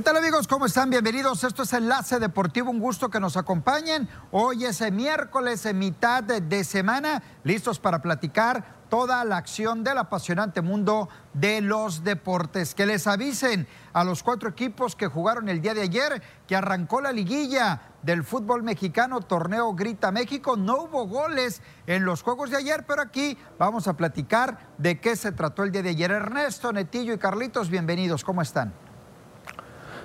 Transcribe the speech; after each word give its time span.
¿Qué 0.00 0.04
tal 0.04 0.16
amigos? 0.16 0.48
¿Cómo 0.48 0.64
están? 0.64 0.88
Bienvenidos. 0.88 1.44
Esto 1.44 1.64
es 1.64 1.74
Enlace 1.74 2.18
Deportivo. 2.18 2.70
Un 2.70 2.80
gusto 2.80 3.10
que 3.10 3.20
nos 3.20 3.36
acompañen. 3.36 4.08
Hoy 4.30 4.64
es 4.64 4.80
miércoles, 4.90 5.66
en 5.66 5.78
mitad 5.78 6.22
de 6.22 6.64
semana, 6.64 7.22
listos 7.44 7.78
para 7.78 8.00
platicar 8.00 8.80
toda 8.88 9.22
la 9.26 9.36
acción 9.36 9.84
del 9.84 9.98
apasionante 9.98 10.62
mundo 10.62 11.10
de 11.34 11.60
los 11.60 12.02
deportes. 12.02 12.74
Que 12.74 12.86
les 12.86 13.06
avisen 13.06 13.68
a 13.92 14.02
los 14.02 14.22
cuatro 14.22 14.48
equipos 14.48 14.96
que 14.96 15.06
jugaron 15.06 15.50
el 15.50 15.60
día 15.60 15.74
de 15.74 15.82
ayer 15.82 16.22
que 16.46 16.56
arrancó 16.56 17.02
la 17.02 17.12
liguilla 17.12 17.82
del 18.02 18.24
fútbol 18.24 18.62
mexicano, 18.62 19.20
torneo 19.20 19.74
Grita 19.74 20.10
México. 20.10 20.56
No 20.56 20.84
hubo 20.84 21.06
goles 21.08 21.60
en 21.86 22.06
los 22.06 22.22
juegos 22.22 22.48
de 22.48 22.56
ayer, 22.56 22.86
pero 22.86 23.02
aquí 23.02 23.36
vamos 23.58 23.86
a 23.86 23.98
platicar 23.98 24.70
de 24.78 24.98
qué 24.98 25.14
se 25.14 25.30
trató 25.30 25.62
el 25.62 25.72
día 25.72 25.82
de 25.82 25.90
ayer. 25.90 26.10
Ernesto, 26.10 26.72
Netillo 26.72 27.12
y 27.12 27.18
Carlitos, 27.18 27.68
bienvenidos. 27.68 28.24
¿Cómo 28.24 28.40
están? 28.40 28.72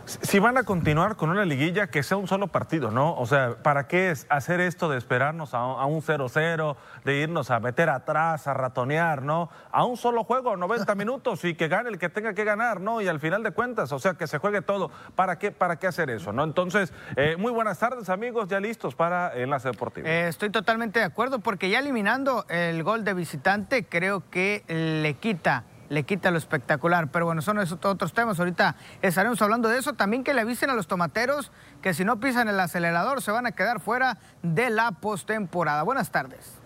Si 0.06 0.38
van 0.38 0.56
a 0.58 0.64
continuar 0.64 1.16
con 1.16 1.32
una 1.32 1.46
liguilla, 1.46 1.88
que 1.88 2.04
sea 2.04 2.18
un 2.18 2.28
solo 2.28 2.48
partido, 2.48 2.92
¿no? 2.92 3.16
O 3.18 3.26
sea, 3.26 3.56
¿para 3.64 3.88
qué 3.88 4.12
es 4.12 4.28
hacer 4.30 4.62
esto 4.62 4.88
de 4.88 5.00
esperarnos 5.00 5.56
a, 5.56 5.86
un 5.86 6.02
0-0, 6.02 6.76
de 7.04 7.16
irnos 7.18 7.50
a 7.50 7.60
meter 7.60 7.90
atrás, 7.90 8.48
a 8.48 8.54
ratonear, 8.54 9.24
¿no? 9.24 9.50
A 9.72 9.84
un 9.84 9.98
solo 9.98 10.24
juego, 10.24 10.58
90 10.58 10.94
minutos 10.96 11.44
y 11.44 11.56
que 11.56 11.68
gane 11.68 11.90
el 11.90 11.98
que 11.98 12.10
tenga 12.10 12.34
que 12.36 12.44
ganar, 12.44 12.82
¿no? 12.82 13.02
Y 13.02 13.08
al 13.08 13.20
final 13.20 13.42
de 13.42 13.52
cuentas, 13.52 13.92
o 13.92 14.00
sea, 14.00 14.14
que 14.14 14.28
se 14.28 14.38
juegue 14.38 14.62
todo. 14.62 14.92
¿Para 15.16 15.40
qué, 15.40 15.52
para 15.52 15.78
qué 15.78 15.88
hacer 15.88 16.12
eso, 16.12 16.32
no? 16.32 16.44
Entonces, 16.44 16.94
eh, 17.16 17.36
muy 17.38 17.52
buenas 17.52 17.80
tardes, 17.80 18.10
amigos, 18.10 18.48
ya 18.48 18.60
listos 18.60 18.94
para 18.94 19.36
Enlace 19.36 19.70
Deportivo. 19.70 20.08
Eh, 20.08 20.28
estoy 20.28 20.52
totalmente 20.52 21.00
de 21.00 21.06
acuerdo 21.06 21.40
porque 21.40 21.70
ya 21.70 21.80
eliminando 21.80 22.46
el 22.50 22.84
gol 22.84 23.04
de 23.04 23.16
visitante, 23.16 23.86
creo 23.86 24.24
que 24.30 24.64
le 24.68 25.16
quita 25.16 25.64
le 25.90 26.04
quita 26.04 26.32
lo 26.32 26.38
espectacular. 26.38 27.12
Pero 27.12 27.26
bueno, 27.26 27.42
son 27.42 27.60
esos 27.60 27.80
otros 27.84 28.14
temas. 28.14 28.40
Ahorita 28.40 28.76
estaremos 29.02 29.42
hablando 29.42 29.70
de 29.70 29.78
eso. 29.78 29.94
También 29.94 30.24
que 30.24 30.34
le 30.34 30.42
avisen 30.42 30.70
a 30.70 30.74
los 30.74 30.88
tomateros 30.88 31.52
que 31.82 31.94
si 31.94 32.06
no 32.06 32.20
pisan 32.20 32.48
el 32.48 32.60
acelerador 32.60 33.22
se 33.22 33.32
van 33.32 33.46
a 33.46 33.52
quedar 33.52 33.80
fuera 33.80 34.18
de 34.42 34.70
la 34.70 34.92
postemporada. 34.92 35.84
Buenas 35.84 36.12
tardes. 36.12 36.66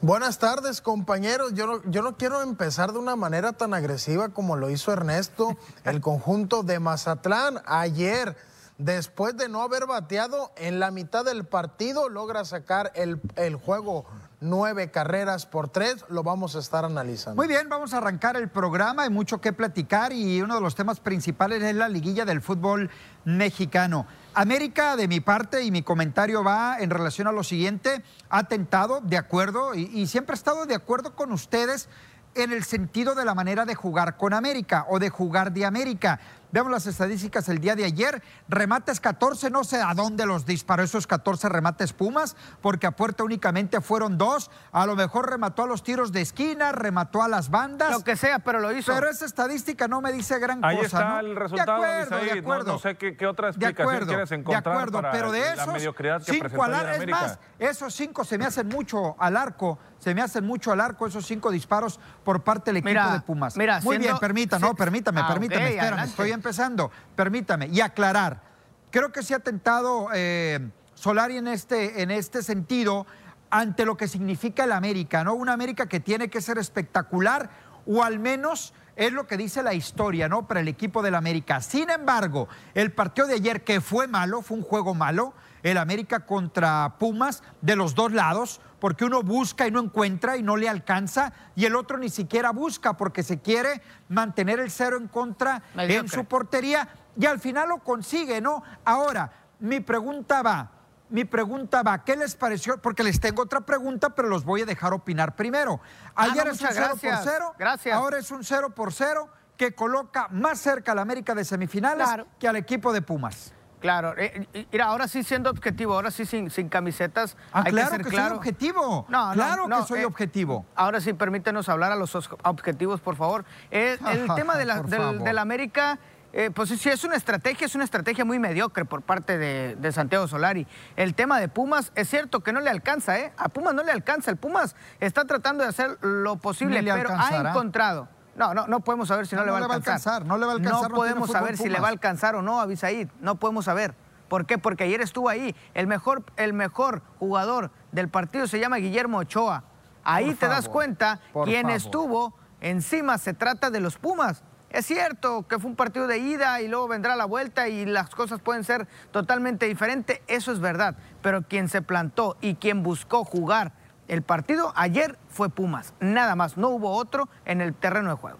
Buenas 0.00 0.38
tardes, 0.38 0.80
compañeros. 0.80 1.54
Yo 1.54 1.66
no, 1.66 1.82
yo 1.90 2.02
no 2.02 2.16
quiero 2.16 2.40
empezar 2.42 2.92
de 2.92 3.00
una 3.00 3.16
manera 3.16 3.52
tan 3.52 3.74
agresiva 3.74 4.28
como 4.28 4.54
lo 4.54 4.70
hizo 4.70 4.92
Ernesto, 4.92 5.56
el 5.84 6.00
conjunto 6.00 6.62
de 6.62 6.78
Mazatlán. 6.78 7.60
Ayer, 7.66 8.36
después 8.78 9.36
de 9.36 9.48
no 9.48 9.60
haber 9.60 9.86
bateado 9.86 10.52
en 10.54 10.78
la 10.78 10.92
mitad 10.92 11.24
del 11.24 11.44
partido, 11.44 12.08
logra 12.08 12.44
sacar 12.44 12.92
el, 12.94 13.20
el 13.34 13.56
juego 13.56 14.06
nueve 14.40 14.90
carreras 14.90 15.46
por 15.46 15.68
tres, 15.68 16.04
lo 16.08 16.22
vamos 16.22 16.54
a 16.54 16.60
estar 16.60 16.84
analizando. 16.84 17.40
Muy 17.40 17.48
bien, 17.48 17.68
vamos 17.68 17.92
a 17.92 17.98
arrancar 17.98 18.36
el 18.36 18.48
programa, 18.48 19.02
hay 19.02 19.10
mucho 19.10 19.40
que 19.40 19.52
platicar 19.52 20.12
y 20.12 20.40
uno 20.40 20.54
de 20.54 20.60
los 20.60 20.74
temas 20.74 21.00
principales 21.00 21.62
es 21.62 21.74
la 21.74 21.88
liguilla 21.88 22.24
del 22.24 22.40
fútbol 22.40 22.90
mexicano. 23.24 24.06
América, 24.34 24.96
de 24.96 25.08
mi 25.08 25.20
parte, 25.20 25.64
y 25.64 25.70
mi 25.70 25.82
comentario 25.82 26.44
va 26.44 26.78
en 26.78 26.90
relación 26.90 27.26
a 27.26 27.32
lo 27.32 27.42
siguiente, 27.42 28.02
ha 28.30 28.44
tentado, 28.44 29.00
de 29.00 29.16
acuerdo, 29.16 29.74
y, 29.74 30.06
siempre 30.06 30.34
he 30.34 30.36
estado 30.38 30.66
de 30.66 30.76
acuerdo 30.76 31.16
con 31.16 31.32
ustedes 31.32 31.88
en 32.34 32.52
el 32.52 32.62
sentido 32.62 33.14
de 33.16 33.24
la 33.24 33.34
manera 33.34 33.64
de 33.64 33.74
jugar 33.74 34.16
con 34.16 34.32
América 34.32 34.86
o 34.88 35.00
de 35.00 35.10
jugar 35.10 35.52
de 35.52 35.64
América. 35.64 36.20
Veamos 36.50 36.72
las 36.72 36.86
estadísticas 36.86 37.48
el 37.48 37.58
día 37.60 37.76
de 37.76 37.84
ayer. 37.84 38.22
Remates 38.48 39.00
14, 39.00 39.50
no 39.50 39.64
sé 39.64 39.80
a 39.82 39.92
dónde 39.94 40.24
los 40.26 40.46
disparó 40.46 40.82
esos 40.82 41.06
14 41.06 41.48
remates 41.48 41.92
Pumas, 41.92 42.36
porque 42.62 42.86
a 42.86 42.92
puerta 42.92 43.22
únicamente 43.24 43.80
fueron 43.80 44.16
dos. 44.18 44.50
A 44.72 44.86
lo 44.86 44.96
mejor 44.96 45.28
remató 45.30 45.64
a 45.64 45.66
los 45.66 45.82
tiros 45.82 46.10
de 46.12 46.22
esquina, 46.22 46.72
remató 46.72 47.22
a 47.22 47.28
las 47.28 47.50
bandas. 47.50 47.90
Lo 47.92 48.02
que 48.02 48.16
sea, 48.16 48.38
pero 48.38 48.60
lo 48.60 48.72
hizo. 48.72 48.94
Pero 48.94 49.08
esa 49.10 49.26
estadística 49.26 49.88
no 49.88 50.00
me 50.00 50.12
dice 50.12 50.38
gran 50.38 50.64
Ahí 50.64 50.76
cosa. 50.78 50.86
está 50.98 51.20
el 51.20 51.36
resultado, 51.36 51.82
de 51.82 51.86
acuerdo, 52.02 52.24
de 52.24 52.38
acuerdo. 52.38 52.72
No, 52.72 52.78
sé 52.78 52.96
qué, 52.96 53.16
qué 53.16 53.26
otra 53.26 53.48
explicación 53.48 53.76
de 53.76 53.82
acuerdo, 53.82 54.06
quieres 54.08 54.32
encontrar 54.32 54.62
de 54.64 54.70
acuerdo, 54.70 54.92
para 55.02 55.10
pero 55.12 55.32
de 55.32 55.40
la 55.40 55.52
esos 55.54 55.72
mediocridad 55.72 56.22
que 56.22 56.32
cinco 56.32 56.62
al 56.64 56.74
ayer 56.74 56.86
ar- 56.88 57.02
es 57.02 57.08
más, 57.08 57.38
esos 57.58 57.94
cinco 57.94 58.24
se 58.24 58.38
me 58.38 58.46
hacen 58.46 58.68
mucho 58.68 59.16
al 59.18 59.36
arco, 59.36 59.78
se 59.98 60.14
me 60.14 60.22
hacen 60.22 60.46
mucho 60.46 60.72
al 60.72 60.80
arco 60.80 61.06
esos 61.06 61.26
cinco 61.26 61.50
disparos 61.50 62.00
por 62.24 62.42
parte 62.42 62.70
del 62.70 62.78
equipo 62.78 62.88
Mira, 62.90 63.12
de 63.12 63.20
Pumas. 63.20 63.56
mira, 63.56 63.80
Muy 63.80 63.98
bien, 63.98 64.16
permita, 64.18 64.56
si- 64.58 64.62
no, 64.62 64.74
permítame, 64.74 65.20
Ah, 65.22 65.28
permítame, 65.28 65.60
ok, 65.64 65.68
espérame, 65.70 65.88
adelante. 65.92 66.10
estoy 66.10 66.32
empezando, 66.38 66.90
permítame, 67.14 67.66
y 67.68 67.80
aclarar. 67.80 68.42
Creo 68.90 69.12
que 69.12 69.22
se 69.22 69.34
ha 69.34 69.40
tentado 69.40 70.08
eh, 70.14 70.70
Solari 70.94 71.36
en 71.36 71.48
este, 71.48 72.02
en 72.02 72.10
este 72.10 72.42
sentido 72.42 73.06
ante 73.50 73.84
lo 73.84 73.96
que 73.96 74.08
significa 74.08 74.64
el 74.64 74.72
América, 74.72 75.24
¿no? 75.24 75.34
Una 75.34 75.52
América 75.52 75.86
que 75.86 76.00
tiene 76.00 76.28
que 76.28 76.40
ser 76.40 76.58
espectacular 76.58 77.50
o 77.86 78.02
al 78.02 78.18
menos 78.18 78.74
es 78.96 79.12
lo 79.12 79.26
que 79.26 79.36
dice 79.36 79.62
la 79.62 79.74
historia, 79.74 80.28
¿no? 80.28 80.46
Para 80.46 80.60
el 80.60 80.68
equipo 80.68 81.02
del 81.02 81.14
América. 81.14 81.60
Sin 81.60 81.88
embargo, 81.88 82.48
el 82.74 82.92
partido 82.92 83.28
de 83.28 83.34
ayer 83.34 83.62
que 83.62 83.80
fue 83.80 84.08
malo, 84.08 84.42
fue 84.42 84.56
un 84.56 84.64
juego 84.64 84.94
malo, 84.94 85.34
el 85.62 85.78
América 85.78 86.20
contra 86.26 86.96
Pumas 86.98 87.42
de 87.60 87.76
los 87.76 87.94
dos 87.94 88.12
lados, 88.12 88.60
porque 88.80 89.04
uno 89.04 89.22
busca 89.22 89.66
y 89.66 89.70
no 89.70 89.80
encuentra 89.80 90.36
y 90.36 90.42
no 90.42 90.56
le 90.56 90.68
alcanza, 90.68 91.32
y 91.56 91.64
el 91.64 91.74
otro 91.76 91.98
ni 91.98 92.08
siquiera 92.08 92.50
busca 92.50 92.96
porque 92.96 93.22
se 93.22 93.40
quiere 93.40 93.82
mantener 94.08 94.60
el 94.60 94.70
cero 94.70 94.96
en 94.96 95.08
contra 95.08 95.62
en 95.76 96.08
su 96.08 96.24
portería 96.26 96.88
y 97.18 97.26
al 97.26 97.40
final 97.40 97.68
lo 97.70 97.78
consigue, 97.78 98.40
¿no? 98.40 98.62
Ahora, 98.84 99.32
mi 99.60 99.80
pregunta 99.80 100.42
va, 100.42 100.70
mi 101.10 101.24
pregunta 101.24 101.82
va, 101.82 102.04
¿qué 102.04 102.14
les 102.16 102.36
pareció? 102.36 102.78
Porque 102.80 103.02
les 103.02 103.18
tengo 103.18 103.42
otra 103.42 103.62
pregunta, 103.62 104.10
pero 104.10 104.28
los 104.28 104.44
voy 104.44 104.62
a 104.62 104.66
dejar 104.66 104.92
opinar 104.92 105.34
primero. 105.34 105.80
Ah, 106.14 106.24
Ayer 106.30 106.44
no, 106.46 106.52
es 106.52 106.60
un 106.60 106.66
muchas 106.68 106.74
0 106.76 106.86
gracias. 106.92 107.20
por 107.20 107.32
0, 107.32 107.54
Gracias. 107.58 107.96
ahora 107.96 108.18
es 108.18 108.30
un 108.30 108.44
0 108.44 108.70
por 108.74 108.92
0 108.92 109.28
que 109.56 109.74
coloca 109.74 110.28
más 110.30 110.60
cerca 110.60 110.92
al 110.92 111.00
América 111.00 111.34
de 111.34 111.44
semifinales 111.44 112.06
Claro. 112.06 112.26
que 112.38 112.46
al 112.46 112.54
equipo 112.54 112.92
de 112.92 113.02
Pumas. 113.02 113.52
Claro, 113.80 114.14
eh, 114.18 114.46
mira, 114.72 114.86
ahora 114.86 115.06
sí 115.08 115.22
siendo 115.22 115.50
objetivo, 115.50 115.94
ahora 115.94 116.10
sí 116.10 116.26
sin, 116.26 116.50
sin 116.50 116.68
camisetas. 116.68 117.36
Ah, 117.52 117.62
hay 117.66 117.72
claro 117.72 117.90
que 117.90 117.96
ser 117.96 118.04
que, 118.04 118.10
claro. 118.10 118.28
soy 118.30 118.36
objetivo. 118.38 119.06
No, 119.08 119.30
claro 119.32 119.68
no, 119.68 119.80
que 119.82 119.86
soy 119.86 120.00
eh, 120.00 120.04
objetivo. 120.04 120.66
Ahora 120.74 121.00
sí, 121.00 121.12
permítenos 121.12 121.68
hablar 121.68 121.92
a 121.92 121.96
los 121.96 122.14
os- 122.14 122.28
objetivos, 122.44 123.00
por 123.00 123.16
favor. 123.16 123.44
Eh, 123.70 123.98
el 124.10 124.26
tema 124.34 124.56
de 124.56 124.64
la, 124.64 124.82
del, 124.82 125.38
América, 125.38 125.98
eh, 126.32 126.50
pues 126.52 126.68
sí, 126.70 126.88
es 126.88 127.04
una 127.04 127.16
estrategia, 127.16 127.66
es 127.66 127.74
una 127.74 127.84
estrategia 127.84 128.24
muy 128.24 128.38
mediocre 128.38 128.84
por 128.84 129.02
parte 129.02 129.38
de, 129.38 129.76
de 129.76 129.92
Santiago 129.92 130.26
Solari. 130.28 130.66
El 130.96 131.14
tema 131.14 131.38
de 131.40 131.48
Pumas, 131.48 131.92
es 131.94 132.08
cierto 132.10 132.40
que 132.40 132.52
no 132.52 132.60
le 132.60 132.70
alcanza, 132.70 133.18
¿eh? 133.18 133.32
A 133.38 133.48
Pumas 133.48 133.74
no 133.74 133.82
le 133.84 133.92
alcanza. 133.92 134.30
El 134.30 134.36
Pumas 134.36 134.76
está 135.00 135.24
tratando 135.24 135.62
de 135.62 135.70
hacer 135.70 135.98
lo 136.02 136.36
posible, 136.36 136.82
pero 136.82 137.10
ha 137.14 137.48
encontrado. 137.50 138.08
No, 138.38 138.54
no, 138.54 138.66
no 138.68 138.80
podemos 138.80 139.08
saber 139.08 139.26
si 139.26 139.34
no, 139.34 139.42
No, 139.42 139.46
le 139.46 139.52
va 139.52 139.58
no 139.58 139.64
a 139.64 139.66
le 139.66 139.68
va 139.68 139.74
a 139.74 139.76
alcanzar. 139.78 140.24
no 140.24 140.38
le 140.38 140.46
va 140.46 140.52
a 140.52 140.54
alcanzar, 140.54 140.90
no 140.90 140.96
podemos 140.96 141.30
saber 141.30 141.56
si 141.56 141.68
le 141.68 141.80
va 141.80 141.88
a 141.88 141.90
alcanzar 141.90 142.36
o 142.36 142.42
no 142.42 142.60
a 142.60 142.66
Bisaid. 142.66 143.08
No 143.20 143.34
podemos 143.34 143.64
saber. 143.64 143.94
¿Por 144.28 144.46
qué? 144.46 144.58
Porque 144.58 144.84
ayer 144.84 145.00
estuvo 145.00 145.28
ahí. 145.28 145.56
El 145.74 145.86
mejor, 145.86 146.22
el 146.36 146.52
mejor 146.52 147.02
jugador 147.18 147.70
del 147.92 148.08
partido 148.08 148.46
se 148.46 148.60
llama 148.60 148.76
Guillermo 148.76 149.18
Ochoa. 149.18 149.64
Ahí 150.04 150.26
Por 150.26 150.36
te 150.36 150.48
das 150.48 150.68
cuenta 150.68 151.20
quién 151.44 151.62
favor. 151.62 151.76
estuvo 151.76 152.34
encima. 152.60 153.18
Se 153.18 153.34
trata 153.34 153.70
de 153.70 153.80
los 153.80 153.96
Pumas. 153.98 154.42
Es 154.70 154.84
cierto 154.86 155.48
que 155.48 155.58
fue 155.58 155.70
un 155.70 155.76
partido 155.76 156.06
de 156.06 156.18
ida 156.18 156.60
y 156.60 156.68
luego 156.68 156.88
vendrá 156.88 157.16
la 157.16 157.24
vuelta 157.24 157.68
y 157.68 157.86
las 157.86 158.10
cosas 158.10 158.38
pueden 158.40 158.64
ser 158.64 158.86
totalmente 159.10 159.64
diferentes. 159.66 160.20
Eso 160.28 160.52
es 160.52 160.60
verdad. 160.60 160.94
Pero 161.22 161.42
quien 161.42 161.68
se 161.70 161.80
plantó 161.82 162.36
y 162.42 162.54
quien 162.56 162.82
buscó 162.82 163.24
jugar 163.24 163.72
el 164.08 164.22
partido 164.22 164.72
ayer 164.74 165.18
fue 165.28 165.48
Pumas. 165.50 165.94
Nada 166.00 166.34
más. 166.34 166.56
No 166.56 166.68
hubo 166.68 166.96
otro 166.96 167.28
en 167.44 167.60
el 167.60 167.74
terreno 167.74 168.10
de 168.10 168.16
juego. 168.16 168.38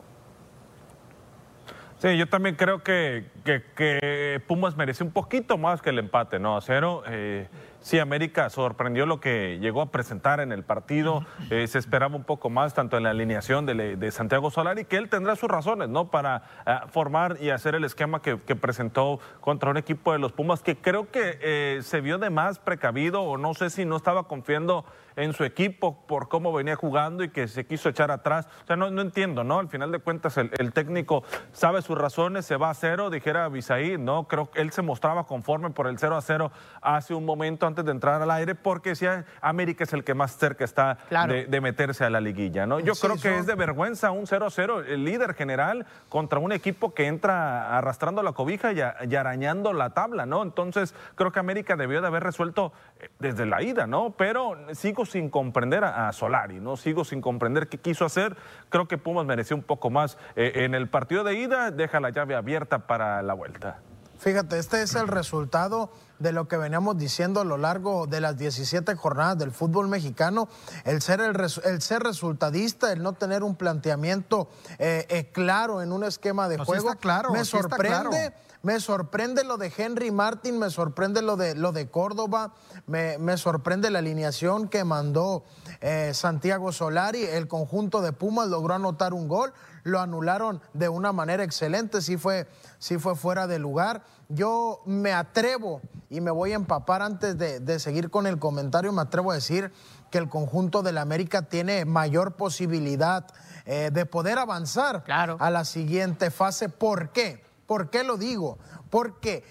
Sí, 1.99 2.17
yo 2.17 2.29
también 2.29 2.55
creo 2.55 2.83
que, 2.83 3.29
que- 3.45 3.63
que 3.75 4.43
Pumas 4.47 4.77
mereció 4.77 5.05
un 5.07 5.13
poquito 5.13 5.59
más 5.59 5.83
que 5.83 5.91
el 5.91 5.99
empate, 5.99 6.39
¿no? 6.39 6.57
A 6.57 6.61
cero. 6.61 7.03
Eh, 7.07 7.49
sí, 7.81 7.99
América 7.99 8.51
sorprendió 8.51 9.07
lo 9.07 9.21
que 9.21 9.59
llegó 9.61 9.83
a 9.83 9.91
presentar 9.91 10.41
en 10.41 10.53
el 10.53 10.63
partido. 10.65 11.25
Eh, 11.51 11.67
se 11.67 11.79
esperaba 11.79 12.17
un 12.17 12.25
poco 12.25 12.51
más, 12.51 12.75
tanto 12.75 12.97
en 12.97 13.03
la 13.05 13.11
alineación 13.11 13.67
de, 13.67 13.97
de 13.97 14.11
Santiago 14.11 14.51
Solari, 14.51 14.85
que 14.85 14.97
él 14.97 15.09
tendrá 15.09 15.37
sus 15.37 15.49
razones, 15.49 15.89
¿no? 15.89 16.11
Para 16.11 16.43
ah, 16.67 16.87
formar 16.91 17.37
y 17.41 17.51
hacer 17.51 17.75
el 17.75 17.85
esquema 17.85 18.21
que, 18.23 18.39
que 18.41 18.57
presentó 18.57 19.21
contra 19.41 19.71
un 19.71 19.77
equipo 19.77 20.13
de 20.13 20.19
los 20.19 20.33
Pumas, 20.33 20.63
que 20.63 20.77
creo 20.77 21.11
que 21.11 21.39
eh, 21.41 21.79
se 21.83 22.01
vio 22.01 22.19
de 22.19 22.31
más 22.31 22.59
precavido, 22.59 23.23
o 23.23 23.39
no 23.39 23.55
sé 23.55 23.71
si 23.71 23.85
no 23.85 23.97
estaba 23.97 24.29
confiando 24.29 24.85
en 25.17 25.33
su 25.33 25.43
equipo 25.43 26.07
por 26.07 26.29
cómo 26.29 26.53
venía 26.53 26.77
jugando 26.77 27.25
y 27.25 27.31
que 27.31 27.49
se 27.49 27.67
quiso 27.67 27.89
echar 27.89 28.13
atrás. 28.13 28.47
O 28.63 28.67
sea, 28.69 28.77
no, 28.77 28.89
no 28.91 29.03
entiendo, 29.03 29.43
¿no? 29.43 29.59
Al 29.59 29.69
final 29.69 29.91
de 29.91 29.99
cuentas, 29.99 30.37
el, 30.37 30.51
el 30.59 30.73
técnico 30.73 31.25
sabe 31.53 31.83
sus 31.83 31.99
razones, 31.99 32.47
se 32.47 32.57
va 32.57 32.71
a 32.71 32.75
cero, 32.75 33.11
dijera 33.29 33.49
Bisaí, 33.51 33.99
¿no? 33.99 34.27
Creo 34.27 34.51
que 34.51 34.63
él 34.63 34.71
se 34.73 34.81
mostraba 34.81 35.25
conforme 35.27 35.69
por 35.69 35.87
el 35.87 35.99
0 35.99 36.17
a 36.17 36.23
0 36.23 36.51
hace 36.81 37.13
un 37.13 37.27
momento 37.27 37.67
antes 37.67 37.85
de 37.85 37.91
entrar 37.91 38.23
al 38.23 38.31
aire, 38.31 38.55
porque 38.55 38.91
decía, 38.91 39.27
América 39.43 39.85
es 39.85 39.93
el 39.93 40.03
que 40.03 40.15
más 40.15 40.37
cerca 40.39 40.65
está 40.65 40.97
Claro. 41.11 41.35
de, 41.35 41.45
de 41.45 41.61
meterse 41.61 42.05
a 42.05 42.11
la 42.11 42.21
liguilla, 42.21 42.65
¿no? 42.67 42.81
Yo 42.81 42.95
Sí, 42.95 43.07
creo 43.07 43.21
que 43.21 43.39
es 43.39 43.45
de 43.47 43.55
vergüenza 43.55 44.13
un 44.13 44.27
0 44.27 44.47
a 44.47 44.51
0, 44.51 44.81
el 44.81 45.05
líder 45.05 45.35
general 45.35 45.85
contra 46.09 46.39
un 46.39 46.53
equipo 46.53 46.95
que 46.95 47.07
entra 47.07 47.77
arrastrando 47.77 48.23
la 48.23 48.33
cobija 48.33 48.73
y, 48.73 48.81
a- 48.81 48.97
y 49.07 49.15
arañando 49.15 49.75
la 49.75 49.91
tabla, 49.91 50.25
¿no? 50.25 50.43
Entonces, 50.43 50.95
creo 51.15 51.31
que 51.31 51.39
América 51.41 51.77
debió 51.77 52.01
de 52.01 52.07
haber 52.07 52.23
resuelto 52.23 52.73
eh, 53.01 53.11
desde 53.19 53.45
la 53.45 53.63
ida, 53.63 53.87
¿no? 53.87 54.15
Pero 54.17 54.57
sigo 54.73 55.05
sin 55.05 55.29
comprender 55.29 55.85
a, 55.85 56.09
a 56.09 56.13
Solari, 56.15 56.61
¿no? 56.61 56.77
Sigo 56.79 57.05
sin 57.05 57.21
comprender 57.21 57.69
qué 57.69 57.77
quiso 57.77 58.07
hacer. 58.07 58.37
Creo 58.71 58.89
que 58.89 58.97
Pumas 58.97 59.27
mereció 59.27 59.55
un 59.55 59.63
poco 59.63 59.91
más. 59.91 60.17
Eh, 60.35 60.53
en 60.65 60.75
el 60.75 60.89
partido 60.89 61.25
de 61.25 61.35
ida 61.35 61.71
deja 61.71 62.01
la 62.01 62.09
llave 62.09 62.35
abierta 62.35 62.79
para 62.87 63.18
la, 63.23 63.23
la 63.23 63.35
vuelta. 63.35 63.79
Fíjate, 64.19 64.59
este 64.59 64.83
es 64.83 64.97
el 64.97 65.07
resultado 65.07 65.91
de 66.19 66.33
lo 66.33 66.49
que 66.49 66.57
veníamos 66.57 66.99
diciendo 66.99 67.41
a 67.41 67.45
lo 67.45 67.57
largo 67.57 68.09
de 68.09 68.21
las 68.21 68.37
17 68.37 68.97
jornadas 68.97 69.39
del 69.39 69.53
fútbol 69.53 69.87
mexicano, 69.87 70.49
el 70.85 71.01
ser, 71.01 71.21
el, 71.21 71.37
el 71.65 71.83
ser 71.83 72.03
resultadista, 72.03 72.93
el 72.93 73.03
no 73.03 73.13
tener 73.13 73.45
un 73.45 73.55
planteamiento 73.55 74.49
eh, 74.81 75.07
eh, 75.09 75.31
claro 75.33 75.83
en 75.83 75.93
un 75.93 76.03
esquema 76.03 76.49
de 76.49 76.59
juego. 76.59 76.95
claro, 76.97 77.31
me 77.31 77.45
sorprende. 77.45 78.35
Me 78.61 78.81
sorprende 78.81 79.45
lo 79.45 79.57
de 79.57 79.73
Henry 79.75 80.11
Martin, 80.11 80.59
me 80.59 80.69
sorprende 80.69 81.23
lo 81.23 81.37
de, 81.37 81.55
lo 81.55 81.71
de 81.71 81.89
Córdoba, 81.89 82.55
me, 82.89 83.17
me 83.19 83.37
sorprende 83.37 83.89
la 83.89 84.01
alineación 84.01 84.69
que 84.69 84.83
mandó 84.83 85.45
eh, 85.81 86.13
Santiago 86.15 86.73
Solari. 86.73 87.23
El 87.25 87.49
conjunto 87.49 88.01
de 88.01 88.13
Pumas 88.13 88.49
logró 88.49 88.75
anotar 88.75 89.15
un 89.15 89.29
gol, 89.29 89.53
lo 89.85 90.01
anularon 90.01 90.61
de 90.75 90.89
una 90.89 91.13
manera 91.13 91.45
excelente, 91.45 92.03
sí 92.03 92.17
fue, 92.17 92.47
sí 92.79 92.99
fue 92.99 93.15
fuera 93.17 93.47
de 93.47 93.59
lugar. 93.59 94.03
Yo 94.29 94.81
me 94.87 95.13
atrevo 95.13 95.81
y 96.11 96.21
me 96.21 96.31
voy 96.31 96.53
a 96.53 96.57
empapar 96.57 97.03
antes 97.03 97.39
de, 97.39 97.61
de 97.61 97.79
seguir 97.79 98.11
con 98.11 98.27
el 98.27 98.39
comentario, 98.39 98.93
me 98.93 99.03
atrevo 99.03 99.31
a 99.31 99.35
decir 99.35 99.73
que 100.11 100.19
el 100.19 100.29
conjunto 100.29 100.83
del 100.83 100.99
América 100.99 101.43
tiene 101.43 101.85
mayor 101.85 102.33
posibilidad 102.37 103.27
eh, 103.67 103.91
de 103.93 104.07
poder 104.07 104.39
avanzar 104.39 105.05
Claro. 105.05 105.37
a 105.39 105.51
la 105.51 105.65
siguiente 105.67 106.31
fase. 106.31 106.71
¿Por 106.71 107.11
qué? 107.11 107.45
¿Por 107.67 107.91
qué 107.91 108.05
lo 108.05 108.17
digo? 108.17 108.57
Porque 108.89 109.45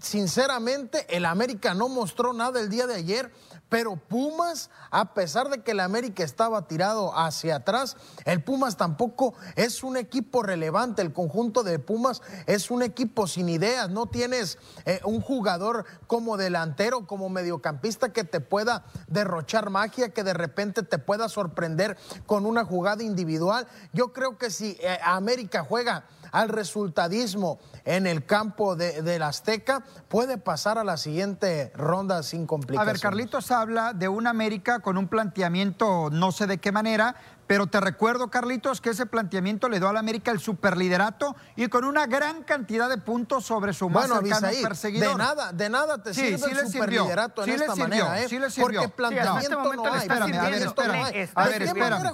sinceramente 0.00 1.06
el 1.14 1.24
América 1.26 1.74
no 1.74 1.88
mostró 1.88 2.32
nada 2.32 2.60
el 2.60 2.70
día 2.70 2.86
de 2.86 2.94
ayer, 2.94 3.30
pero 3.68 3.96
Pumas, 3.96 4.70
a 4.90 5.12
pesar 5.12 5.50
de 5.50 5.62
que 5.62 5.72
el 5.72 5.80
América 5.80 6.24
estaba 6.24 6.66
tirado 6.66 7.16
hacia 7.16 7.56
atrás, 7.56 7.96
el 8.24 8.42
Pumas 8.42 8.76
tampoco 8.76 9.34
es 9.56 9.82
un 9.82 9.96
equipo 9.96 10.42
relevante. 10.42 11.02
El 11.02 11.12
conjunto 11.12 11.62
de 11.62 11.78
Pumas 11.78 12.22
es 12.46 12.70
un 12.70 12.82
equipo 12.82 13.26
sin 13.26 13.48
ideas. 13.48 13.90
No 13.90 14.06
tienes 14.06 14.58
eh, 14.86 15.00
un 15.04 15.20
jugador 15.20 15.84
como 16.06 16.36
delantero, 16.36 17.06
como 17.06 17.28
mediocampista 17.28 18.12
que 18.12 18.24
te 18.24 18.40
pueda 18.40 18.84
derrochar 19.06 19.70
magia, 19.70 20.10
que 20.10 20.24
de 20.24 20.34
repente 20.34 20.82
te 20.82 20.98
pueda 20.98 21.28
sorprender 21.28 21.98
con 22.26 22.46
una 22.46 22.64
jugada 22.64 23.02
individual. 23.02 23.66
Yo 23.92 24.12
creo 24.12 24.38
que 24.38 24.50
si 24.50 24.78
eh, 24.80 24.98
América 25.04 25.62
juega 25.62 26.04
al 26.32 26.48
resultadismo 26.48 27.58
en 27.84 28.06
el 28.06 28.24
campo 28.24 28.76
de, 28.76 29.02
del 29.02 29.22
Azteca, 29.22 29.84
puede 30.08 30.38
pasar 30.38 30.78
a 30.78 30.84
la 30.84 30.96
siguiente 30.96 31.72
ronda 31.74 32.22
sin 32.22 32.44
A 32.44 32.46
complicaciones. 32.46 32.94
ver, 32.94 33.00
Carlitos 33.02 33.50
habla 33.50 33.92
de 33.92 34.08
un 34.08 34.26
América 34.26 34.80
con 34.80 34.96
un 34.98 35.08
planteamiento 35.08 36.10
no 36.10 36.32
sé 36.32 36.46
de 36.46 36.58
qué 36.58 36.72
manera, 36.72 37.16
pero 37.48 37.66
te 37.66 37.80
recuerdo, 37.80 38.28
Carlitos, 38.30 38.80
que 38.80 38.90
ese 38.90 39.06
planteamiento 39.06 39.68
le 39.68 39.78
dio 39.80 39.88
al 39.88 39.96
América 39.96 40.30
el 40.30 40.38
superliderato 40.38 41.34
y 41.56 41.66
con 41.68 41.84
una 41.84 42.06
gran 42.06 42.44
cantidad 42.44 42.88
de 42.88 42.98
puntos 42.98 43.44
sobre 43.46 43.72
su 43.72 43.88
más 43.88 44.06
Bueno, 44.08 44.20
cercano 44.22 44.52
perseguidor. 44.62 45.08
de 45.08 45.14
nada, 45.16 45.52
de 45.52 45.68
nada 45.70 46.02
te 46.02 46.12
Sí, 46.14 46.20
sirve 46.20 46.38
sí 46.38 46.50
el 46.50 46.66
superliderato 46.70 47.44
sí 47.44 47.50
en 47.50 47.56
esta 47.56 47.74
sirvió, 47.74 47.88
manera, 48.04 48.20
¿eh? 48.22 48.28
sí 48.28 48.38
le 48.38 48.50
sirvió. 48.50 48.80
Porque 48.82 48.94
planteamiento 48.94 49.40
este 49.64 49.76
no 49.76 49.92
hay. 49.92 49.98
Espérame, 49.98 50.34
a 50.38 50.50
ver, 50.50 50.62
espérame. 50.62 51.28
A 51.34 51.44
ver, 51.48 51.52
¿De 51.52 51.58
qué 51.58 51.64
espérame. 51.66 52.06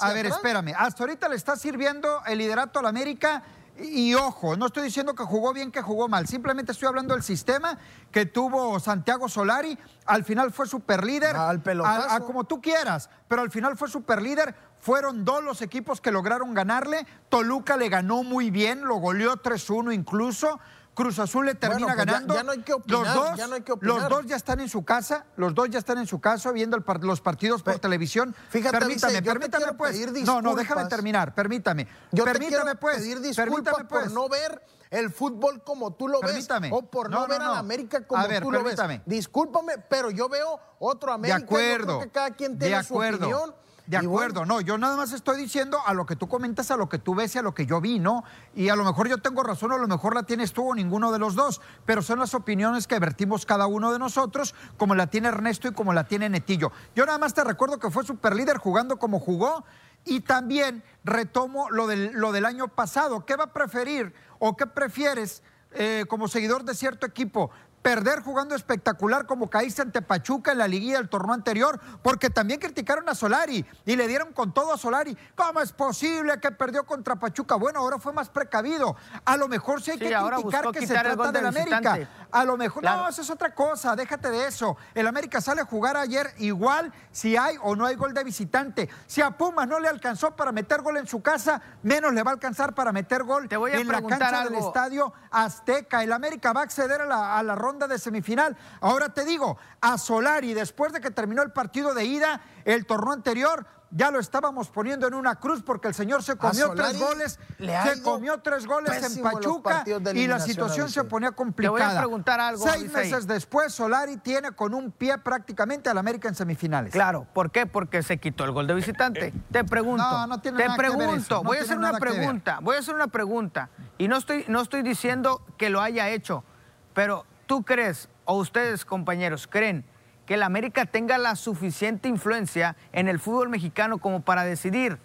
A 0.00 0.12
ver, 0.12 0.26
espérame. 0.26 0.74
Hasta 0.78 1.02
ahorita 1.02 1.28
le 1.28 1.36
está 1.36 1.56
sirviendo 1.56 2.22
el 2.26 2.38
liderato 2.38 2.78
al 2.78 2.86
América. 2.86 3.42
Y, 3.78 4.10
y 4.10 4.14
ojo, 4.14 4.56
no 4.56 4.66
estoy 4.66 4.84
diciendo 4.84 5.14
que 5.14 5.24
jugó 5.24 5.52
bien, 5.52 5.70
que 5.70 5.82
jugó 5.82 6.08
mal. 6.08 6.26
Simplemente 6.26 6.72
estoy 6.72 6.88
hablando 6.88 7.14
del 7.14 7.22
sistema 7.22 7.78
que 8.10 8.24
tuvo 8.26 8.80
Santiago 8.80 9.28
Solari. 9.28 9.78
Al 10.06 10.24
final 10.24 10.52
fue 10.52 10.66
superlíder. 10.66 11.36
Al 11.36 11.62
pelotazo. 11.62 12.08
A- 12.08 12.14
a 12.16 12.20
como 12.20 12.44
tú 12.44 12.60
quieras. 12.60 13.10
Pero 13.28 13.42
al 13.42 13.50
final 13.50 13.76
fue 13.76 13.88
superlíder. 13.88 14.54
Fueron 14.80 15.24
dos 15.24 15.42
los 15.42 15.62
equipos 15.62 16.00
que 16.00 16.10
lograron 16.12 16.54
ganarle. 16.54 17.06
Toluca 17.28 17.76
le 17.76 17.88
ganó 17.88 18.22
muy 18.22 18.50
bien, 18.50 18.84
lo 18.84 18.96
goleó 18.96 19.36
3-1 19.36 19.92
incluso. 19.94 20.60
Cruz 20.96 21.18
Azul 21.18 21.44
le 21.44 21.54
termina 21.54 21.86
Bueno, 21.88 21.94
pues 21.94 22.06
ganando. 22.06 22.34
ya 22.34 22.42
no 22.42 22.52
hay 22.52 22.62
que 22.62 22.72
opinar, 22.72 23.04
los 23.04 23.14
dos, 23.14 23.36
ya 23.36 23.46
no 23.46 23.54
hay 23.54 23.60
que 23.60 23.72
opinar. 23.72 23.96
Los 24.00 24.08
dos 24.08 24.26
ya 24.26 24.36
están 24.36 24.60
en 24.60 24.68
su 24.70 24.82
casa, 24.82 25.26
los 25.36 25.54
dos 25.54 25.68
ya 25.68 25.78
están 25.78 25.98
en 25.98 26.06
su 26.06 26.20
casa 26.22 26.50
viendo 26.52 26.74
el 26.74 26.82
par- 26.82 27.04
los 27.04 27.20
partidos 27.20 27.62
por 27.62 27.78
televisión. 27.78 28.34
Fíjate, 28.48 28.78
permítame, 28.78 29.20
te 29.20 29.22
permítame 29.22 29.72
pues. 29.74 30.24
no, 30.24 30.40
no, 30.40 30.54
déjame 30.54 30.86
terminar, 30.86 31.34
permítame. 31.34 31.86
Yo 32.12 32.24
te 32.24 32.32
permítame 32.32 32.62
quiero 32.64 32.80
pues. 32.80 32.96
pedir 32.96 33.20
disculpas 33.20 33.52
permítame 33.74 33.84
pues. 33.84 34.02
por 34.04 34.12
no 34.12 34.28
ver 34.30 34.62
el 34.88 35.10
fútbol 35.10 35.62
como 35.62 35.92
tú 35.92 36.08
lo 36.08 36.20
Permítame. 36.20 36.70
ves 36.70 36.78
o 36.78 36.82
por 36.90 37.10
no, 37.10 37.16
No, 37.16 37.22
no, 37.24 37.28
ver 37.28 37.42
no. 37.42 37.50
al 37.52 37.58
América 37.58 38.06
como 38.06 38.22
A 38.22 38.26
ver, 38.26 38.42
tú 38.42 38.50
lo 38.50 38.64
ves. 38.64 38.78
Discúlpame, 39.04 39.74
pero 39.90 40.10
yo 40.10 40.28
veo 40.30 40.58
otro 40.78 41.08
De 41.08 41.14
América. 41.14 41.38
Yo 41.40 41.44
acuerdo. 41.44 41.86
creo 41.98 42.00
que 42.00 42.10
cada 42.10 42.30
quien 42.30 42.58
de 42.58 42.68
tiene 42.68 42.82
su 42.84 42.96
opinión. 42.96 43.54
De 43.86 43.98
bueno, 43.98 44.10
acuerdo, 44.10 44.44
no, 44.44 44.60
yo 44.60 44.78
nada 44.78 44.96
más 44.96 45.12
estoy 45.12 45.40
diciendo 45.40 45.78
a 45.86 45.94
lo 45.94 46.06
que 46.06 46.16
tú 46.16 46.26
comentas, 46.28 46.72
a 46.72 46.76
lo 46.76 46.88
que 46.88 46.98
tú 46.98 47.14
ves 47.14 47.34
y 47.36 47.38
a 47.38 47.42
lo 47.42 47.54
que 47.54 47.66
yo 47.66 47.80
vi, 47.80 48.00
¿no? 48.00 48.24
Y 48.54 48.68
a 48.68 48.74
lo 48.74 48.84
mejor 48.84 49.08
yo 49.08 49.18
tengo 49.18 49.44
razón, 49.44 49.72
a 49.72 49.78
lo 49.78 49.86
mejor 49.86 50.14
la 50.14 50.24
tienes 50.24 50.52
tú 50.52 50.70
o 50.70 50.74
ninguno 50.74 51.12
de 51.12 51.20
los 51.20 51.36
dos, 51.36 51.60
pero 51.84 52.02
son 52.02 52.18
las 52.18 52.34
opiniones 52.34 52.88
que 52.88 52.98
vertimos 52.98 53.46
cada 53.46 53.68
uno 53.68 53.92
de 53.92 54.00
nosotros, 54.00 54.56
como 54.76 54.96
la 54.96 55.06
tiene 55.06 55.28
Ernesto 55.28 55.68
y 55.68 55.72
como 55.72 55.92
la 55.92 56.04
tiene 56.04 56.28
Netillo. 56.28 56.72
Yo 56.96 57.06
nada 57.06 57.18
más 57.18 57.32
te 57.32 57.44
recuerdo 57.44 57.78
que 57.78 57.90
fue 57.90 58.04
superlíder 58.04 58.58
jugando 58.58 58.98
como 58.98 59.20
jugó 59.20 59.64
y 60.04 60.20
también 60.20 60.82
retomo 61.04 61.70
lo 61.70 61.86
del, 61.86 62.12
lo 62.12 62.32
del 62.32 62.44
año 62.44 62.66
pasado. 62.66 63.24
¿Qué 63.24 63.36
va 63.36 63.44
a 63.44 63.52
preferir 63.52 64.14
o 64.40 64.56
qué 64.56 64.66
prefieres 64.66 65.44
eh, 65.72 66.04
como 66.08 66.26
seguidor 66.26 66.64
de 66.64 66.74
cierto 66.74 67.06
equipo? 67.06 67.50
Perder 67.86 68.20
jugando 68.20 68.56
espectacular 68.56 69.26
como 69.26 69.48
caíste 69.48 69.80
ante 69.80 70.02
Pachuca 70.02 70.50
en 70.50 70.58
la 70.58 70.66
liguilla 70.66 70.96
del 70.96 71.08
torneo 71.08 71.32
anterior, 71.32 71.78
porque 72.02 72.30
también 72.30 72.58
criticaron 72.58 73.08
a 73.08 73.14
Solari 73.14 73.64
y 73.84 73.94
le 73.94 74.08
dieron 74.08 74.32
con 74.32 74.52
todo 74.52 74.72
a 74.72 74.76
Solari. 74.76 75.16
¿Cómo 75.36 75.60
es 75.60 75.70
posible 75.70 76.40
que 76.40 76.50
perdió 76.50 76.84
contra 76.84 77.14
Pachuca? 77.14 77.54
Bueno, 77.54 77.78
ahora 77.78 78.00
fue 78.00 78.12
más 78.12 78.28
precavido. 78.28 78.96
A 79.24 79.36
lo 79.36 79.46
mejor 79.46 79.80
sí 79.80 79.92
hay 79.92 79.98
Sí, 79.98 80.08
que 80.08 80.16
criticar 80.16 80.72
que 80.72 80.84
se 80.84 80.94
trata 80.94 81.30
del 81.30 81.46
América. 81.46 82.08
A 82.32 82.44
lo 82.44 82.56
mejor, 82.56 82.82
Claro. 82.82 83.02
no, 83.02 83.08
eso 83.08 83.22
es 83.22 83.30
otra 83.30 83.54
cosa, 83.54 83.94
déjate 83.94 84.30
de 84.32 84.48
eso. 84.48 84.76
El 84.92 85.06
América 85.06 85.40
sale 85.40 85.60
a 85.60 85.64
jugar 85.64 85.96
ayer 85.96 86.34
igual 86.38 86.92
si 87.12 87.36
hay 87.36 87.54
o 87.62 87.76
no 87.76 87.86
hay 87.86 87.94
gol 87.94 88.12
de 88.12 88.24
visitante. 88.24 88.88
Si 89.06 89.22
a 89.22 89.30
Pumas 89.30 89.68
no 89.68 89.78
le 89.78 89.86
alcanzó 89.88 90.34
para 90.34 90.50
meter 90.50 90.82
gol 90.82 90.96
en 90.96 91.06
su 91.06 91.22
casa, 91.22 91.62
menos 91.84 92.12
le 92.12 92.24
va 92.24 92.32
a 92.32 92.34
alcanzar 92.34 92.74
para 92.74 92.90
meter 92.90 93.22
gol 93.22 93.48
Te 93.48 93.56
voy 93.56 93.70
a 93.70 93.76
en 93.76 93.86
la 93.86 94.02
cancha 94.02 94.42
del 94.42 94.56
estadio 94.56 95.12
Azteca. 95.30 96.02
El 96.02 96.12
América 96.12 96.52
va 96.52 96.62
a 96.62 96.64
acceder 96.64 97.02
a 97.02 97.06
la, 97.06 97.38
a 97.38 97.42
la 97.44 97.54
ronda 97.54 97.75
de 97.86 97.98
semifinal. 97.98 98.56
Ahora 98.80 99.10
te 99.10 99.24
digo, 99.26 99.58
a 99.82 99.98
Solari, 99.98 100.54
después 100.54 100.92
de 100.92 101.00
que 101.00 101.10
terminó 101.10 101.42
el 101.42 101.52
partido 101.52 101.92
de 101.92 102.04
ida, 102.06 102.40
el 102.64 102.86
torneo 102.86 103.12
anterior, 103.12 103.66
ya 103.90 104.10
lo 104.10 104.18
estábamos 104.18 104.68
poniendo 104.68 105.06
en 105.06 105.14
una 105.14 105.36
cruz 105.36 105.62
porque 105.62 105.88
el 105.88 105.94
señor 105.94 106.22
se 106.22 106.36
comió 106.36 106.66
Solari 106.66 106.98
tres 106.98 107.08
goles, 107.08 107.38
se 107.58 108.02
comió 108.02 108.38
tres 108.40 108.66
goles 108.66 109.16
en 109.16 109.22
Pachuca 109.22 109.84
y 110.12 110.26
la 110.26 110.40
situación 110.40 110.90
se 110.90 111.04
ponía 111.04 111.28
Te 111.30 111.36
voy 111.36 111.36
complicada. 111.36 111.96
a 111.96 111.98
preguntar 112.00 112.40
algo, 112.40 112.66
Seis 112.66 112.92
meses 112.92 113.26
después, 113.26 113.72
Solari 113.72 114.16
tiene 114.16 114.52
con 114.52 114.74
un 114.74 114.90
pie 114.90 115.18
prácticamente 115.18 115.88
al 115.88 115.98
América 115.98 116.28
en 116.28 116.34
semifinales. 116.34 116.92
Claro, 116.92 117.26
¿por 117.32 117.50
qué? 117.50 117.66
Porque 117.66 118.02
se 118.02 118.18
quitó 118.18 118.44
el 118.44 118.50
gol 118.50 118.66
de 118.66 118.74
visitante. 118.74 119.32
Te 119.52 119.64
pregunto. 119.64 120.02
No, 120.02 120.26
no 120.26 120.40
tiene 120.40 120.58
te 120.58 120.64
nada 120.64 120.76
que 120.76 120.82
ver 120.82 120.90
pregunto, 120.96 121.16
eso, 121.16 121.34
no 121.36 121.42
voy 121.44 121.58
a 121.58 121.62
hacer 121.62 121.78
una 121.78 121.98
pregunta, 121.98 122.58
voy 122.62 122.76
a 122.76 122.78
hacer 122.80 122.94
una 122.94 123.06
pregunta. 123.06 123.70
Y 123.98 124.08
no 124.08 124.16
estoy, 124.16 124.44
no 124.48 124.60
estoy 124.60 124.82
diciendo 124.82 125.42
que 125.56 125.70
lo 125.70 125.80
haya 125.80 126.08
hecho, 126.08 126.44
pero 126.92 127.24
¿tú 127.46 127.64
crees, 127.64 128.08
o 128.24 128.36
ustedes 128.36 128.84
compañeros, 128.84 129.46
creen 129.46 129.84
que 130.26 130.34
el 130.34 130.42
América 130.42 130.84
tenga 130.86 131.18
la 131.18 131.36
suficiente 131.36 132.08
influencia 132.08 132.76
en 132.92 133.08
el 133.08 133.20
fútbol 133.20 133.48
mexicano 133.48 133.98
como 133.98 134.22
para 134.22 134.44
decidir? 134.44 134.98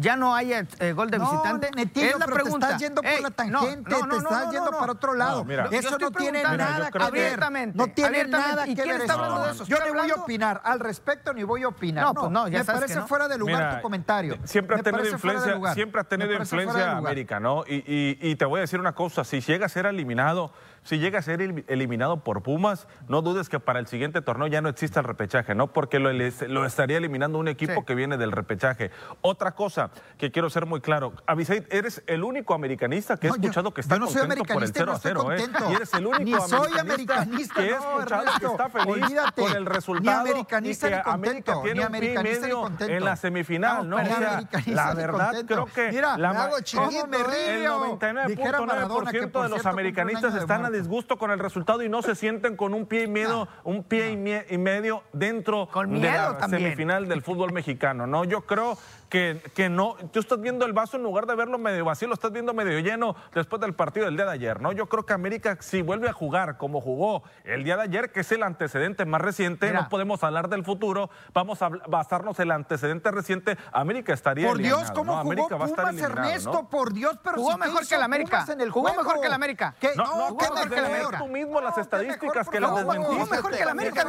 Ya 0.00 0.14
no 0.16 0.32
haya 0.34 0.64
eh, 0.78 0.92
gol 0.92 1.10
de 1.10 1.18
No, 1.18 1.28
visitante. 1.28 1.70
Netillo, 1.74 2.06
es 2.06 2.18
la 2.20 2.24
pero 2.26 2.36
te 2.36 2.42
pregunta. 2.44 2.66
estás 2.68 2.80
yendo 2.80 3.02
por 3.02 3.10
Ey, 3.10 3.16
la 3.20 3.28
no, 3.28 3.34
tangente, 3.34 3.90
no, 3.90 3.98
no, 3.98 4.02
te 4.02 4.08
no, 4.08 4.16
estás 4.16 4.44
no, 4.46 4.52
yendo 4.52 4.70
no. 4.70 4.78
para 4.78 4.92
otro 4.92 5.14
lado. 5.14 5.38
No, 5.38 5.44
mira. 5.44 5.68
Eso 5.72 5.98
no 5.98 6.10
tiene 6.12 6.42
nada 6.44 6.90
que 6.92 7.10
ver. 7.10 7.74
No 7.74 7.86
tiene 7.88 8.24
nada 8.28 8.66
¿Y 8.68 8.76
que 8.76 8.82
quién 8.84 8.94
ver 8.94 9.00
está 9.02 9.14
eso. 9.14 9.22
hablando 9.24 9.44
de 9.46 9.50
eso? 9.52 9.64
Yo 9.64 9.76
¿Estoy 9.76 9.92
ni 9.92 9.98
voy 9.98 10.10
a 10.10 10.14
opinar 10.14 10.60
al 10.64 10.78
respecto 10.80 11.32
ni 11.34 11.42
voy 11.42 11.64
a 11.64 11.68
opinar. 11.68 12.04
No, 12.04 12.14
pues 12.14 12.30
no, 12.30 12.46
ya 12.46 12.58
me 12.60 12.64
sabes 12.64 12.80
parece 12.82 12.94
que 12.94 13.00
no. 13.00 13.08
fuera 13.08 13.26
de 13.26 13.38
lugar 13.38 13.56
Mira, 13.56 13.76
tu 13.76 13.82
comentario. 13.82 14.38
Siempre 14.44 14.76
ha 14.76 14.78
Me 14.78 14.82
tenido 14.84 15.08
influencia, 15.08 15.74
siempre 15.74 16.00
ha 16.00 16.04
Me 16.04 16.08
tenido 16.08 16.32
influencia. 16.34 16.96
América, 16.96 17.40
¿no? 17.40 17.64
Y, 17.66 17.82
y- 17.86 18.18
y 18.20 18.36
te 18.36 18.44
voy 18.44 18.58
a 18.58 18.60
decir 18.60 18.78
una 18.78 18.94
cosa, 18.94 19.24
si 19.24 19.40
llega 19.40 19.66
a 19.66 19.68
ser 19.68 19.86
eliminado, 19.86 20.52
si 20.84 20.98
llega 20.98 21.18
a 21.18 21.22
ser 21.22 21.42
el- 21.42 21.64
eliminado 21.66 22.22
por 22.22 22.42
Pumas, 22.44 22.86
no 23.08 23.20
dudes 23.20 23.48
que 23.48 23.58
para 23.58 23.80
el 23.80 23.88
siguiente 23.88 24.22
torneo 24.22 24.46
ya 24.46 24.60
no 24.60 24.68
exista 24.68 25.00
el 25.00 25.06
repechaje, 25.06 25.56
¿no? 25.56 25.72
Porque 25.72 25.98
lo, 25.98 26.12
lo 26.12 26.64
estaría 26.64 26.96
eliminando 26.98 27.36
un 27.38 27.48
equipo 27.48 27.74
Sí. 27.80 27.84
que 27.84 27.94
viene 27.96 28.16
del 28.16 28.30
repechaje. 28.32 28.90
Otra 29.22 29.52
cosa 29.56 29.87
que 30.18 30.30
quiero 30.32 30.50
ser 30.50 30.66
muy 30.66 30.80
claro, 30.80 31.12
Abisaid, 31.26 31.64
eres 31.70 32.02
el 32.06 32.24
único 32.24 32.54
americanista 32.54 33.16
que 33.16 33.28
he 33.28 33.30
No, 33.30 33.36
yo- 33.36 33.42
escuchado 33.42 33.72
que 33.72 33.80
está 33.80 33.94
yo 33.96 34.00
no 34.00 34.06
soy 34.08 34.20
contento 34.22 34.44
por 34.44 34.62
el 34.62 34.68
americanista 34.68 34.78
y 34.78 34.82
0 34.82 34.86
no 34.86 34.92
a 34.92 34.96
estoy 34.96 35.10
0, 35.12 35.32
¿eh? 35.32 35.36
contento. 35.52 35.70
Y 35.70 35.74
eres 35.76 35.94
el 35.94 36.06
único 36.06 36.24
Ni 36.24 36.48
soy 36.48 36.78
americanista, 36.78 37.54
que 37.54 37.60
he 37.62 37.70
escuchado 37.70 38.06
que 38.06 38.14
Ernesto. 38.30 38.50
está 38.50 38.68
feliz 38.70 38.88
Olvídate. 39.04 39.42
con 39.42 39.52
el 39.56 39.64
Ni 39.64 39.70
resultado 39.70 40.20
americanista 40.20 40.86
y 40.86 40.90
que 40.90 40.96
ni 40.96 41.02
contento, 41.02 41.52
América 41.52 41.54
ni 41.54 41.62
tiene 41.62 41.84
un 41.86 41.92
pie 41.92 42.00
y 42.12 42.16
americanista 42.16 42.46
ni 42.46 42.52
contento. 42.52 42.92
en 42.94 43.04
la 43.04 43.16
semifinal, 43.16 43.88
¿no? 43.88 43.96
O 43.96 43.98
sea, 44.04 44.18
ni 44.18 44.24
americanista 44.24 44.84
la 44.84 44.90
ni 44.94 45.00
verdad 45.00 45.26
contento. 45.26 45.54
creo 45.54 45.66
que 45.66 45.92
Mira, 45.92 46.18
la 46.18 46.32
me 46.32 46.38
hago 46.38 46.60
chiquito, 46.60 46.84
¿Cómo 46.90 47.06
me 47.06 47.16
¿eh? 47.16 47.20
el 47.20 47.60
río? 47.60 47.98
Que, 47.98 48.06
99.9% 48.06 49.30
por 49.32 49.42
de 49.44 49.48
los 49.48 49.66
americanistas 49.66 50.34
están 50.34 50.64
a 50.64 50.70
disgusto 50.70 51.16
con 51.18 51.30
el 51.30 51.38
resultado 51.38 51.82
y 51.82 51.88
no 51.88 52.02
se 52.02 52.14
sienten 52.14 52.56
con 52.56 52.74
un 52.74 52.86
pie 52.86 53.04
y 53.04 53.08
medio, 53.08 53.48
un 53.64 53.84
pie 53.84 54.10
y 54.50 54.58
medio 54.58 55.02
dentro 55.12 55.68
de 55.86 56.00
la 56.10 56.48
semifinal 56.48 57.08
del 57.08 57.22
fútbol 57.22 57.52
mexicano, 57.52 58.06
¿no? 58.06 58.24
Yo 58.24 58.42
creo 58.42 58.76
que, 59.08 59.42
que 59.54 59.68
no, 59.68 59.96
tú 60.12 60.20
estás 60.20 60.40
viendo 60.40 60.66
el 60.66 60.72
vaso 60.72 60.96
en 60.96 61.02
lugar 61.02 61.26
de 61.26 61.34
verlo 61.34 61.58
medio 61.58 61.84
vacío, 61.84 62.08
lo 62.08 62.14
estás 62.14 62.32
viendo 62.32 62.52
medio 62.52 62.78
lleno 62.80 63.16
después 63.34 63.60
del 63.60 63.74
partido 63.74 64.06
del 64.06 64.16
día 64.16 64.26
de 64.26 64.32
ayer, 64.32 64.60
¿no? 64.60 64.72
Yo 64.72 64.86
creo 64.86 65.06
que 65.06 65.12
América, 65.12 65.56
si 65.60 65.82
vuelve 65.82 66.08
a 66.08 66.12
jugar 66.12 66.58
como 66.58 66.80
jugó 66.80 67.22
el 67.44 67.64
día 67.64 67.76
de 67.76 67.84
ayer, 67.84 68.12
que 68.12 68.20
es 68.20 68.32
el 68.32 68.42
antecedente 68.42 69.04
más 69.06 69.20
reciente, 69.20 69.72
no 69.72 69.88
podemos 69.88 70.22
hablar 70.24 70.48
del 70.48 70.64
futuro, 70.64 71.10
vamos 71.32 71.62
a 71.62 71.70
basarnos 71.88 72.38
en 72.38 72.44
el 72.44 72.50
antecedente 72.52 73.10
reciente, 73.10 73.56
América 73.72 74.12
estaría 74.12 74.48
Por 74.48 74.58
Dios, 74.58 74.90
¿cómo 74.92 75.16
jugó 75.18 75.32
América 75.32 75.48
Pumas, 75.56 75.72
va 75.72 75.88
a 75.88 75.90
estar 75.92 76.10
Ernesto? 76.10 76.68
Por 76.68 76.92
Dios, 76.92 77.18
pero 77.22 77.36
jugó 77.36 77.56
mejor 77.56 77.86
que 77.86 77.94
el 77.94 78.02
América. 78.02 78.46
En 78.48 78.60
el 78.60 78.70
jugó 78.70 78.94
mejor 78.94 79.20
que 79.20 79.26
el 79.26 79.32
América. 79.32 79.74
No, 79.96 80.04
no, 80.04 80.28
no 80.30 80.36
mejor 80.36 80.68
que 80.68 80.78
el 80.78 80.84
América. 80.84 81.18
tú 81.18 81.28
mismo 81.28 81.60
las 81.60 81.78
estadísticas 81.78 82.48
que 82.48 82.60
las 82.60 82.74
desmentiste. 82.74 83.14
Jugó 83.14 83.26
mejor 83.26 83.50
que 83.52 83.62
el 83.62 83.68
América, 83.68 84.04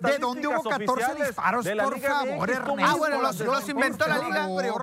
¿De 0.00 0.18
dónde 0.18 0.48
hubo 0.48 0.62
14 0.62 1.14
disparos, 1.14 1.66
por 1.66 1.98
favor, 2.00 2.50
Ernesto? 2.50 2.76
Ah, 2.84 2.94
bueno, 2.96 3.20
los 3.20 3.68
inventó 3.68 4.06
la 4.06 4.18
liga. 4.18 4.37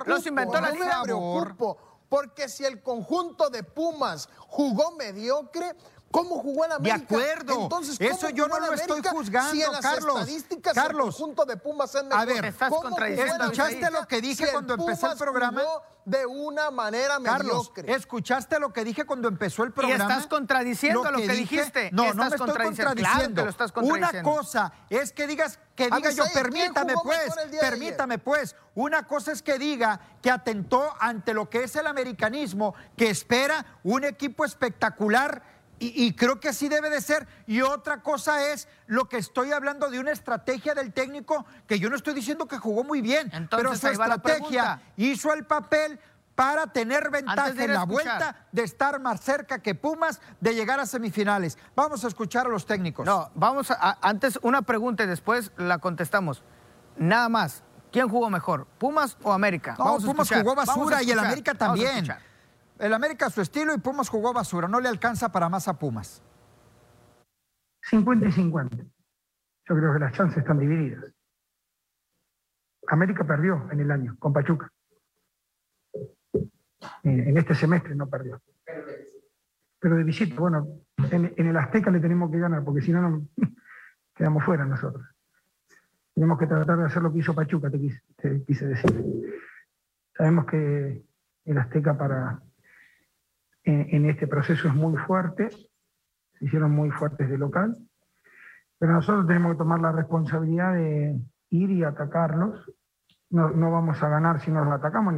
Los 0.06 0.26
inventó 0.26 0.60
la 0.60 0.72
liga. 0.72 1.00
me 1.00 1.04
preocupo, 1.04 1.78
porque 2.10 2.50
si 2.50 2.66
el 2.66 2.82
conjunto 2.82 3.50
de 3.50 3.64
Pumas 3.64 4.30
jugó 4.48 4.92
mediocre, 4.92 5.74
¿Cómo 6.16 6.40
jugó 6.40 6.66
el 6.66 6.72
América? 6.72 6.98
De 6.98 7.04
acuerdo. 7.04 7.64
Entonces, 7.64 8.00
Eso 8.00 8.30
yo 8.30 8.48
no 8.48 8.60
lo 8.60 8.74
estoy 8.74 9.02
juzgando, 9.04 9.52
si 9.52 9.62
en 9.62 9.72
las 9.72 9.82
Carlos. 9.82 10.20
Estadísticas 10.22 10.74
Carlos. 10.74 11.20
El 11.20 11.48
de 11.48 11.58
Pumas 11.58 11.94
es 11.94 12.04
mejor. 12.04 12.20
A 12.20 12.26
ver, 12.26 12.46
estás 12.46 12.72
¿escuchaste 12.72 13.92
lo 13.92 14.08
que 14.08 14.22
dije 14.22 14.48
cuando 14.52 14.74
empezó 14.76 15.12
el 15.12 15.18
programa? 15.18 15.62
de 16.06 16.24
una 16.26 16.70
manera 16.70 17.18
Carlos, 17.24 17.72
mediocre. 17.72 17.94
¿escuchaste 17.94 18.60
lo 18.60 18.72
que 18.72 18.84
dije 18.84 19.06
cuando 19.06 19.28
empezó 19.28 19.64
el 19.64 19.72
programa? 19.72 20.04
Y 20.04 20.08
estás 20.08 20.28
contradiciendo 20.28 21.12
lo 21.12 21.18
que, 21.18 21.28
dijiste. 21.30 21.90
No, 21.92 22.14
no 22.14 22.30
me 22.30 22.36
estoy 22.36 22.54
contradiciendo. 22.54 23.44
lo 23.44 23.50
estás 23.50 23.74
Una 23.76 24.22
cosa 24.22 24.72
es 24.90 25.12
que 25.12 25.26
digas 25.26 25.60
que 25.76 25.90
diga 25.90 26.12
yo, 26.12 26.24
permítame 26.34 26.94
pues, 27.04 27.34
permítame 27.60 28.20
pues. 28.20 28.56
Una 28.76 29.08
cosa 29.08 29.32
es 29.32 29.42
que 29.42 29.58
diga 29.58 30.00
que 30.22 30.30
atentó 30.30 30.94
ante 31.00 31.34
lo 31.34 31.50
que 31.50 31.64
es 31.64 31.76
el 31.76 31.88
americanismo, 31.88 32.76
que 32.96 33.10
espera 33.10 33.66
un 33.84 34.04
equipo 34.04 34.46
espectacular 34.46 35.55
y, 35.80 36.14
creo 36.14 36.40
que 36.40 36.50
así 36.50 36.70
debe 36.70 36.90
de 36.90 37.02
ser. 37.02 37.28
Y 37.48 37.62
otra 37.62 38.02
cosa 38.02 38.52
es 38.52 38.68
lo 38.88 39.10
que 39.10 39.18
estoy 39.18 39.52
hablando 39.52 39.90
de 39.90 40.00
una 40.00 40.12
estrategia 40.12 40.74
del 40.74 40.94
técnico 40.94 41.46
que 41.68 41.80
yo 41.80 41.90
no 41.90 41.96
estoy 41.96 42.14
diciendo 42.14 42.48
que 42.48 42.58
jugó 42.58 42.84
muy 42.84 43.02
bien, 43.02 43.32
pero 43.50 43.76
su 43.76 43.88
estrategia 43.88 44.82
hizo 44.96 45.34
el 45.34 45.46
papel 45.46 46.00
para 46.36 46.68
tener 46.68 47.10
ventaja 47.10 47.50
en 47.64 47.74
la 47.74 47.86
vuelta 47.86 48.36
de 48.52 48.64
estar 48.64 49.00
más 49.00 49.22
cerca 49.22 49.60
que 49.60 49.74
Pumas 49.74 50.20
de 50.42 50.54
llegar 50.54 50.80
a 50.80 50.86
semifinales. 50.86 51.58
Vamos 51.76 52.04
a 52.04 52.08
escuchar 52.08 52.46
a 52.46 52.50
los 52.50 52.66
técnicos. 52.66 53.06
No, 53.06 53.32
vamos 53.36 53.72
a, 53.72 53.98
antes 54.02 54.38
una 54.42 54.62
pregunta 54.62 55.04
y 55.04 55.08
después 55.08 55.52
la 55.58 55.80
contestamos. 55.80 56.44
Nada 56.98 57.30
más, 57.30 57.64
¿quién 57.92 58.10
jugó 58.10 58.30
mejor, 58.30 58.68
Pumas 58.78 59.18
o 59.24 59.32
América? 59.32 59.76
No, 59.78 59.98
Pumas 59.98 60.30
jugó 60.30 60.56
basura 60.56 61.02
y 61.02 61.12
el 61.12 61.20
América 61.20 61.54
también. 61.54 62.08
El 62.80 62.94
América 62.94 63.28
a 63.28 63.30
su 63.30 63.42
estilo 63.42 63.74
y 63.74 63.80
Pumas 63.80 64.10
jugó 64.10 64.34
basura. 64.34 64.68
No 64.68 64.80
le 64.80 64.90
alcanza 64.90 65.32
para 65.32 65.50
más 65.50 65.68
a 65.68 65.80
Pumas. 65.80 66.22
50 67.84 68.28
y 68.28 68.32
50. 68.32 68.78
Yo 68.78 69.76
creo 69.76 69.94
que 69.94 70.00
las 70.00 70.14
chances 70.14 70.40
están 70.40 70.60
divididas. 70.60 71.06
América 72.88 73.26
perdió 73.26 73.68
en 73.72 73.80
el 73.80 73.92
año 73.92 74.16
con 74.20 74.34
Pachuca. 74.34 74.72
En 77.04 77.38
este 77.38 77.56
semestre 77.56 77.96
no 77.96 78.08
perdió. 78.08 78.42
Pero 79.80 79.96
de 79.98 80.04
visita, 80.04 80.36
bueno, 80.40 80.68
en, 81.12 81.34
el 81.38 81.58
Azteca 81.58 81.92
le 81.92 82.00
tenemos 82.00 82.32
que 82.32 82.40
ganar, 82.40 82.64
porque 82.64 82.82
si 82.82 82.92
no, 82.92 83.02
no 83.02 83.28
quedamos 84.16 84.44
fuera 84.44 84.66
nosotros. 84.66 85.06
Tenemos 86.14 86.40
que 86.40 86.48
tratar 86.48 86.78
de 86.78 86.86
hacer 86.86 87.02
lo 87.02 87.12
que 87.12 87.20
hizo 87.20 87.34
Pachuca, 87.34 87.70
te 87.70 87.80
quise 88.46 88.68
decir. 88.68 89.42
Sabemos 90.16 90.46
que 90.46 91.04
el 91.46 91.58
Azteca 91.58 91.98
para, 91.98 92.42
en, 93.66 94.10
este 94.10 94.28
proceso 94.28 94.68
es 94.68 94.74
muy 94.74 94.96
fuerte, 94.98 95.50
se 95.50 96.46
hicieron 96.46 96.72
muy 96.72 96.92
fuertes 96.92 97.30
de 97.30 97.38
local, 97.38 97.76
pero 98.78 98.94
nosotros 98.94 99.28
tenemos 99.28 99.54
que 99.54 99.58
tomar 99.58 99.80
la 99.80 99.92
responsabilidad 99.92 100.74
de 100.74 101.20
ir 101.50 101.72
y 101.72 101.84
atacarlos. 101.84 102.72
No, 103.30 103.50
no 103.50 103.72
vamos 103.72 104.02
a 104.02 104.10
ganar 104.10 104.40
si 104.42 104.52
nos 104.52 104.72
atacamos. 104.72 105.16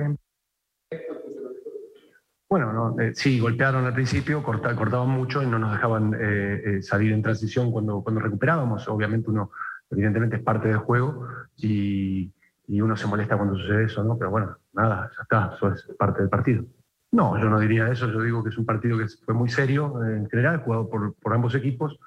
Bueno, 2.49 2.95
eh, 2.99 3.11
sí, 3.13 3.39
golpearon 3.39 3.85
al 3.85 3.93
principio, 3.93 4.41
cortaban 4.41 5.09
mucho 5.09 5.43
y 5.43 5.47
no 5.47 5.59
nos 5.59 5.73
dejaban 5.73 6.13
eh, 6.13 6.61
eh, 6.65 6.81
salir 6.81 7.11
en 7.11 7.21
transición 7.21 7.71
cuando, 7.71 8.01
cuando 8.01 8.21
recuperábamos. 8.21 8.87
Obviamente 8.87 9.29
uno, 9.29 9.51
evidentemente 9.89 10.37
es 10.37 10.43
parte 10.43 10.69
del 10.69 10.77
juego 10.77 11.27
y, 11.57 12.31
y 12.67 12.81
uno 12.81 12.95
se 12.95 13.07
molesta 13.07 13.35
cuando 13.35 13.57
sucede 13.57 13.85
eso, 13.85 14.03
¿no? 14.03 14.17
Pero 14.17 14.31
bueno, 14.31 14.57
nada, 14.71 15.11
ya 15.15 15.23
está, 15.23 15.51
eso 15.55 15.73
es 15.73 15.95
parte 15.97 16.21
del 16.21 16.29
partido. 16.29 16.63
No, 17.11 17.39
yo 17.39 17.49
no 17.49 17.59
diría 17.59 17.89
eso. 17.89 18.07
Yo 18.07 18.21
digo 18.21 18.43
que 18.43 18.49
es 18.49 18.57
un 18.57 18.65
partido 18.65 18.97
que 18.97 19.05
fue 19.25 19.33
muy 19.33 19.49
serio 19.49 20.03
en 20.03 20.29
general, 20.29 20.63
jugado 20.63 20.89
por, 20.89 21.13
por 21.15 21.33
ambos 21.33 21.55
equipos. 21.55 21.97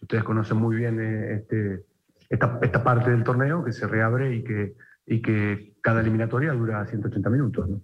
Ustedes 0.00 0.24
conocen 0.24 0.58
muy 0.58 0.76
bien 0.76 1.00
eh, 1.00 1.34
este, 1.34 1.84
esta, 2.28 2.58
esta, 2.62 2.82
parte 2.82 3.10
del 3.10 3.24
torneo 3.24 3.64
que 3.64 3.72
se 3.72 3.86
reabre 3.86 4.34
y 4.34 4.44
que, 4.44 4.74
y 5.06 5.22
que 5.22 5.74
cada 5.82 6.00
eliminatoria 6.00 6.52
dura 6.52 6.86
180 6.86 7.30
minutos. 7.30 7.68
¿no? 7.68 7.80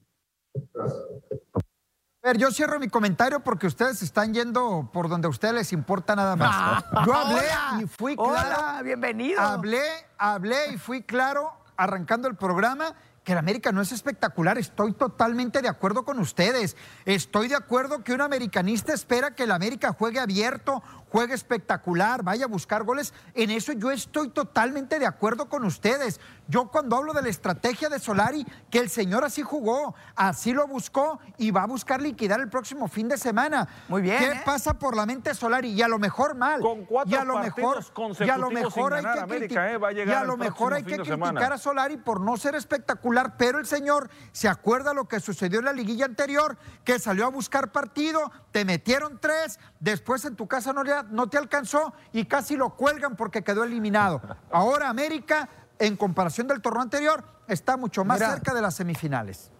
A 2.23 2.28
ver, 2.28 2.38
yo 2.38 2.50
cierro 2.50 2.80
mi 2.80 2.88
comentario 2.88 3.40
porque 3.40 3.66
ustedes 3.66 4.02
están 4.02 4.35
yendo 4.35 4.90
por 4.92 5.09
donde 5.09 5.26
a 5.26 5.30
ustedes 5.30 5.54
les 5.54 5.73
importa 5.73 6.16
nada 6.16 6.37
más. 6.37 6.50
Ah, 6.52 7.04
yo 7.06 7.14
hablé 7.14 7.83
y 7.83 7.87
fui 7.87 8.16
claro. 8.16 8.33
Hola, 8.33 8.83
bienvenido. 8.83 9.40
Hablé, 9.40 9.83
hablé 10.18 10.73
y 10.75 10.76
fui 10.78 11.02
claro 11.02 11.52
arrancando 11.76 12.26
el 12.26 12.35
programa 12.35 12.95
que 13.26 13.33
el 13.33 13.38
América 13.38 13.73
no 13.73 13.83
es 13.83 13.90
espectacular. 13.90 14.56
Estoy 14.56 14.92
totalmente 14.92 15.61
de 15.61 15.68
acuerdo 15.68 16.04
con 16.04 16.21
ustedes. 16.21 16.76
Estoy 17.04 17.49
de 17.49 17.56
acuerdo 17.56 18.04
que 18.04 18.12
un 18.12 18.21
americanista 18.21 18.95
espera 18.95 19.35
que 19.35 19.42
el 19.42 19.50
América 19.50 19.92
juegue 19.92 20.21
abierto, 20.21 20.80
juegue 21.10 21.34
espectacular, 21.34 22.22
vaya 22.22 22.44
a 22.44 22.48
buscar 22.48 22.84
goles. 22.84 23.14
En 23.34 23.50
eso 23.50 23.72
yo 23.72 23.90
estoy 23.90 24.28
totalmente 24.30 24.98
de 24.98 25.06
acuerdo 25.06 25.48
con 25.48 25.64
ustedes. 25.64 26.20
Yo 26.48 26.68
cuando 26.68 26.96
hablo 26.96 27.12
de 27.12 27.22
la 27.22 27.28
estrategia 27.28 27.88
de 27.88 27.98
Solari, 27.98 28.46
que 28.70 28.78
el 28.78 28.88
señor 28.88 29.25
así 29.25 29.42
jugó, 29.42 29.94
así 30.14 30.52
lo 30.52 30.66
buscó 30.66 31.18
y 31.38 31.50
va 31.50 31.62
a 31.62 31.66
buscar 31.66 32.00
liquidar 32.00 32.40
el 32.40 32.48
próximo 32.48 32.88
fin 32.88 33.08
de 33.08 33.18
semana. 33.18 33.68
Muy 33.88 34.02
bien. 34.02 34.18
¿Qué 34.18 34.30
¿eh? 34.30 34.42
pasa 34.44 34.78
por 34.78 34.96
la 34.96 35.06
mente 35.06 35.30
de 35.30 35.34
Solari? 35.34 35.70
Y 35.70 35.82
a 35.82 35.88
lo 35.88 35.98
mejor 35.98 36.34
mal. 36.34 36.60
Con 36.60 36.84
cuatro 36.84 37.12
y 37.12 37.18
a 37.18 37.25
lo 37.25 37.38
mejor, 37.38 37.84
y 38.20 38.30
a 38.30 38.38
lo 38.38 38.50
mejor 38.50 38.94
hay 38.94 39.02
que, 39.02 39.20
América, 39.20 39.72
eh, 39.72 39.78
va 39.78 39.88
a 39.88 39.92
llegar 39.92 40.16
y 40.16 40.18
a 40.18 40.25
lo 40.25 40.36
mejor 40.36 40.75
hay 40.75 40.84
que 40.84 40.98
criticar 40.98 41.52
a 41.52 41.58
Solari 41.58 41.96
por 41.96 42.20
no 42.20 42.36
ser 42.36 42.54
espectacular, 42.54 43.36
pero 43.36 43.58
el 43.58 43.66
señor 43.66 44.08
se 44.32 44.48
acuerda 44.48 44.94
lo 44.94 45.08
que 45.08 45.20
sucedió 45.20 45.58
en 45.58 45.64
la 45.64 45.72
liguilla 45.72 46.04
anterior, 46.04 46.56
que 46.84 46.98
salió 46.98 47.26
a 47.26 47.30
buscar 47.30 47.72
partido, 47.72 48.30
te 48.52 48.64
metieron 48.64 49.18
tres, 49.20 49.58
después 49.80 50.25
en 50.25 50.36
tu 50.36 50.46
casa 50.46 50.72
no, 50.72 50.84
no 51.10 51.28
te 51.28 51.38
alcanzó 51.38 51.92
y 52.12 52.25
casi 52.25 52.56
lo 52.56 52.70
cuelgan 52.70 53.16
porque 53.16 53.42
quedó 53.42 53.64
eliminado. 53.64 54.20
Ahora 54.50 54.88
América 54.88 55.48
en 55.78 55.96
comparación 55.96 56.46
del 56.46 56.60
torneo 56.60 56.82
anterior, 56.82 57.25
está 57.48 57.76
mucho 57.76 58.04
más 58.04 58.18
cerca 58.18 58.54
de 58.54 58.62
las 58.62 58.75
semifinales. 58.75 59.50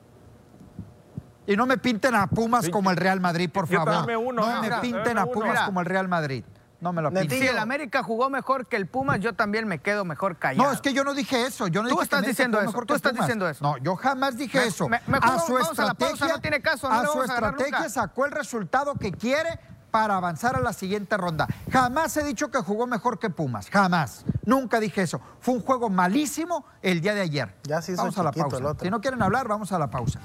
Y 1.47 1.57
no 1.57 1.67
me 1.67 1.79
pinten 1.79 2.15
a 2.15 2.27
Pumas 2.27 2.69
como 2.69 2.91
el 2.91 2.97
Real 2.97 3.21
Madrid, 3.21 3.51
por 3.51 3.69
favor. 3.69 4.07
no 4.35 4.63
me 4.63 4.71
pinten 4.81 5.19
a 5.19 5.27
Pumas 5.27 5.61
como 5.63 5.81
el 5.81 5.87
Real 5.87 6.09
Madrid. 6.09 6.45
No 6.79 6.93
me 6.93 7.01
lo 7.01 7.11
pinten. 7.11 7.39
Si 7.39 7.47
el 7.47 7.59
América 7.59 8.03
jugó 8.03 8.29
mejor 8.29 8.67
que 8.67 8.77
el 8.77 8.87
Pumas, 8.87 9.21
yo 9.21 9.35
también 9.35 9.67
me 9.67 9.79
quedo 9.79 10.05
mejor 10.05 10.37
callado. 10.37 10.69
No, 10.69 10.75
es 10.75 10.83
que 10.83 10.93
yo 10.93 11.05
no 11.05 11.15
dije 11.15 11.47
eso. 11.47 11.69
Yo 11.69 11.83
no 11.83 11.89
Tú 11.89 12.03
estás 12.03 12.23
diciendo 12.23 12.61
eso. 12.61 12.83
Tú 12.83 12.95
estás 12.95 13.15
diciendo 13.15 13.49
eso. 13.49 13.65
No, 13.65 13.79
yo 13.79 13.97
jamás 13.97 14.37
dije 14.37 14.67
eso. 14.67 14.89
a 14.91 15.39
su 15.39 15.59
estrategia, 15.59 16.29
no 16.29 16.41
tiene 16.41 16.61
caso. 16.61 16.91
a 16.91 17.07
su 17.07 17.23
estrategia 17.23 17.89
sacó 17.89 18.27
el 18.27 18.33
resultado 18.33 18.95
que 18.97 19.13
quiere 19.13 19.59
para 19.97 20.19
avanzar 20.19 20.55
a 20.57 20.61
la 20.61 20.75
siguiente 20.75 21.17
ronda. 21.17 21.49
Jamás 21.73 22.15
he 22.19 22.23
dicho 22.23 22.51
que 22.51 22.59
jugó 22.59 22.87
mejor 22.87 23.19
que 23.19 23.31
Pumas, 23.31 23.71
jamás. 23.71 24.27
Nunca 24.45 24.79
dije 24.79 25.01
eso. 25.01 25.23
Fue 25.41 25.55
un 25.55 25.63
juego 25.63 25.89
malísimo 25.89 26.67
el 26.83 27.01
día 27.01 27.15
de 27.15 27.23
ayer. 27.23 27.55
Ya 27.63 27.81
sí 27.81 27.95
vamos 27.95 28.19
a 28.19 28.23
la 28.23 28.31
pausa. 28.31 28.59
Si 28.79 28.91
no 28.91 29.01
quieren 29.01 29.23
hablar, 29.23 29.49
vamos 29.49 29.73
a 29.73 29.79
la 29.79 29.89
pausa. 29.89 30.21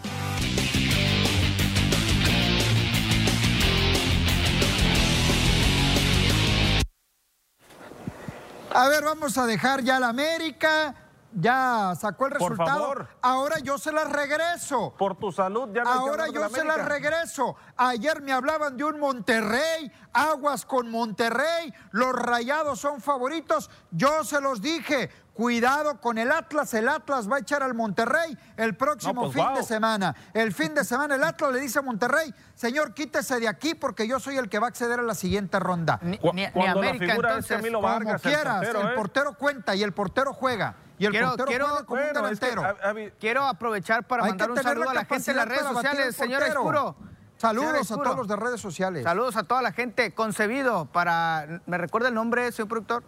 A 8.74 8.90
ver, 8.90 9.06
vamos 9.06 9.38
a 9.38 9.46
dejar 9.46 9.84
ya 9.84 10.02
la 10.02 10.10
América 10.10 10.94
ya 11.34 11.94
sacó 12.00 12.26
el 12.28 12.32
resultado. 12.32 12.88
Por 12.88 12.98
favor. 12.98 13.08
Ahora 13.22 13.60
yo 13.60 13.78
se 13.78 13.92
las 13.92 14.10
regreso. 14.12 14.94
Por 14.98 15.16
tu 15.16 15.32
salud, 15.32 15.70
ya 15.74 15.84
no 15.84 15.90
Ahora 15.90 16.28
yo 16.28 16.50
se 16.50 16.64
las 16.64 16.86
regreso. 16.86 17.56
Ayer 17.78 18.22
me 18.22 18.32
hablaban 18.32 18.78
de 18.78 18.84
un 18.84 19.00
Monterrey, 19.00 19.92
aguas 20.14 20.66
con 20.66 20.90
Monterrey, 20.90 21.74
los 21.92 22.14
rayados 22.14 22.80
son 22.80 23.02
favoritos. 23.02 23.70
Yo 23.92 24.24
se 24.24 24.42
los 24.42 24.62
dije. 24.62 25.10
Cuidado 25.34 26.02
con 26.02 26.18
el 26.18 26.30
Atlas, 26.30 26.74
el 26.74 26.90
Atlas 26.90 27.32
va 27.32 27.38
a 27.38 27.40
echar 27.40 27.64
al 27.64 27.74
Monterrey 27.74 28.38
el 28.58 28.76
próximo 28.76 29.32
pues 29.32 29.34
fin 29.34 29.54
de 29.56 29.64
semana. 29.64 30.14
El 30.34 30.54
fin 30.54 30.76
de 30.76 30.84
semana 30.84 31.16
el 31.16 31.24
Atlas 31.24 31.54
le 31.54 31.62
dice 31.62 31.80
a 31.80 31.82
Monterrey, 31.82 32.34
señor, 32.54 32.94
quítese 32.94 33.40
de 33.40 33.48
aquí 33.48 33.74
porque 33.74 34.06
yo 34.08 34.20
soy 34.20 34.38
el 34.38 34.50
que 34.50 34.60
va 34.60 34.68
a 34.68 34.70
acceder 34.70 35.00
a 35.00 35.04
la 35.04 35.16
siguiente 35.16 35.58
ronda. 35.58 36.00
Ni, 36.02 36.20
América, 36.68 37.16
entonces, 37.16 37.62
como 37.62 38.20
quieras, 38.22 38.68
el, 38.68 38.76
¿eh? 38.76 38.90
portero 38.94 39.38
cuenta 39.38 39.74
y 39.74 39.84
el 39.84 39.94
portero 39.94 40.34
juega 40.34 40.76
y 41.02 41.06
el 41.06 41.12
quiero, 41.12 41.28
portero 41.30 41.48
quiero, 41.48 41.66
juega 41.68 41.86
como 41.86 42.02
un 42.02 42.08
Bueno, 42.14 42.28
es 42.30 42.40
que, 42.40 42.46
delantero. 42.50 42.78
a- 42.86 42.90
a 42.90 42.94
mí- 42.94 43.10
quiero 43.20 43.46
aprovechar 43.46 44.06
para 44.08 44.24
mandar 44.24 44.52
un 44.52 44.58
saludo 44.62 44.90
a 44.90 44.94
la 44.94 45.06
gente 45.06 45.32
en 45.32 45.38
las 45.38 45.48
redes 45.48 45.64
sociales, 45.64 46.06
al 46.08 46.14
señor. 46.14 46.44
Escuro. 46.44 46.96
Saludos 47.38 47.88
Señor 47.88 48.02
a 48.02 48.04
todos 48.04 48.18
los 48.18 48.28
de 48.28 48.36
redes 48.36 48.62
sociales. 48.62 49.04
Saludos 49.04 49.36
a 49.36 49.44
toda 49.44 49.62
la 49.64 49.72
gente. 49.72 50.14
Concebido 50.14 50.86
para. 50.86 51.62
¿Me 51.66 51.78
recuerda 51.80 52.10
el 52.10 52.14
nombre, 52.14 52.52
señor 52.52 52.68
productor? 52.70 53.04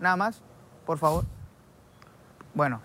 Nada 0.00 0.16
más, 0.16 0.42
por 0.84 0.98
favor. 0.98 1.24
Bueno, 2.54 2.80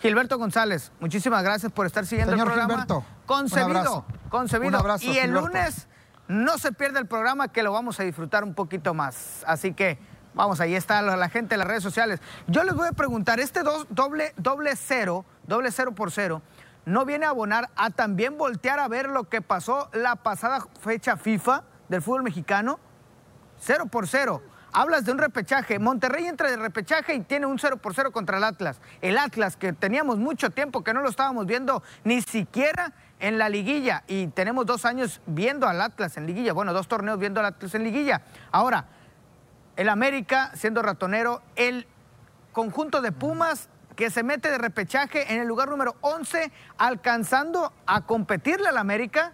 Gilberto 0.00 0.38
González, 0.38 0.92
muchísimas 1.00 1.42
gracias 1.42 1.72
por 1.72 1.86
estar 1.86 2.06
siguiendo 2.06 2.32
Señor 2.32 2.46
el 2.48 2.52
programa. 2.52 2.74
Gilberto, 2.74 2.98
un 2.98 3.26
concebido, 3.26 3.66
abrazo. 3.78 4.04
concebido. 4.28 4.68
Un 4.68 4.74
abrazo, 4.76 5.04
y 5.04 5.18
el 5.18 5.24
Gilberto. 5.30 5.48
lunes 5.48 5.88
no 6.28 6.58
se 6.58 6.72
pierde 6.72 6.98
el 7.00 7.06
programa 7.06 7.48
que 7.48 7.62
lo 7.62 7.72
vamos 7.72 7.98
a 8.00 8.02
disfrutar 8.02 8.44
un 8.44 8.54
poquito 8.54 8.94
más. 8.94 9.42
Así 9.46 9.72
que 9.72 9.98
vamos, 10.34 10.60
ahí 10.60 10.74
está 10.74 11.00
la, 11.02 11.28
gente 11.28 11.54
en 11.54 11.60
las 11.60 11.68
redes 11.68 11.82
sociales. 11.82 12.20
Yo 12.46 12.64
les 12.64 12.74
voy 12.74 12.88
a 12.88 12.92
preguntar, 12.92 13.40
este 13.40 13.62
dos- 13.62 13.86
doble, 13.90 14.34
doble 14.36 14.76
cero, 14.76 15.24
doble 15.46 15.70
cero 15.70 15.94
por 15.94 16.10
cero, 16.10 16.42
¿no 16.84 17.04
viene 17.04 17.26
a 17.26 17.30
abonar 17.30 17.70
a 17.76 17.90
también 17.90 18.36
voltear 18.36 18.78
a 18.80 18.88
ver 18.88 19.08
lo 19.08 19.24
que 19.28 19.40
pasó 19.40 19.88
la 19.92 20.16
pasada 20.16 20.66
fecha 20.80 21.16
FIFA 21.16 21.64
del 21.88 22.02
fútbol 22.02 22.22
mexicano? 22.22 22.78
Cero 23.58 23.86
por 23.86 24.08
cero. 24.08 24.42
Hablas 24.76 25.04
de 25.04 25.12
un 25.12 25.18
repechaje. 25.18 25.78
Monterrey 25.78 26.26
entra 26.26 26.50
de 26.50 26.56
repechaje 26.56 27.14
y 27.14 27.20
tiene 27.20 27.46
un 27.46 27.60
cero 27.60 27.76
por 27.76 27.94
cero 27.94 28.10
contra 28.10 28.38
el 28.38 28.44
Atlas. 28.44 28.80
El 29.02 29.18
Atlas, 29.18 29.56
que 29.56 29.72
teníamos 29.72 30.18
mucho 30.18 30.50
tiempo 30.50 30.82
que 30.82 30.92
no 30.92 31.00
lo 31.00 31.08
estábamos 31.08 31.46
viendo 31.46 31.80
ni 32.02 32.20
siquiera 32.22 32.92
en 33.20 33.38
la 33.38 33.48
liguilla. 33.48 34.02
Y 34.08 34.26
tenemos 34.26 34.66
dos 34.66 34.84
años 34.84 35.20
viendo 35.26 35.68
al 35.68 35.80
Atlas 35.80 36.16
en 36.16 36.26
liguilla. 36.26 36.52
Bueno, 36.52 36.72
dos 36.72 36.88
torneos 36.88 37.20
viendo 37.20 37.38
al 37.38 37.46
Atlas 37.46 37.72
en 37.76 37.84
liguilla. 37.84 38.22
Ahora, 38.50 38.86
el 39.76 39.88
América 39.88 40.50
siendo 40.54 40.82
ratonero, 40.82 41.42
el 41.56 41.86
conjunto 42.52 43.00
de 43.00 43.12
Pumas 43.12 43.68
que 43.96 44.10
se 44.10 44.22
mete 44.22 44.50
de 44.50 44.58
repechaje 44.58 45.32
en 45.32 45.40
el 45.40 45.46
lugar 45.46 45.68
número 45.68 45.94
11, 46.00 46.50
alcanzando 46.78 47.72
a 47.86 48.06
competirle 48.06 48.68
al 48.68 48.78
América. 48.78 49.32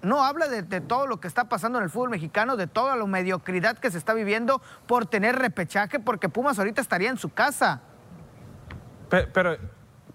No 0.00 0.24
habla 0.24 0.48
de, 0.48 0.62
de 0.62 0.80
todo 0.80 1.06
lo 1.06 1.18
que 1.20 1.26
está 1.28 1.48
pasando 1.48 1.78
en 1.78 1.84
el 1.84 1.90
fútbol 1.90 2.10
mexicano, 2.10 2.56
de 2.56 2.66
toda 2.68 2.96
la 2.96 3.04
mediocridad 3.06 3.76
que 3.78 3.90
se 3.90 3.98
está 3.98 4.14
viviendo 4.14 4.62
por 4.86 5.06
tener 5.06 5.36
repechaje, 5.36 5.98
porque 6.00 6.28
Pumas 6.28 6.58
ahorita 6.58 6.80
estaría 6.80 7.10
en 7.10 7.18
su 7.18 7.30
casa. 7.30 7.80
Pe- 9.10 9.26
Pero, 9.26 9.56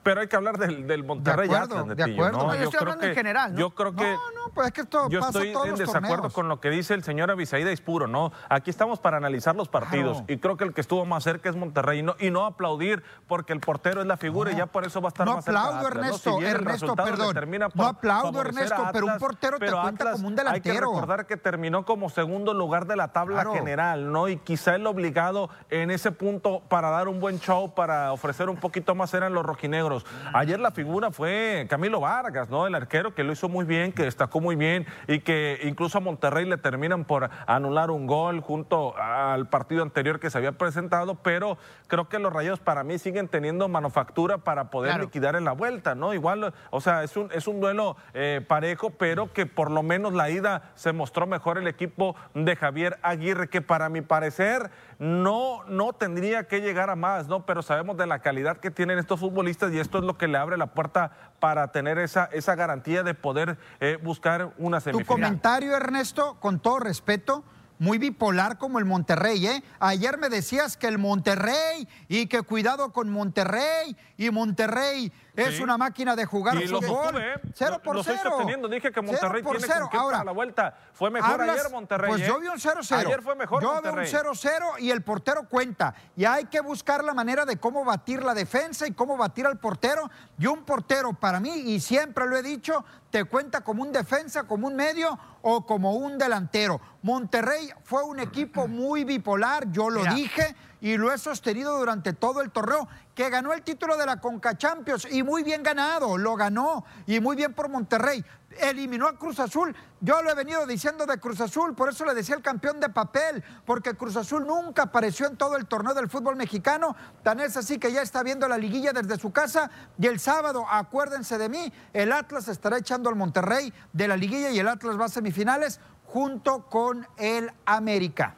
pero 0.01 0.21
hay 0.21 0.27
que 0.27 0.35
hablar 0.35 0.57
del, 0.57 0.87
del 0.87 1.03
Monterrey 1.03 1.47
De 1.49 1.55
acuerdo, 1.55 1.79
Atlas, 1.79 1.97
de 1.97 2.03
acuerdo. 2.13 2.37
¿no? 2.37 2.43
No, 2.47 2.55
yo 2.55 2.63
estoy 2.63 2.69
creo 2.71 2.81
hablando 2.81 3.05
en 3.07 3.15
general, 3.15 3.53
¿no? 3.53 3.59
Yo 3.59 3.69
creo 3.71 3.93
que... 3.95 4.03
No, 4.03 4.31
no, 4.31 4.42
pues 4.53 4.67
es 4.67 4.73
que 4.73 4.81
esto 4.81 5.09
Yo 5.09 5.19
pasa 5.19 5.39
estoy 5.39 5.53
todos 5.53 5.65
en 5.65 5.71
los 5.71 5.79
desacuerdo 5.79 6.15
torneos. 6.15 6.33
con 6.33 6.47
lo 6.49 6.59
que 6.59 6.69
dice 6.69 6.93
el 6.93 7.03
señor 7.03 7.31
Avisaída 7.31 7.71
Ispuro, 7.71 8.07
¿no? 8.07 8.31
Aquí 8.49 8.69
estamos 8.69 8.99
para 8.99 9.17
analizar 9.17 9.55
los 9.55 9.69
partidos 9.69 10.17
Claro. 10.17 10.33
y 10.33 10.37
creo 10.37 10.57
que 10.57 10.63
el 10.63 10.73
que 10.73 10.81
estuvo 10.81 11.05
más 11.05 11.23
cerca 11.23 11.49
es 11.49 11.55
Monterrey 11.55 11.99
y 11.99 12.03
no, 12.03 12.15
y 12.19 12.31
no 12.31 12.45
aplaudir 12.45 13.03
porque 13.27 13.53
el 13.53 13.59
portero 13.59 14.01
es 14.01 14.07
la 14.07 14.17
figura 14.17 14.51
y 14.51 14.55
ya 14.55 14.65
por 14.67 14.85
eso 14.85 15.01
va 15.01 15.07
a 15.07 15.09
estar 15.09 15.25
No 15.25 15.35
más 15.35 15.45
cerca 15.45 15.59
aplaudo, 15.61 15.87
Atlas, 15.87 15.93
¿no? 15.95 16.01
Ernesto, 16.05 16.31
Si 16.31 16.37
bien 16.39 16.49
el 16.49 16.55
Ernesto, 16.55 16.95
perdón. 16.95 17.27
determina 17.27 17.65
No 17.67 17.71
por 17.71 17.85
aplaudo, 17.85 18.31
favorecer 18.33 18.63
Ernesto, 18.63 18.83
pero 18.93 19.05
un 19.07 19.17
portero 19.17 19.59
te 19.59 19.65
pero 19.65 19.81
cuenta 19.81 20.03
Atlas 20.03 20.15
como 20.15 20.27
un 20.27 20.33
Hay 20.33 20.61
que 20.61 20.69
delantero. 20.69 20.91
recordar 20.93 21.25
que 21.25 21.37
terminó 21.37 21.85
como 21.85 22.09
segundo 22.09 22.53
lugar 22.53 22.85
de 22.85 22.95
la 22.95 23.09
tabla 23.13 23.35
Claro. 23.43 23.53
general, 23.53 24.11
¿no? 24.11 24.27
Y 24.29 24.37
quizá 24.37 24.75
el 24.75 24.85
obligado 24.87 25.49
en 25.69 25.91
ese 25.91 26.11
punto 26.11 26.61
para 26.69 26.89
dar 26.89 27.07
un 27.07 27.19
buen 27.19 27.39
show, 27.39 27.73
para 27.73 28.11
ofrecer 28.11 28.49
un 28.49 28.57
poquito 28.57 28.95
más 28.95 29.13
eran 29.13 29.33
los 29.33 29.45
rojinegros. 29.45 30.05
Ayer 30.33 30.59
la 30.59 30.71
figura 30.71 31.11
fue 31.11 31.65
Camilo 31.69 31.99
Vargas, 31.99 32.49
¿no? 32.49 32.67
El 32.67 32.75
arquero 32.75 33.13
que 33.15 33.23
lo 33.23 33.33
hizo 33.33 33.49
muy 33.49 33.65
bien, 33.65 33.91
que 33.91 34.03
destacó 34.03 34.32
muy 34.41 34.55
bien 34.55 34.85
y 35.07 35.19
que 35.19 35.59
incluso 35.63 35.97
a 35.97 36.01
Monterrey 36.01 36.45
le 36.45 36.57
terminan 36.57 37.05
por 37.05 37.29
anular 37.47 37.91
un 37.91 38.07
gol 38.07 38.41
junto 38.41 38.95
al 38.97 39.47
partido 39.49 39.83
anterior 39.83 40.19
que 40.19 40.29
se 40.29 40.37
había 40.37 40.53
presentado, 40.53 41.15
pero 41.15 41.57
creo 41.87 42.09
que 42.09 42.19
los 42.19 42.33
Rayados 42.33 42.59
para 42.59 42.83
mí 42.83 42.97
siguen 42.97 43.27
teniendo 43.27 43.67
manufactura 43.67 44.39
para 44.39 44.69
poder 44.69 44.91
Claro. 44.91 45.05
liquidar 45.05 45.35
en 45.35 45.45
la 45.45 45.53
vuelta, 45.53 45.95
¿no? 45.95 46.13
Igual, 46.13 46.53
o 46.69 46.81
sea, 46.81 47.03
es 47.03 47.15
un, 47.17 47.29
es 47.31 47.47
un 47.47 47.59
duelo 47.59 47.95
eh, 48.13 48.43
parejo, 48.47 48.91
pero 48.91 49.31
que 49.33 49.45
por 49.45 49.71
lo 49.71 49.81
menos 49.83 50.13
la 50.13 50.29
ida 50.29 50.71
se 50.75 50.91
mostró 50.93 51.25
mejor 51.25 51.57
el 51.57 51.67
equipo 51.67 52.15
de 52.33 52.55
Javier 52.55 52.97
Aguirre, 53.01 53.49
que 53.49 53.61
para 53.61 53.89
mi 53.89 54.01
parecer 54.01 54.69
no, 54.99 55.63
no 55.67 55.93
tendría 55.93 56.47
que 56.47 56.61
llegar 56.61 56.89
a 56.89 56.95
más, 56.95 57.27
¿no? 57.27 57.45
Pero 57.45 57.61
sabemos 57.61 57.97
de 57.97 58.05
la 58.07 58.19
calidad 58.19 58.57
que 58.57 58.71
tienen 58.71 58.99
estos 58.99 59.19
futbolistas 59.19 59.71
y 59.73 59.79
esto 59.79 59.97
es 59.99 60.03
lo 60.03 60.17
que 60.17 60.27
le 60.27 60.37
abre 60.37 60.57
la 60.57 60.67
puerta 60.67 61.11
para 61.43 61.73
tener 61.73 61.97
esa, 61.97 62.29
esa 62.31 62.55
garantía 62.55 63.03
de 63.03 63.13
poder 63.15 63.57
eh, 63.81 63.99
buscar 64.01 64.53
una 64.57 64.77
Tu 64.77 64.85
semifinal. 64.85 65.05
comentario, 65.05 65.75
Ernesto, 65.75 66.37
con 66.39 66.61
todo 66.61 66.79
respeto, 66.79 67.43
muy 67.79 67.97
bipolar 67.97 68.57
como 68.57 68.79
el 68.79 68.85
Monterrey, 68.85 69.45
¿eh? 69.47 69.61
Ayer 69.81 70.17
me 70.17 70.29
decías 70.29 70.77
que 70.77 70.87
el 70.87 70.99
Monterrey 70.99 71.85
y 72.07 72.27
que 72.27 72.43
cuidado 72.43 72.93
con 72.93 73.09
Monterrey 73.09 73.97
y 74.15 74.29
Monterrey 74.29 75.11
es 75.35 75.57
Sí. 75.57 75.63
una 75.63 75.77
máquina 75.77 76.15
de 76.15 76.25
jugar 76.25 76.55
Y 76.61 76.67
fútbol. 76.67 77.21
¿eh? 77.21 77.41
Cero 77.55 77.71
Lo- 77.77 77.81
por 77.81 77.95
lo 77.95 78.01
estoy 78.01 78.17
cero. 78.17 78.31
sosteniendo. 78.31 78.67
Dije 78.67 78.89
que 78.91 79.01
Cero 79.01 79.03
Monterrey 79.03 79.41
por 79.43 79.57
tiene 79.57 79.73
cero. 79.73 79.89
Ahora, 79.93 80.17
para 80.17 80.25
la 80.25 80.31
vuelta. 80.31 80.77
Fue 80.93 81.09
mejor 81.09 81.41
hablas- 81.41 81.59
ayer 81.59 81.71
Monterrey. 81.71 82.09
Pues 82.09 82.21
¿eh? 82.21 82.25
yo 82.27 82.39
vi 82.39 82.47
un 82.47 82.59
0-0. 82.59 83.07
Ayer 83.07 83.21
fue 83.21 83.35
mejor 83.35 83.61
Yo 83.63 83.73
Monterrey. 83.73 84.05
vi 84.05 84.15
un 84.15 84.35
0-0 84.35 84.77
y 84.79 84.91
el 84.91 85.01
portero 85.01 85.47
cuenta. 85.49 85.95
Y 86.15 86.25
hay 86.25 86.45
que 86.45 86.61
buscar 86.61 87.03
la 87.03 87.13
manera 87.13 87.45
de 87.45 87.57
cómo 87.57 87.83
batir 87.83 88.23
la 88.23 88.33
defensa 88.33 88.85
y 88.87 88.91
cómo 88.93 89.17
batir 89.17 89.47
al 89.47 89.57
portero. 89.59 90.09
Y 90.37 90.45
un 90.45 90.63
portero 90.65 91.13
para 91.13 91.39
mí, 91.39 91.49
y 91.51 91.79
siempre 91.79 92.27
lo 92.27 92.37
he 92.37 92.43
dicho, 92.43 92.85
te 93.09 93.23
cuenta 93.25 93.61
como 93.61 93.81
un 93.83 93.91
defensa, 93.91 94.43
como 94.43 94.67
un 94.67 94.75
medio 94.75 95.17
o 95.41 95.65
como 95.65 95.93
un 95.93 96.17
delantero. 96.17 96.79
Monterrey 97.01 97.69
fue 97.83 98.03
un 98.03 98.19
equipo 98.19 98.67
muy 98.67 99.03
bipolar, 99.03 99.69
yo 99.71 99.89
lo 99.89 99.99
Mira. 100.01 100.13
dije 100.13 100.55
y 100.81 100.97
lo 100.97 101.11
he 101.13 101.17
sostenido 101.17 101.77
durante 101.77 102.13
todo 102.13 102.41
el 102.41 102.49
torneo, 102.51 102.87
que 103.15 103.29
ganó 103.29 103.53
el 103.53 103.61
título 103.61 103.95
de 103.97 104.05
la 104.05 104.19
Conca 104.19 104.57
Champions 104.57 105.07
y 105.09 105.23
muy 105.23 105.43
bien 105.43 105.63
ganado, 105.63 106.17
lo 106.17 106.35
ganó 106.35 106.83
y 107.05 107.19
muy 107.19 107.35
bien 107.35 107.53
por 107.53 107.69
Monterrey. 107.69 108.23
Eliminó 108.59 109.07
a 109.07 109.17
Cruz 109.17 109.39
Azul. 109.39 109.75
Yo 109.99 110.21
lo 110.21 110.29
he 110.29 110.35
venido 110.35 110.65
diciendo 110.67 111.05
de 111.05 111.19
Cruz 111.19 111.41
Azul, 111.41 111.73
por 111.75 111.89
eso 111.89 112.05
le 112.05 112.13
decía 112.13 112.35
el 112.35 112.41
campeón 112.41 112.79
de 112.79 112.89
papel, 112.89 113.43
porque 113.65 113.95
Cruz 113.95 114.15
Azul 114.15 114.45
nunca 114.45 114.83
apareció 114.83 115.27
en 115.27 115.37
todo 115.37 115.55
el 115.55 115.65
torneo 115.65 115.93
del 115.93 116.09
fútbol 116.09 116.35
mexicano. 116.35 116.95
Tan 117.23 117.39
es 117.39 117.57
así 117.57 117.79
que 117.79 117.91
ya 117.91 118.01
está 118.01 118.21
viendo 118.23 118.47
la 118.47 118.57
liguilla 118.57 118.93
desde 118.93 119.17
su 119.17 119.31
casa 119.31 119.69
y 119.97 120.07
el 120.07 120.19
sábado, 120.19 120.65
acuérdense 120.69 121.37
de 121.37 121.49
mí, 121.49 121.71
el 121.93 122.11
Atlas 122.11 122.47
estará 122.47 122.77
echando 122.77 123.09
al 123.09 123.15
Monterrey 123.15 123.73
de 123.91 124.07
la 124.07 124.17
liguilla 124.17 124.51
y 124.51 124.59
el 124.59 124.67
Atlas 124.67 124.99
va 124.99 125.05
a 125.05 125.09
semifinales 125.09 125.79
junto 126.05 126.69
con 126.69 127.07
el 127.17 127.51
América. 127.65 128.35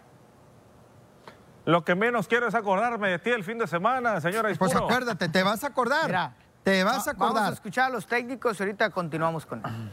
Lo 1.66 1.84
que 1.84 1.96
menos 1.96 2.28
quiero 2.28 2.48
es 2.48 2.56
acordarme 2.56 3.10
de 3.10 3.20
ti 3.20 3.32
el 3.32 3.44
fin 3.44 3.58
de 3.58 3.68
semana, 3.68 4.22
señora 4.22 4.50
Pues 4.58 4.72
Ispuro. 4.72 4.86
acuérdate, 4.86 5.30
te 5.30 5.42
vas 5.44 5.64
a 5.64 5.68
acordar. 5.68 6.06
Mira, 6.06 6.36
te 6.64 6.84
vas 6.84 7.08
a 7.08 7.14
va- 7.14 7.18
Vamos 7.20 7.36
a 7.36 7.38
acordar. 7.40 7.54
escuchar 7.54 7.86
a 7.86 7.90
los 7.90 8.06
técnicos 8.06 8.60
y 8.60 8.64
ahorita 8.64 8.90
continuamos 8.92 9.46
con 9.46 9.60
él. 9.66 9.92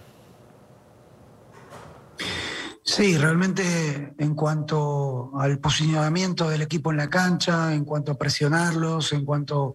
Sí, 2.84 3.16
realmente 3.16 4.12
en 4.18 4.34
cuanto 4.34 5.32
al 5.38 5.58
posicionamiento 5.60 6.48
del 6.50 6.62
equipo 6.62 6.90
en 6.90 6.98
la 6.98 7.08
cancha, 7.08 7.72
en 7.72 7.84
cuanto 7.84 8.12
a 8.12 8.18
presionarlos, 8.18 9.12
en 9.12 9.24
cuanto 9.24 9.74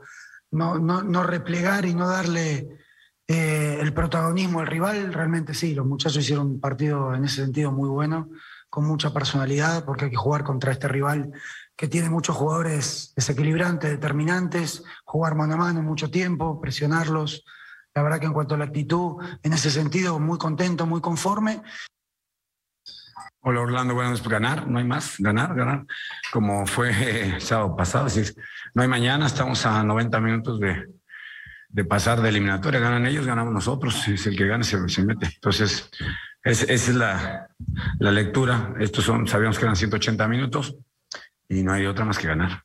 no, 0.52 0.78
no, 0.78 1.02
no 1.04 1.24
replegar 1.24 1.86
y 1.86 1.96
no 1.96 2.08
darle 2.08 2.68
eh, 3.28 3.78
el 3.82 3.94
protagonismo 3.94 4.60
al 4.60 4.68
rival, 4.68 5.14
realmente 5.14 5.54
sí, 5.54 5.74
los 5.74 5.86
muchachos 5.86 6.18
hicieron 6.24 6.48
un 6.48 6.60
partido 6.60 7.14
en 7.16 7.26
ese 7.26 7.38
sentido 7.44 7.72
muy 7.72 7.90
bueno, 7.90 8.30
con 8.70 8.86
mucha 8.86 9.12
personalidad, 9.14 9.86
porque 9.86 10.06
hay 10.06 10.12
que 10.12 10.18
jugar 10.18 10.44
contra 10.44 10.74
este 10.74 10.88
rival 10.90 11.32
que 11.78 11.88
tiene 11.88 12.10
muchos 12.10 12.36
jugadores 12.36 13.14
desequilibrantes, 13.16 13.92
determinantes, 13.92 14.84
jugar 15.06 15.36
mano 15.36 15.54
a 15.54 15.58
mano 15.58 15.84
mucho 15.84 16.10
tiempo, 16.10 16.60
presionarlos. 16.60 17.46
La 17.94 18.02
verdad 18.02 18.20
que 18.20 18.26
en 18.26 18.34
cuanto 18.34 18.56
a 18.56 18.58
la 18.58 18.66
actitud, 18.66 19.24
en 19.44 19.54
ese 19.54 19.70
sentido, 19.70 20.20
muy 20.20 20.40
contento, 20.40 20.88
muy 20.88 21.02
conforme. 21.02 21.62
Hola 23.42 23.62
Orlando, 23.62 23.94
bueno, 23.94 24.14
ganar, 24.28 24.68
no 24.68 24.80
hay 24.80 24.86
más, 24.86 25.16
ganar, 25.20 25.56
ganar, 25.56 25.86
como 26.34 26.66
fue 26.66 27.40
sábado 27.40 27.76
pasado, 27.76 28.08
así 28.08 28.22
es, 28.22 28.36
no 28.74 28.82
hay 28.82 28.88
mañana, 28.88 29.28
estamos 29.28 29.66
a 29.66 29.84
90 29.84 30.20
minutos 30.20 30.60
de, 30.60 31.86
pasar 31.86 32.22
de 32.22 32.30
eliminatoria, 32.30 32.80
ganan 32.80 33.06
ellos, 33.06 33.26
ganamos 33.26 33.54
nosotros, 33.54 34.08
es 34.08 34.26
el 34.28 34.36
que 34.36 34.48
gane 34.48 34.64
se, 34.64 34.90
se 34.90 35.04
mete. 35.04 35.28
Entonces, 35.28 35.90
es- 36.44 36.64
esa 36.64 36.74
es 36.92 36.96
la, 36.96 37.48
la 38.00 38.12
lectura, 38.12 38.74
estos 38.80 39.06
son, 39.06 39.28
sabíamos 39.28 39.58
que 39.60 39.66
eran 39.66 39.76
180 39.76 40.28
minutos 40.28 40.76
y 41.50 41.64
no 41.64 41.74
hay 41.74 41.86
otra 41.86 42.06
más 42.06 42.18
que 42.18 42.28
ganar. 42.28 42.64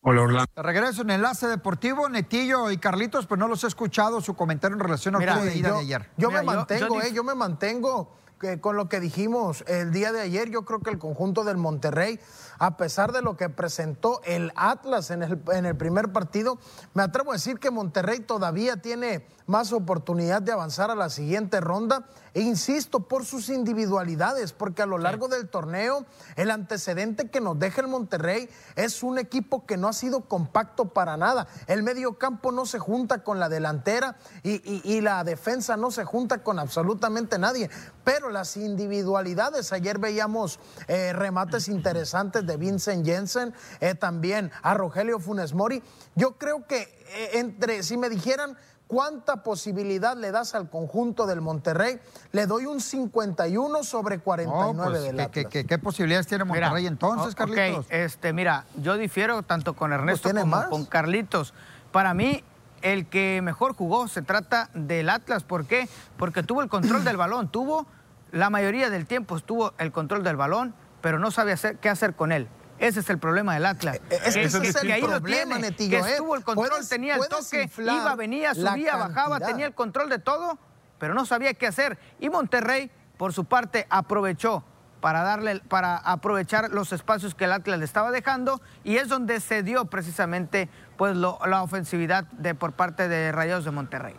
Hola 0.00 0.22
Orlando. 0.22 0.50
De 0.56 0.62
regreso 0.62 1.02
en 1.02 1.10
Enlace 1.10 1.46
Deportivo, 1.46 2.08
Netillo 2.08 2.70
y 2.70 2.78
Carlitos, 2.78 3.26
pues 3.26 3.38
no 3.38 3.46
los 3.46 3.62
he 3.64 3.68
escuchado 3.68 4.20
su 4.20 4.34
comentario 4.34 4.74
en 4.76 4.80
relación 4.80 5.14
al 5.14 5.22
juego 5.22 5.44
de 5.44 5.56
ida 5.56 5.68
yo, 5.68 5.74
de 5.76 5.80
ayer. 5.80 6.10
yo 6.16 6.28
Mira, 6.28 6.40
me 6.42 6.46
yo- 6.46 6.56
mantengo, 6.56 6.94
yo 6.96 7.02
eh, 7.02 7.12
yo 7.12 7.24
me 7.24 7.34
mantengo 7.34 8.16
con 8.60 8.76
lo 8.76 8.88
que 8.88 9.00
dijimos 9.00 9.64
el 9.66 9.90
día 9.92 10.12
de 10.12 10.20
ayer, 10.20 10.48
yo 10.48 10.64
creo 10.64 10.78
que 10.80 10.90
el 10.90 10.98
conjunto 10.98 11.42
del 11.42 11.56
Monterrey, 11.56 12.20
a 12.60 12.76
pesar 12.76 13.10
de 13.10 13.20
lo 13.20 13.36
que 13.36 13.48
presentó 13.48 14.20
el 14.24 14.52
Atlas 14.54 15.10
en 15.10 15.22
el, 15.24 15.42
en 15.52 15.66
el 15.66 15.76
primer 15.76 16.12
partido, 16.12 16.58
me 16.94 17.02
atrevo 17.02 17.32
a 17.32 17.34
decir 17.34 17.58
que 17.58 17.72
Monterrey 17.72 18.20
todavía 18.20 18.76
tiene 18.76 19.26
más 19.48 19.72
oportunidad 19.72 20.40
de 20.42 20.52
avanzar 20.52 20.92
a 20.92 20.94
la 20.94 21.10
siguiente 21.10 21.60
ronda. 21.60 22.04
E 22.34 22.42
insisto, 22.42 23.00
por 23.00 23.24
sus 23.24 23.48
individualidades, 23.48 24.52
porque 24.52 24.82
a 24.82 24.86
lo 24.86 24.98
largo 24.98 25.26
del 25.26 25.48
torneo, 25.48 26.04
el 26.36 26.52
antecedente 26.52 27.30
que 27.30 27.40
nos 27.40 27.58
deja 27.58 27.80
el 27.80 27.88
Monterrey 27.88 28.48
es 28.76 29.02
un 29.02 29.18
equipo 29.18 29.66
que 29.66 29.76
no 29.76 29.88
ha 29.88 29.92
sido 29.92 30.20
compacto 30.20 30.90
para 30.90 31.16
nada. 31.16 31.48
El 31.66 31.82
medio 31.82 32.18
campo 32.18 32.52
no 32.52 32.66
se 32.66 32.78
junta 32.78 33.24
con 33.24 33.40
la 33.40 33.48
delantera 33.48 34.18
y, 34.44 34.60
y 34.84 35.00
la 35.00 35.24
defensa 35.24 35.76
no 35.76 35.90
se 35.90 36.04
junta 36.04 36.44
con 36.44 36.58
absolutamente 36.58 37.38
nadie. 37.38 37.70
Pero 38.04 38.30
las 38.30 38.56
individualidades, 38.56 39.72
ayer 39.72 39.98
veíamos 39.98 40.60
eh, 40.86 41.12
remates 41.12 41.68
interesantes 41.68 42.46
de 42.46 42.56
Vincent 42.56 43.04
Jensen, 43.04 43.54
eh, 43.80 43.94
también 43.94 44.50
a 44.62 44.74
Rogelio 44.74 45.18
Funes 45.18 45.54
Mori. 45.54 45.82
Yo 46.14 46.36
creo 46.38 46.66
que 46.66 46.80
eh, 46.80 47.30
entre, 47.34 47.82
si 47.82 47.96
me 47.96 48.10
dijeran 48.10 48.56
cuánta 48.88 49.44
posibilidad 49.44 50.16
le 50.16 50.32
das 50.32 50.56
al 50.56 50.68
conjunto 50.68 51.26
del 51.26 51.40
Monterrey, 51.40 52.00
le 52.32 52.46
doy 52.46 52.66
un 52.66 52.80
51 52.80 53.84
sobre 53.84 54.18
49 54.18 55.00
de 55.00 55.12
la 55.12 55.30
¿qué, 55.30 55.78
posibilidades 55.78 56.26
tiene 56.26 56.44
Monterrey 56.44 56.86
entonces, 56.86 57.36
Carlitos? 57.36 57.86
este, 57.90 58.32
mira, 58.32 58.64
yo 58.82 58.96
difiero 58.96 59.44
tanto 59.44 59.74
con 59.74 59.92
Ernesto 59.92 60.30
como 60.34 60.68
con 60.68 60.84
Carlitos. 60.86 61.54
Para 61.92 62.14
mí, 62.14 62.42
el 62.82 63.06
que 63.06 63.40
mejor 63.42 63.74
jugó 63.74 64.08
se 64.08 64.22
trata 64.22 64.70
del 64.74 65.10
Atlas. 65.10 65.44
¿Por 65.44 65.66
qué? 65.66 65.88
Porque 66.16 66.42
tuvo 66.42 66.62
el 66.62 66.68
control 66.68 67.04
del 67.04 67.16
balón, 67.16 67.48
tuvo 67.48 67.86
la 68.32 68.50
mayoría 68.50 68.90
del 68.90 69.06
tiempo 69.06 69.40
tuvo 69.40 69.72
el 69.78 69.92
control 69.92 70.22
del 70.22 70.36
balón, 70.36 70.74
pero 71.00 71.18
no 71.18 71.30
sabe 71.30 71.52
hacer, 71.52 71.76
qué 71.76 71.88
hacer 71.88 72.14
con 72.14 72.32
él. 72.32 72.48
Ese 72.78 73.00
es 73.00 73.10
el 73.10 73.18
problema 73.18 73.54
del 73.54 73.66
Atlas. 73.66 73.96
Eh, 73.96 74.02
eh, 74.10 74.20
ese 74.26 74.42
es 74.42 74.54
el 74.54 74.90
ahí 74.90 75.02
problema, 75.02 75.58
lo 75.58 75.72
tiene, 75.72 75.74
que 75.90 75.98
estuvo 75.98 76.36
el 76.36 76.44
control, 76.44 76.88
tenía 76.88 77.16
el 77.16 77.28
toque, 77.28 77.70
iba, 77.78 78.14
venía, 78.14 78.54
subía, 78.54 78.96
bajaba, 78.96 79.40
tenía 79.40 79.66
el 79.66 79.74
control 79.74 80.08
de 80.08 80.18
todo, 80.18 80.58
pero 80.98 81.14
no 81.14 81.26
sabía 81.26 81.54
qué 81.54 81.66
hacer. 81.66 81.98
Y 82.20 82.30
Monterrey, 82.30 82.90
por 83.16 83.32
su 83.32 83.44
parte, 83.44 83.86
aprovechó 83.90 84.64
para 85.00 85.22
darle, 85.22 85.60
para 85.60 85.96
aprovechar 85.96 86.70
los 86.70 86.92
espacios 86.92 87.34
que 87.34 87.44
el 87.44 87.52
Atlas 87.52 87.78
le 87.78 87.84
estaba 87.84 88.10
dejando, 88.10 88.60
y 88.84 88.96
es 88.96 89.08
donde 89.08 89.40
se 89.40 89.62
dio 89.62 89.84
precisamente 89.86 90.68
pues 90.96 91.16
la 91.16 91.62
ofensividad 91.62 92.24
de, 92.32 92.54
por 92.54 92.72
parte 92.72 93.08
de 93.08 93.32
Rayados 93.32 93.64
de 93.64 93.70
Monterrey. 93.70 94.16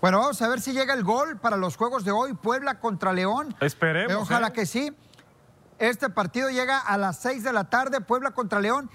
Bueno, 0.00 0.20
vamos 0.20 0.40
a 0.42 0.48
ver 0.48 0.60
si 0.60 0.72
llega 0.72 0.94
el 0.94 1.02
gol 1.02 1.38
para 1.38 1.56
los 1.56 1.76
juegos 1.76 2.04
de 2.04 2.12
hoy, 2.12 2.34
Puebla 2.34 2.78
contra 2.78 3.12
León. 3.12 3.54
Esperemos. 3.60 4.12
Eh, 4.12 4.14
ojalá 4.14 4.48
¿eh? 4.48 4.52
que 4.52 4.66
sí. 4.66 4.94
Este 5.78 6.08
partido 6.08 6.48
llega 6.48 6.78
a 6.78 6.96
las 6.96 7.18
6 7.18 7.42
de 7.42 7.52
la 7.52 7.64
tarde, 7.64 8.00
Puebla 8.00 8.30
contra 8.30 8.60
León. 8.60 8.90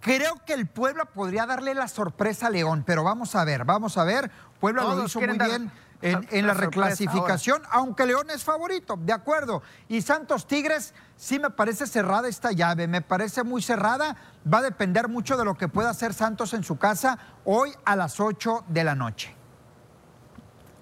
Creo 0.00 0.34
que 0.44 0.52
el 0.52 0.66
Puebla 0.66 1.06
podría 1.06 1.46
darle 1.46 1.74
la 1.74 1.88
sorpresa 1.88 2.48
a 2.48 2.50
León, 2.50 2.84
pero 2.86 3.02
vamos 3.02 3.34
a 3.34 3.44
ver, 3.44 3.64
vamos 3.64 3.96
a 3.96 4.04
ver. 4.04 4.30
Puebla 4.60 4.82
lo 4.82 5.04
hizo 5.04 5.20
muy 5.20 5.38
bien 5.38 5.72
en, 6.02 6.46
la, 6.46 6.54
reclasificación, 6.54 7.62
aunque 7.70 8.06
León 8.06 8.30
es 8.30 8.44
favorito, 8.44 8.98
de 9.00 9.12
acuerdo. 9.12 9.62
Y 9.88 10.02
Santos 10.02 10.46
Tigres 10.46 10.94
sí 11.16 11.38
me 11.38 11.50
parece 11.50 11.86
cerrada 11.86 12.28
esta 12.28 12.52
llave, 12.52 12.86
me 12.86 13.02
parece 13.02 13.42
muy 13.42 13.62
cerrada. 13.62 14.16
Va 14.52 14.58
a 14.58 14.62
depender 14.62 15.08
mucho 15.08 15.36
de 15.36 15.44
lo 15.44 15.56
que 15.56 15.68
pueda 15.68 15.90
hacer 15.90 16.14
Santos 16.14 16.54
en 16.54 16.64
su 16.64 16.78
casa 16.78 17.18
hoy 17.44 17.72
a 17.84 17.96
las 17.96 18.20
8 18.20 18.64
de 18.68 18.84
la 18.84 18.94
noche. 18.94 19.35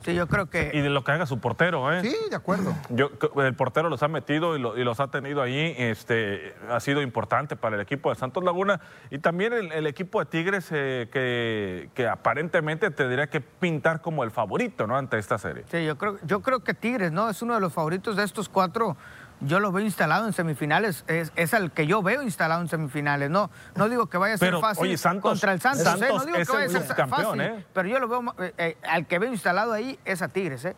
Sí, 0.05 0.14
yo 0.14 0.27
creo 0.27 0.51
que... 0.51 0.71
Y 0.75 0.81
de 0.81 0.90
lo 0.90 1.03
que 1.03 1.12
haga 1.12 1.25
su 1.25 1.38
portero, 1.38 1.90
¿eh? 1.90 2.03
Sí, 2.03 2.14
de 2.29 2.37
acuerdo. 2.37 2.75
Yo, 2.90 3.11
el 3.37 3.55
portero 3.55 3.88
los 3.88 4.03
ha 4.03 4.09
metido 4.09 4.57
y, 4.57 4.85
los 4.85 5.01
ha 5.01 5.09
tenido 5.09 5.40
ahí. 5.40 5.75
Este, 5.79 6.55
ha 6.69 6.79
sido 6.81 7.01
importante 7.01 7.57
para 7.57 7.77
el 7.77 7.83
equipo 7.83 8.11
de 8.11 8.17
Santos 8.17 8.45
Laguna. 8.45 8.81
Y 9.11 9.19
también 9.19 9.53
el, 9.53 9.87
equipo 9.87 10.21
de 10.21 10.27
Tigres, 10.27 10.69
eh, 10.73 11.09
que, 11.11 11.88
que, 11.95 12.07
aparentemente 12.07 12.90
tendría 12.90 13.29
que 13.29 13.40
pintar 13.40 14.03
como 14.03 14.25
el 14.25 14.31
favorito, 14.31 14.87
¿no? 14.87 14.97
Ante 14.97 15.19
esta 15.19 15.38
serie. 15.38 15.64
Sí, 15.71 15.85
yo 15.85 15.97
creo, 15.97 16.19
yo 16.23 16.43
creo 16.43 16.61
que 16.61 16.75
Tigres, 16.75 17.11
¿no? 17.11 17.31
Es 17.31 17.40
uno 17.40 17.55
de 17.55 17.61
los 17.61 17.73
favoritos 17.73 18.17
de 18.17 18.25
estos 18.25 18.51
cuatro 18.51 18.97
yo 19.40 19.61
lo 19.61 19.73
veo 19.73 19.85
instalado 19.85 20.27
en 20.27 20.33
semifinales, 20.33 21.05
es, 21.07 21.33
es, 21.37 21.53
el 21.53 21.70
que 21.70 21.87
yo 21.87 22.03
veo 22.03 22.23
instalado 22.23 22.62
en 22.62 22.68
semifinales. 22.68 23.31
No, 23.31 23.51
no 23.75 23.88
digo 23.88 24.07
que 24.07 24.18
vaya 24.18 24.35
a 24.35 24.38
ser 24.38 24.59
fácil 24.59 24.99
contra 25.20 25.53
el 25.53 25.61
Santos, 25.61 26.01
¿eh? 26.01 26.09
no 26.09 26.25
digo 26.25 26.38
que 26.38 26.53
vaya 26.53 26.66
a 26.66 26.83
ser 26.83 27.09
fácil, 27.09 27.40
¿eh? 27.40 27.64
pero 27.73 27.88
yo 27.88 27.99
lo 27.99 28.09
veo, 28.09 28.35
eh, 28.59 28.77
al 28.88 29.07
que 29.07 29.18
veo 29.18 29.33
instalado 29.33 29.73
ahí 29.73 29.99
es 30.05 30.23
a 30.23 30.29
Tigres, 30.29 30.64
¿eh? 30.64 30.77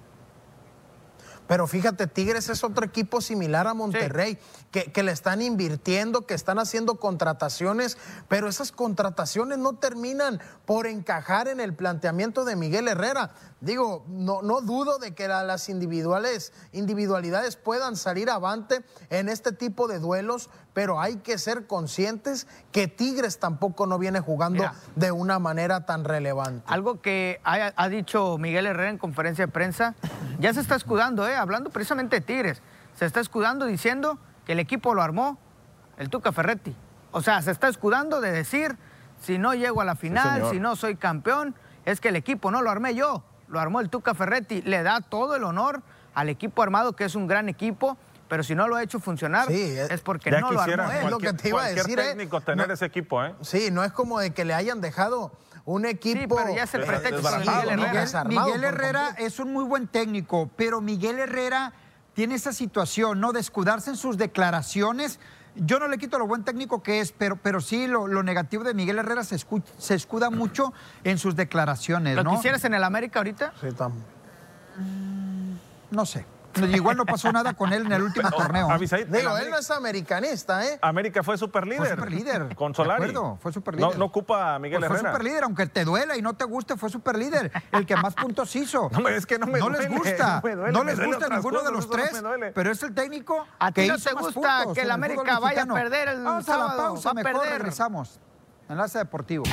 Pero 1.47 1.67
fíjate, 1.67 2.07
Tigres 2.07 2.49
es 2.49 2.65
otro 2.65 2.85
equipo 2.85 3.21
similar 3.21 3.69
a 3.69 3.75
Monterrey, 3.75 4.39
que, 4.73 4.91
que, 4.91 5.03
le 5.03 5.13
están 5.13 5.43
invirtiendo, 5.43 6.27
que 6.27 6.35
están 6.35 6.59
haciendo 6.59 6.97
contrataciones, 6.97 7.99
pero 8.27 8.49
esas 8.49 8.73
contrataciones 8.73 9.59
no 9.59 9.75
terminan 9.75 10.41
por 10.65 10.89
encajar 10.89 11.47
en 11.47 11.61
el 11.61 11.73
planteamiento 11.73 12.45
de 12.45 12.57
Miguel 12.57 12.89
Herrera. 12.89 13.31
Digo, 13.61 14.05
no, 14.07 14.43
no 14.43 14.61
dudo 14.61 14.99
de 14.99 15.15
que 15.15 15.29
las 15.29 15.71
individuales, 15.71 16.53
individualidades 16.73 17.57
puedan 17.57 17.97
salir 17.97 18.29
avante 18.29 18.85
en 19.09 19.31
este 19.31 19.51
tipo 19.51 19.89
de 19.89 19.99
duelos, 19.99 20.51
pero 20.75 21.01
hay 21.01 21.17
que 21.17 21.39
ser 21.39 21.67
conscientes 21.67 22.47
que 22.71 22.87
Tigres 22.87 23.39
tampoco 23.39 23.87
no 23.87 23.99
viene 23.99 24.21
jugando 24.21 24.71
de 24.95 25.11
una 25.11 25.39
manera 25.39 25.87
tan 25.87 26.05
relevante. 26.05 26.65
Algo 26.67 27.01
que 27.01 27.41
ha, 27.45 27.73
ha, 27.75 27.89
dicho 27.89 28.37
Miguel 28.37 28.67
Herrera 28.67 28.91
en 28.91 28.99
conferencia 28.99 29.47
de 29.47 29.53
prensa, 29.53 29.95
ya 30.39 30.53
se 30.53 30.61
está 30.61 30.75
escudando, 30.75 31.27
¿eh? 31.27 31.35
hablando 31.35 31.71
precisamente 31.71 32.17
de 32.17 32.21
Tigres, 32.21 32.61
se 32.95 33.07
está 33.07 33.21
escudando 33.21 33.65
diciendo 33.65 34.19
que 34.45 34.53
el 34.53 34.59
equipo 34.59 34.95
lo 34.95 35.01
armó 35.01 35.39
el 35.97 36.11
Tuca 36.11 36.31
Ferretti. 36.31 36.77
O 37.11 37.23
sea, 37.23 37.41
se 37.41 37.53
está 37.53 37.69
escudando 37.69 38.21
de 38.21 38.33
decir, 38.33 38.77
si 39.19 39.39
no 39.39 39.55
llego 39.55 39.81
a 39.81 39.87
la 39.87 39.97
final, 39.97 40.51
si 40.51 40.61
no 40.61 40.77
soy 40.77 40.97
campeón, 40.97 41.55
es 41.87 42.03
que 42.03 42.11
el 42.11 42.17
equipo 42.17 42.51
no 42.51 42.61
lo 42.61 42.71
armé 42.71 42.95
yo 42.95 43.25
lo 43.49 43.61
armó 43.61 43.81
el 43.81 43.91
Tuca 43.91 44.15
Ferretti, 44.15 44.63
le 44.63 44.83
da 44.83 45.01
todo 45.01 45.37
el 45.37 45.45
honor 45.45 45.83
al 46.15 46.29
equipo 46.29 46.63
armado, 46.63 46.95
que 46.95 47.05
es 47.05 47.15
un 47.15 47.27
gran 47.27 47.49
equipo, 47.49 47.97
pero 48.29 48.43
si 48.43 48.55
no 48.55 48.67
lo 48.69 48.77
ha 48.77 48.83
hecho 48.83 48.99
funcionar 48.99 49.51
es 49.51 50.01
porque 50.01 50.31
no 50.31 50.51
lo 50.51 50.61
armó 50.61 50.91
él. 50.91 51.11
lo 51.11 51.19
que 51.19 51.33
te 51.33 51.49
iba 51.51 51.65
a 51.65 51.69
decir, 51.69 51.97
técnico 51.97 52.41
tener 52.41 52.71
ese 52.71 52.87
equipo, 52.87 53.25
¿eh? 53.25 53.35
Sí, 53.43 53.71
no 53.71 53.85
es 53.85 53.93
como 53.93 54.19
de 54.19 54.33
que 54.33 54.45
le 54.45 54.55
hayan 54.55 54.81
dejado 54.81 55.33
un 55.65 55.85
equipo. 55.85 56.37
Sí, 56.39 56.43
pero 56.45 56.57
ya 56.57 56.65
es 56.65 56.75
el 56.75 56.85
pretexto 56.85 57.39
Miguel 57.39 57.81
Herrera. 57.81 58.25
Miguel 58.25 58.65
Herrera 58.65 59.15
es 59.19 59.39
un 59.39 59.53
muy 59.53 59.65
buen 59.65 59.87
técnico, 59.87 60.51
pero 60.57 60.81
Miguel 60.81 61.19
Herrera 61.19 61.73
tiene 62.15 62.35
esa 62.35 62.53
situación, 62.53 63.21
¿no? 63.21 63.33
De 63.33 63.41
escudarse 63.41 63.91
en 63.91 63.97
sus 63.97 64.17
declaraciones 64.17 65.21
yo 65.57 65.79
no 65.79 65.89
le 65.89 65.99
quito 65.99 66.19
lo 66.19 66.27
buen 66.27 66.45
técnico 66.45 66.83
que 66.83 67.01
es, 67.01 67.13
pero, 67.13 67.37
pero 67.37 67.61
sí 67.61 67.87
lo, 67.87 68.07
negativo 68.23 68.65
de 68.65 68.75
Miguel 68.75 68.99
Herrera 68.99 69.25
se, 69.25 69.39
se 69.79 69.95
escuda 69.95 70.31
mucho 70.31 70.73
en 71.05 71.19
sus 71.19 71.37
declaraciones. 71.37 72.17
¿Lo 72.17 72.31
quisieras 72.31 72.65
en 72.65 72.75
el 72.75 72.85
América 72.85 73.21
ahorita? 73.21 73.53
Sí, 73.61 73.69
también. 73.73 74.05
no 75.91 76.07
sé. 76.07 76.27
Igual 76.73 76.97
no 76.97 77.07
pasó 77.07 77.33
nada 77.33 77.55
con 77.55 77.73
él 77.73 77.87
en 77.87 77.93
el 77.93 78.03
último 78.03 78.31
torneo. 78.37 78.69
Digo, 78.79 79.39
él 79.39 79.51
no 79.51 79.59
es 79.59 79.71
americanista, 79.71 80.65
¿eh? 80.65 80.79
América 80.83 81.23
fue 81.23 81.37
superlíder. 81.39 81.79
Fue 81.79 81.91
superlíder. 81.91 82.57
Con 82.57 82.75
Solari. 82.75 83.05
De 83.05 83.11
acuerdo, 83.11 83.39
fue 83.41 83.53
superlíder. 83.53 83.91
No, 83.91 83.99
no 83.99 84.05
ocupa 84.07 84.55
a 84.55 84.59
Miguel 84.59 84.81
pues 84.81 84.91
Herrera. 84.91 85.11
Fue 85.11 85.13
superlíder, 85.13 85.45
aunque 85.45 85.67
te 85.67 85.85
duela 85.85 86.17
y 86.17 86.23
no 86.23 86.35
te 86.35 86.45
guste, 86.45 86.77
fue 86.77 86.91
superlíder. 86.91 87.51
El 87.73 87.87
que 87.87 87.97
más 87.97 88.15
puntos 88.15 88.55
hizo. 88.57 88.91
No, 88.97 89.09
es 89.09 89.27
que 89.27 89.39
no 89.39 89.47
me 89.47 89.59
No 89.59 89.69
les 89.69 89.89
gusta. 89.89 90.43
No, 90.73 90.83
les 90.83 90.99
gusta 90.99 91.29
ninguno 91.29 91.63
de 91.63 91.71
los 91.71 91.89
tres. 91.89 92.11
Pero 92.55 92.73
es 92.73 92.83
el 92.83 92.95
técnico 92.95 93.47
¿A 93.59 93.71
ti 93.71 93.87
no 93.87 93.99
te 93.99 94.13
gusta 94.15 94.65
que 94.75 94.83
el 94.83 94.91
América 94.91 95.39
vaya 95.39 95.63
a 95.63 95.67
perder 95.67 96.09
el 96.09 96.25
Vamos 96.25 96.49
a 96.49 96.57
la 96.57 96.77
pausa, 96.77 97.15
mejor 97.15 97.47
regresamos. 97.47 98.19
Enlace 98.69 98.99
Deportivo. 98.99 99.45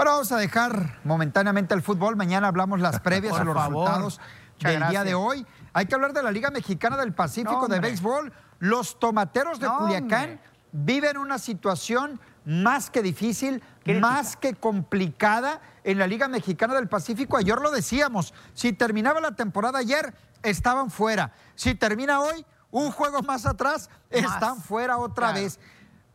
Ahora 0.00 0.12
vamos 0.12 0.32
a 0.32 0.38
dejar 0.38 0.98
momentáneamente 1.04 1.74
el 1.74 1.82
fútbol. 1.82 2.16
Mañana 2.16 2.48
hablamos 2.48 2.80
las 2.80 3.00
previas 3.02 3.34
a 3.34 3.44
los 3.44 3.54
resultados 3.54 4.18
del 4.58 4.88
día 4.88 5.04
de 5.04 5.14
hoy. 5.14 5.46
Hay 5.74 5.84
que 5.84 5.94
hablar 5.94 6.14
de 6.14 6.22
la 6.22 6.30
Liga 6.32 6.50
Mexicana 6.50 6.96
del 6.96 7.12
Pacífico 7.12 7.68
de 7.68 7.80
Béisbol. 7.80 8.32
Los 8.60 8.98
tomateros 8.98 9.60
de 9.60 9.68
Culiacán 9.68 10.40
viven 10.72 11.18
una 11.18 11.38
situación 11.38 12.18
más 12.46 12.88
que 12.88 13.02
difícil, 13.02 13.62
más 14.00 14.38
que 14.38 14.54
complicada 14.54 15.60
en 15.84 15.98
la 15.98 16.06
Liga 16.06 16.28
Mexicana 16.28 16.72
del 16.72 16.88
Pacífico. 16.88 17.36
Ayer 17.36 17.58
lo 17.58 17.70
decíamos, 17.70 18.32
si 18.54 18.72
terminaba 18.72 19.20
la 19.20 19.32
temporada 19.32 19.80
ayer, 19.80 20.14
estaban 20.42 20.90
fuera. 20.90 21.32
Si 21.56 21.74
termina 21.74 22.22
hoy, 22.22 22.46
un 22.70 22.90
juego 22.90 23.20
más 23.20 23.44
atrás, 23.44 23.90
están 24.08 24.62
fuera 24.62 24.96
otra 24.96 25.32
vez. 25.32 25.60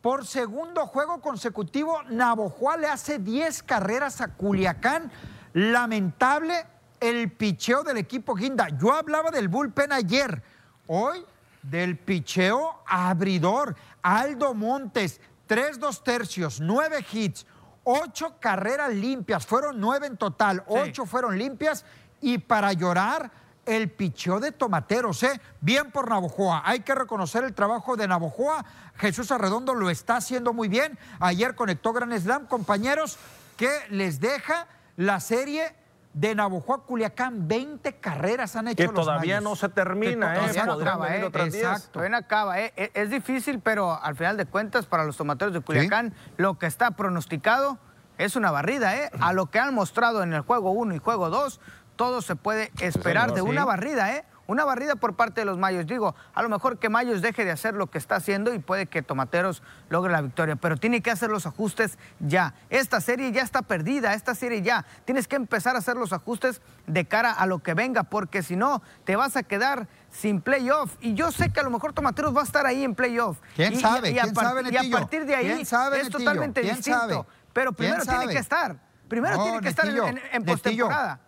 Por 0.06 0.28
segundo 0.28 0.86
juego 0.86 1.20
consecutivo, 1.20 2.04
Navojoa 2.04 2.78
le 2.78 2.86
hace 2.86 3.18
10 3.18 3.64
carreras 3.64 4.22
a 4.22 4.28
Culiacán. 4.28 5.12
Lamentable 5.54 6.64
el 7.00 7.32
picheo 7.32 7.82
del 7.82 7.98
equipo 7.98 8.36
Guinda. 8.36 8.68
Yo 8.78 8.94
hablaba 8.94 9.32
del 9.32 9.48
bullpen 9.48 9.92
ayer. 9.92 10.44
Hoy 10.86 11.26
del 11.64 11.98
picheo 11.98 12.84
abridor. 12.86 13.76
Aldo 14.04 14.54
Montes, 14.54 15.20
3 15.48 15.80
2 15.80 16.04
tercios, 16.04 16.60
9 16.62 17.04
hits, 17.12 17.48
ocho 17.84 18.36
carreras 18.40 18.94
limpias, 18.94 19.44
fueron 19.48 19.80
nueve 19.80 20.06
en 20.06 20.18
total, 20.18 20.64
ocho 20.68 21.08
fueron 21.08 21.36
limpias 21.36 21.84
y 22.22 22.38
para 22.38 22.74
llorar 22.74 23.32
el 23.66 23.90
picheo 23.90 24.40
de 24.40 24.52
Tomateros, 24.52 25.24
¿eh? 25.24 25.40
Bien 25.62 25.92
por 25.92 26.10
Navojoa. 26.10 26.62
Hay 26.66 26.82
que 26.82 26.94
reconocer 26.96 27.44
el 27.44 27.54
trabajo 27.54 27.96
de 27.96 28.08
Navojoa. 28.08 28.64
Jesús 28.98 29.32
Arredondo 29.32 29.74
lo 29.74 29.90
está 29.90 30.18
haciendo 30.18 30.54
muy 30.54 30.68
bien. 30.68 30.98
Ayer 31.20 31.56
conectó 31.56 31.92
Gran 31.94 32.18
Slam, 32.20 32.46
compañeros, 32.48 33.18
que 33.58 33.70
les 33.90 34.20
deja 34.20 34.68
la 34.98 35.20
serie 35.20 35.76
de 36.14 36.34
Navojoa 36.36 36.84
Culiacán. 36.86 37.48
20 37.48 37.96
carreras 37.98 38.56
han 38.56 38.70
hecho 38.70 38.78
que 38.78 38.84
los 38.86 38.94
todavía 39.06 39.36
mayos. 39.38 39.44
no 39.44 39.56
se 39.56 39.68
termina, 39.70 40.34
Que 40.34 40.40
¿eh? 40.40 40.42
Todavía 40.54 40.66
no 40.66 40.74
acaba, 40.74 41.16
¿eh? 41.18 41.24
otras 41.26 41.52
10. 41.52 41.64
Exacto. 41.66 41.90
Todavía 41.92 42.10
no 42.12 42.18
acaba, 42.18 42.60
¿eh? 42.62 42.74
Es- 42.78 42.92
Es 42.94 43.10
difícil, 43.10 43.60
pero 43.60 44.02
al 44.02 44.16
final 44.16 44.38
de 44.38 44.46
cuentas, 44.46 44.86
para 44.86 45.04
los 45.04 45.18
tomateros 45.18 45.54
de 45.54 45.60
Culiacán, 45.62 46.14
lo 46.38 46.58
que 46.58 46.68
está 46.68 46.92
pronosticado 46.92 47.78
es 48.18 48.38
una 48.38 48.50
barrida, 48.50 48.96
¿eh? 48.96 49.12
A 49.20 49.34
lo 49.34 49.48
que 49.48 49.60
han 49.60 49.74
mostrado 49.76 50.24
en 50.24 50.34
el 50.34 50.40
juego 50.42 50.72
1 50.72 50.96
y 50.96 51.00
juego 51.00 51.30
2, 51.30 51.60
todo 51.96 52.22
se 52.22 52.36
puede 52.36 52.72
esperar 52.80 53.32
de 53.34 53.42
sí. 53.42 53.48
una 53.48 53.66
barrida, 53.66 54.14
¿eh? 54.16 54.26
Una 54.48 54.64
barrida 54.64 54.96
por 54.96 55.16
parte 55.16 55.42
de 55.42 55.46
los 55.46 55.58
Mayos. 55.58 55.88
Digo, 55.88 56.14
a 56.36 56.44
lo 56.44 56.50
mejor 56.50 56.78
que 56.78 56.88
Mayos 56.88 57.24
deje 57.24 57.44
de 57.46 57.50
hacer 57.52 57.74
lo 57.74 57.88
que 57.88 57.98
está 57.98 58.18
haciendo 58.18 58.54
y 58.54 58.60
puede 58.60 58.86
que 58.86 59.02
Tomateros 59.02 59.64
logre 59.90 60.12
la 60.12 60.22
victoria, 60.22 60.56
pero 60.56 60.78
tiene 60.78 61.02
que 61.02 61.10
hacer 61.10 61.32
los 61.32 61.48
ajustes 61.48 61.98
ya. 62.20 62.54
Esta 62.70 63.02
serie 63.02 63.32
ya 63.32 63.42
está 63.42 63.64
perdida, 63.64 64.14
esta 64.14 64.36
serie 64.36 64.62
ya. 64.62 64.86
Tienes 65.06 65.28
que 65.28 65.36
empezar 65.36 65.76
a 65.76 65.80
hacer 65.80 65.96
los 65.98 66.14
ajustes 66.14 66.62
de 66.86 67.06
cara 67.06 67.32
a 67.32 67.48
lo 67.48 67.64
que 67.64 67.74
venga, 67.74 68.04
porque 68.04 68.44
si 68.44 68.56
no, 68.56 68.84
te 69.04 69.16
vas 69.16 69.36
a 69.36 69.42
quedar 69.42 69.88
sin 70.12 70.42
playoff. 70.42 70.96
Y 71.02 71.16
yo 71.16 71.32
sé 71.32 71.52
que 71.52 71.60
a 71.62 71.64
lo 71.64 71.72
mejor 71.72 71.94
Tomateros 71.94 72.36
va 72.38 72.42
a 72.42 72.46
estar 72.46 72.68
ahí 72.68 72.84
en 72.84 72.94
playoff. 72.94 73.40
¿Quién 73.56 73.74
Y- 73.74 73.80
sabe? 73.80 74.12
Y, 74.12 74.20
a, 74.20 74.24
¿Quién 74.24 74.36
sabe, 74.36 74.62
y 74.72 74.78
a 74.78 74.98
partir 75.00 75.26
de 75.26 75.36
ahí 75.36 75.46
¿Quién 75.48 75.66
sabe, 75.66 76.02
es 76.02 76.10
totalmente 76.12 76.62
¿Quién 76.62 76.76
distinto. 76.76 77.00
sabe? 77.00 77.26
Pero 77.52 77.72
¿Quién 77.74 77.94
primero 77.96 78.06
tiene 78.20 78.32
que 78.32 78.40
estar. 78.40 78.76
Primero 79.08 79.38
No, 79.38 79.44
tiene 79.44 79.62
que 79.62 79.70
estar 79.70 79.88
en, 79.88 80.22
en- 80.32 80.46
postemporada. 80.46 81.20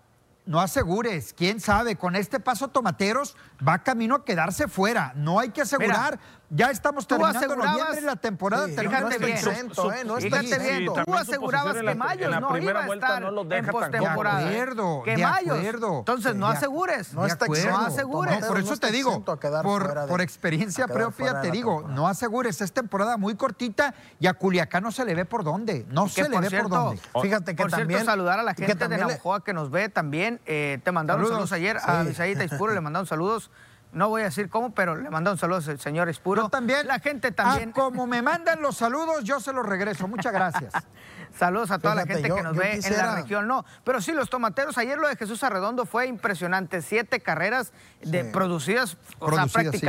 No 0.48 0.62
asegures, 0.62 1.34
quién 1.34 1.60
sabe, 1.60 1.98
con 1.98 2.16
este 2.16 2.40
paso 2.40 2.70
Tomateros 2.70 3.36
va 3.66 3.84
camino 3.84 4.16
a 4.16 4.26
quedarse 4.26 4.70
fuera. 4.70 5.12
No 5.16 5.40
hay 5.40 5.50
que 5.50 5.62
asegurar. 5.62 6.20
Ya 6.50 6.72
estamos 6.72 7.06
terminando 7.08 7.40
asegurabas- 7.40 7.78
noviembre, 7.78 8.02
la 8.02 8.16
temporada 8.16 8.66
Sí, 8.68 8.76
hasta 8.78 8.82
bien. 9.26 9.38
exento, 9.38 9.92
¿eh? 9.92 10.04
No 10.06 10.18
está 10.18 10.40
bien, 10.42 10.62
Sí, 10.62 10.86
tú 11.06 11.14
asegurabas 11.16 11.76
que 11.76 11.84
la- 11.84 11.94
la 11.94 12.40
no 12.40 12.58
iba 12.58 12.80
a 12.84 12.88
estar 12.94 13.22
no 13.22 13.32
lo 13.32 13.42
en 13.52 13.66
postemporada. 13.66 14.40
De 14.40 14.56
acuerdo, 14.56 15.02
que 15.04 15.16
de 15.16 15.24
Mayos. 15.24 15.58
acuerdo. 15.60 16.00
Entonces 16.00 16.36
no 16.36 16.48
asegures. 16.48 17.14
No 17.14 17.26
está 17.26 17.46
acuerdo. 17.46 17.70
No 17.72 17.78
asegures. 17.86 18.40
No, 18.42 18.48
por 18.48 18.60
eso 18.60 18.78
te 18.78 18.92
digo, 18.92 19.24
por, 19.26 19.94
de- 20.02 20.08
por 20.08 20.22
experiencia 20.22 20.88
propia 20.88 21.42
te 21.42 21.48
la 21.48 21.52
digo, 21.54 21.72
temporada. 21.78 21.96
no 21.96 22.08
asegures, 22.08 22.62
es 22.62 22.72
temporada 22.72 23.18
muy 23.18 23.36
cortita 23.36 23.94
y 24.20 24.28
a 24.28 24.34
Culiacán 24.34 24.84
no 24.84 24.92
se 24.92 25.04
le 25.06 25.16
ve 25.16 25.26
por 25.26 25.44
dónde, 25.44 25.86
no 25.90 26.08
se 26.08 26.28
le 26.30 26.40
ve 26.40 26.50
cierto, 26.50 26.70
por 26.70 26.78
dónde. 26.80 27.02
Fíjate 27.22 27.56
que 27.56 27.62
Por 27.64 27.72
también. 27.72 27.90
cierto, 28.00 28.12
saludar 28.12 28.40
a 28.40 28.44
la 28.44 28.54
gente 28.54 28.74
de 28.88 28.90
le- 28.96 28.98
Navajoa 28.98 29.44
que 29.44 29.54
nos 29.54 29.70
ve 29.70 29.90
también. 29.90 30.40
Eh, 30.46 30.80
te 30.84 30.92
mandaron 30.92 31.26
Saludos. 31.26 31.52
ayer 31.52 31.78
a 31.78 32.04
Sí. 32.04 32.10
Bisaíta 32.10 32.44
Ispuro, 32.44 32.74
le 32.74 32.82
mandaron 32.82 33.06
saludos. 33.06 33.52
No 33.94 34.10
voy 34.10 34.22
a 34.22 34.26
decir 34.26 34.50
cómo, 34.50 34.72
pero 34.74 34.96
le 34.96 35.10
mandaron 35.10 35.38
saludos 35.38 35.68
al 35.70 35.80
señor 35.80 36.10
Ispuro. 36.10 36.44
Yo 36.44 36.50
también. 36.50 36.86
La 36.88 37.00
gente 37.00 37.32
también. 37.32 37.70
Ah, 37.70 37.74
como 37.74 38.06
me 38.06 38.22
mandan 38.22 38.62
los 38.62 38.78
saludos, 38.78 39.24
yo 39.24 39.40
se 39.40 39.54
los 39.54 39.66
regreso. 39.66 40.08
Muchas 40.08 40.34
gracias. 40.34 40.74
Saludos 41.38 41.70
a 41.72 41.78
toda 41.80 41.94
la 41.94 42.06
gente 42.06 42.28
yo- 42.28 42.36
que 42.36 42.42
nos 42.44 42.56
ve 42.56 42.80
en 42.84 42.98
la 42.98 43.16
región. 43.16 43.48
No, 43.48 43.64
pero 43.84 44.02
sí, 44.02 44.12
los 44.12 44.30
tomateros, 44.30 44.78
ayer 44.78 44.98
lo 44.98 45.08
de 45.08 45.16
Jesús 45.16 45.44
Arredondo 45.44 45.86
fue 45.86 46.08
impresionante. 46.08 46.82
Siete 46.82 47.20
carreras 47.22 47.74
de, 48.02 48.24
Sí. 48.24 48.30
producidas, 48.32 48.98
o 49.20 49.28
Producidas, 49.28 49.64
sea, 49.64 49.72
sí. 49.80 49.86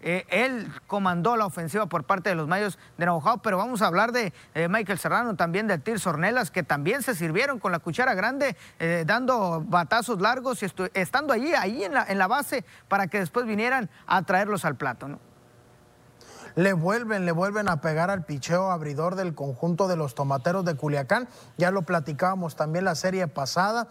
Eh, 0.00 0.26
él 0.28 0.72
comandó 0.86 1.36
la 1.36 1.46
ofensiva 1.46 1.86
por 1.86 2.04
parte 2.04 2.28
de 2.28 2.34
los 2.34 2.46
Mayos 2.46 2.78
de 2.98 3.06
Navajo, 3.06 3.38
pero 3.38 3.56
vamos 3.56 3.82
a 3.82 3.86
hablar 3.86 4.12
de 4.12 4.32
eh, 4.54 4.68
Michael 4.68 4.98
Serrano, 4.98 5.36
también 5.36 5.66
de 5.66 5.78
Tir 5.78 5.96
Ornelas, 6.06 6.50
que 6.50 6.62
también 6.62 7.02
se 7.02 7.14
sirvieron 7.14 7.58
con 7.58 7.72
la 7.72 7.78
cuchara 7.78 8.14
grande, 8.14 8.56
eh, 8.78 9.04
dando 9.06 9.62
batazos 9.66 10.20
largos 10.20 10.62
y 10.62 10.66
estando 10.94 11.32
allí, 11.32 11.54
ahí 11.54 11.84
en 11.84 12.18
la, 12.18 12.26
base, 12.26 12.64
para 12.88 13.06
que 13.06 13.18
después 13.18 13.46
vinieran 13.46 13.88
a 14.06 14.22
traerlos 14.22 14.64
al 14.64 14.76
plato. 14.76 15.18
Le 16.56 16.72
vuelven, 16.72 17.26
le 17.26 17.32
vuelven 17.32 17.68
a 17.68 17.80
pegar 17.82 18.10
al 18.10 18.24
picheo 18.24 18.70
abridor 18.70 19.14
del 19.14 19.34
conjunto 19.34 19.88
de 19.88 19.96
los 19.96 20.14
tomateros 20.14 20.64
de 20.64 20.74
Culiacán. 20.74 21.28
Ya 21.58 21.70
lo 21.70 21.82
platicábamos 21.82 22.56
también 22.56 22.86
la 22.86 22.94
serie 22.94 23.28
pasada. 23.28 23.88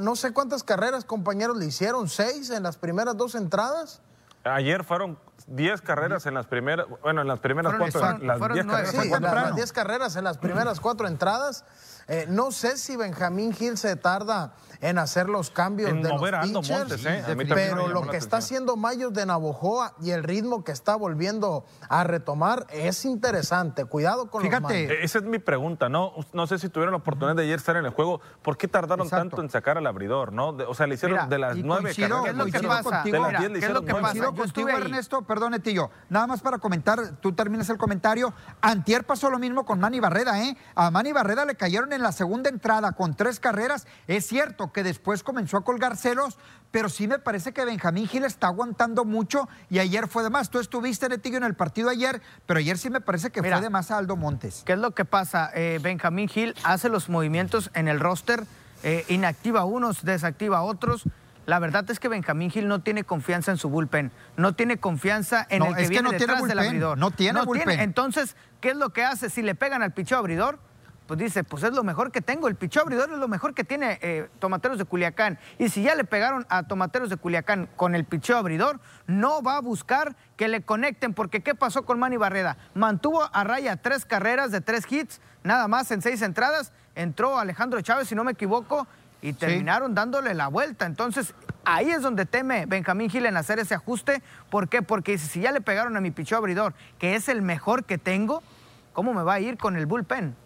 No 0.00 0.14
sé 0.14 0.32
cuántas 0.32 0.62
carreras, 0.62 1.04
compañeros, 1.04 1.56
le 1.56 1.66
hicieron. 1.66 2.08
¿Seis 2.08 2.50
en 2.50 2.62
las 2.62 2.76
primeras 2.76 3.16
dos 3.16 3.34
entradas? 3.34 4.02
Ayer 4.44 4.84
fueron 4.84 5.18
10 5.48 5.80
carreras 5.82 6.24
en 6.26 6.34
las 6.34 6.46
primeras, 6.46 6.86
bueno, 7.02 7.20
en 7.20 7.28
las 7.28 7.40
primeras 7.40 7.72
Fueron- 7.72 7.90
cuatro, 7.90 8.00
fueron- 8.00 8.26
las 8.26 8.38
fueron 8.38 8.54
10 8.54 8.66
nueve. 8.66 8.82
carreras. 8.84 9.02
Sí, 9.02 9.08
fue 9.08 9.16
en 9.18 9.22
las- 9.22 9.30
temprano. 9.30 9.46
las 9.48 9.56
10 9.56 9.72
carreras 9.72 10.16
en 10.16 10.24
las 10.24 10.38
primeras 10.38 10.80
cuatro 10.80 11.06
entradas. 11.08 11.64
Eh, 12.08 12.26
no 12.28 12.50
sé 12.50 12.76
si 12.76 12.96
Benjamín 12.96 13.52
Gil 13.52 13.76
se 13.78 13.96
tarda 13.96 14.54
en 14.80 14.98
hacer 14.98 15.28
los 15.28 15.50
cambios 15.50 15.90
En 15.90 16.02
de 16.02 16.08
mover 16.08 16.34
a 16.34 16.46
los 16.46 16.62
pitchers, 16.66 16.78
Montes, 16.90 17.04
¿eh? 17.06 17.34
Me 17.36 17.44
pero 17.46 17.88
lo 17.88 18.02
que 18.08 18.16
está 18.16 18.38
haciendo 18.38 18.76
Mayos 18.76 19.12
de 19.12 19.26
Navojoa 19.26 19.94
y 20.00 20.10
el 20.10 20.22
ritmo 20.24 20.64
que 20.64 20.72
está 20.72 20.96
volviendo 20.96 21.64
a 21.88 22.02
retomar 22.04 22.66
es 22.70 23.04
interesante. 23.04 23.84
Cuidado 23.84 24.30
con 24.30 24.42
Fíjate, 24.42 24.62
los 24.62 24.70
Mayos. 24.72 24.90
Eh, 24.92 24.98
Esa 25.02 25.18
es 25.18 25.24
mi 25.24 25.38
pregunta, 25.38 25.88
¿no? 25.88 26.12
No 26.32 26.46
sé 26.46 26.58
si 26.58 26.68
tuvieron 26.68 26.92
la 26.92 26.98
oportunidad 26.98 27.36
de 27.36 27.42
ayer 27.44 27.58
estar 27.58 27.76
en 27.76 27.84
el 27.84 27.90
juego. 27.92 28.20
¿Por 28.42 28.56
qué 28.56 28.68
tardaron 28.68 29.06
Exacto. 29.06 29.28
tanto 29.28 29.42
en 29.42 29.50
sacar 29.50 29.76
al 29.78 29.86
abridor, 29.86 30.32
no? 30.32 30.52
De- 30.54 30.64
o 30.64 30.74
sea, 30.74 30.86
le 30.86 30.94
hicieron 30.94 31.16
Mira, 31.18 31.28
de 31.28 31.38
las 31.38 31.56
nueve 31.58 31.94
carreras. 31.94 32.22
¿Qué 32.24 32.30
es 32.30 32.36
lo 32.36 32.46
que 32.46 32.66
pasa? 32.66 32.82
contigo. 32.82 33.26
Mira, 33.26 33.38
10 33.40 33.50
le 33.52 33.60
¿qué 33.60 33.66
es 33.66 33.72
lo 33.72 33.84
que 33.84 33.94
pasa? 33.94 34.14
Yo 34.14 34.34
contigo. 34.34 34.68
Ernesto, 34.70 35.22
perdón, 35.22 35.52
Netillo. 35.52 35.90
Nada 36.08 36.26
más 36.26 36.40
para 36.40 36.58
comentar, 36.58 37.16
tú 37.20 37.32
terminas 37.34 37.68
el 37.68 37.76
comentario. 37.76 38.32
Antier 38.62 39.04
pasó 39.04 39.28
lo 39.30 39.38
mismo 39.38 39.64
con 39.66 39.78
Manny 39.78 40.00
Barreda, 40.00 40.42
¿eh? 40.42 40.56
A 40.74 40.90
Manny 40.90 41.12
Barreda 41.12 41.44
le 41.44 41.54
cayeron 41.54 41.89
en 41.92 42.02
la 42.02 42.12
segunda 42.12 42.48
entrada 42.50 42.92
con 42.92 43.14
tres 43.14 43.40
carreras. 43.40 43.86
Es 44.06 44.26
cierto 44.26 44.72
que 44.72 44.82
después 44.82 45.22
comenzó 45.22 45.56
a 45.56 45.64
colgar 45.64 45.96
celos, 45.96 46.38
pero 46.70 46.88
sí 46.88 47.08
me 47.08 47.18
parece 47.18 47.52
que 47.52 47.64
Benjamín 47.64 48.06
Gil 48.06 48.24
está 48.24 48.48
aguantando 48.48 49.04
mucho 49.04 49.48
y 49.68 49.78
ayer 49.78 50.08
fue 50.08 50.22
de 50.22 50.30
más. 50.30 50.50
Tú 50.50 50.58
estuviste, 50.60 51.08
Netillo, 51.08 51.36
en 51.38 51.44
el 51.44 51.54
partido 51.54 51.88
ayer, 51.90 52.22
pero 52.46 52.58
ayer 52.58 52.78
sí 52.78 52.90
me 52.90 53.00
parece 53.00 53.30
que 53.30 53.42
Mira. 53.42 53.56
fue 53.56 53.64
de 53.64 53.70
más 53.70 53.90
a 53.90 53.98
Aldo 53.98 54.16
Montes. 54.16 54.62
¿Qué 54.64 54.72
es 54.74 54.78
lo 54.78 54.92
que 54.92 55.04
pasa? 55.04 55.50
Eh, 55.54 55.78
Benjamín 55.82 56.28
Gil 56.28 56.54
hace 56.64 56.88
los 56.88 57.08
movimientos 57.08 57.70
en 57.74 57.88
el 57.88 58.00
roster, 58.00 58.44
eh, 58.82 59.04
inactiva 59.08 59.64
unos, 59.64 60.04
desactiva 60.04 60.62
otros. 60.62 61.04
La 61.46 61.58
verdad 61.58 61.90
es 61.90 61.98
que 61.98 62.06
Benjamín 62.06 62.50
Gil 62.50 62.68
no 62.68 62.82
tiene 62.82 63.02
confianza 63.02 63.50
en 63.50 63.56
su 63.56 63.68
bullpen, 63.70 64.12
no 64.36 64.54
tiene 64.54 64.78
confianza 64.78 65.44
en 65.48 65.60
No, 65.60 65.66
el 65.66 65.74
que 65.74 65.82
es 65.82 65.88
que 65.88 65.94
viene 65.94 66.02
no 66.04 66.10
tiene 66.10 66.20
detrás 66.34 66.38
del 66.42 66.48
bullpen, 66.58 66.66
abridor. 66.68 66.98
no 66.98 67.10
tiene 67.10 67.42
bullpen. 67.42 67.80
Entonces, 67.80 68.36
¿qué 68.60 68.70
es 68.70 68.76
lo 68.76 68.90
que 68.92 69.02
hace? 69.04 69.30
Si 69.30 69.42
le 69.42 69.54
pegan 69.56 69.82
al 69.82 69.92
picheo 69.92 70.18
abridor, 70.18 70.60
pues 71.10 71.18
dice, 71.18 71.42
pues 71.42 71.64
es 71.64 71.72
lo 71.72 71.82
mejor 71.82 72.12
que 72.12 72.20
tengo. 72.20 72.46
El 72.46 72.54
picheo 72.54 72.82
abridor 72.82 73.10
es 73.10 73.18
lo 73.18 73.26
mejor 73.26 73.52
que 73.52 73.64
tiene 73.64 73.98
eh, 74.00 74.28
Tomateros 74.38 74.78
de 74.78 74.84
Culiacán. 74.84 75.40
Y 75.58 75.68
si 75.68 75.82
ya 75.82 75.96
le 75.96 76.04
pegaron 76.04 76.46
a 76.48 76.62
Tomateros 76.62 77.10
de 77.10 77.16
Culiacán 77.16 77.68
con 77.74 77.96
el 77.96 78.04
picheo 78.04 78.36
abridor, 78.36 78.78
no 79.08 79.42
va 79.42 79.56
a 79.56 79.60
buscar 79.60 80.14
que 80.36 80.46
le 80.46 80.62
conecten, 80.62 81.12
porque 81.12 81.40
¿qué 81.40 81.56
pasó 81.56 81.84
con 81.84 81.98
Manny 81.98 82.16
Barreda? 82.16 82.58
Mantuvo 82.74 83.28
a 83.32 83.42
raya 83.42 83.74
tres 83.74 84.04
carreras 84.04 84.52
de 84.52 84.60
tres 84.60 84.84
hits, 84.88 85.20
nada 85.42 85.66
más 85.66 85.90
en 85.90 86.00
seis 86.00 86.22
entradas. 86.22 86.72
Entró 86.94 87.40
Alejandro 87.40 87.80
Chávez, 87.80 88.06
si 88.06 88.14
no 88.14 88.22
me 88.22 88.30
equivoco, 88.30 88.86
y 89.20 89.32
terminaron 89.32 89.96
dándole 89.96 90.32
la 90.32 90.46
vuelta. 90.46 90.86
Entonces, 90.86 91.34
ahí 91.64 91.90
es 91.90 92.02
donde 92.02 92.24
teme 92.24 92.66
Benjamín 92.66 93.10
Gil 93.10 93.26
en 93.26 93.36
hacer 93.36 93.58
ese 93.58 93.74
ajuste. 93.74 94.22
¿Por 94.48 94.68
qué? 94.68 94.80
Porque 94.80 95.10
dice, 95.10 95.26
si 95.26 95.40
ya 95.40 95.50
le 95.50 95.60
pegaron 95.60 95.96
a 95.96 96.00
mi 96.00 96.12
picheo 96.12 96.38
abridor, 96.38 96.72
que 97.00 97.16
es 97.16 97.28
el 97.28 97.42
mejor 97.42 97.82
que 97.82 97.98
tengo, 97.98 98.44
¿cómo 98.92 99.12
me 99.12 99.24
va 99.24 99.34
a 99.34 99.40
ir 99.40 99.58
con 99.58 99.76
el 99.76 99.86
bullpen? 99.86 100.36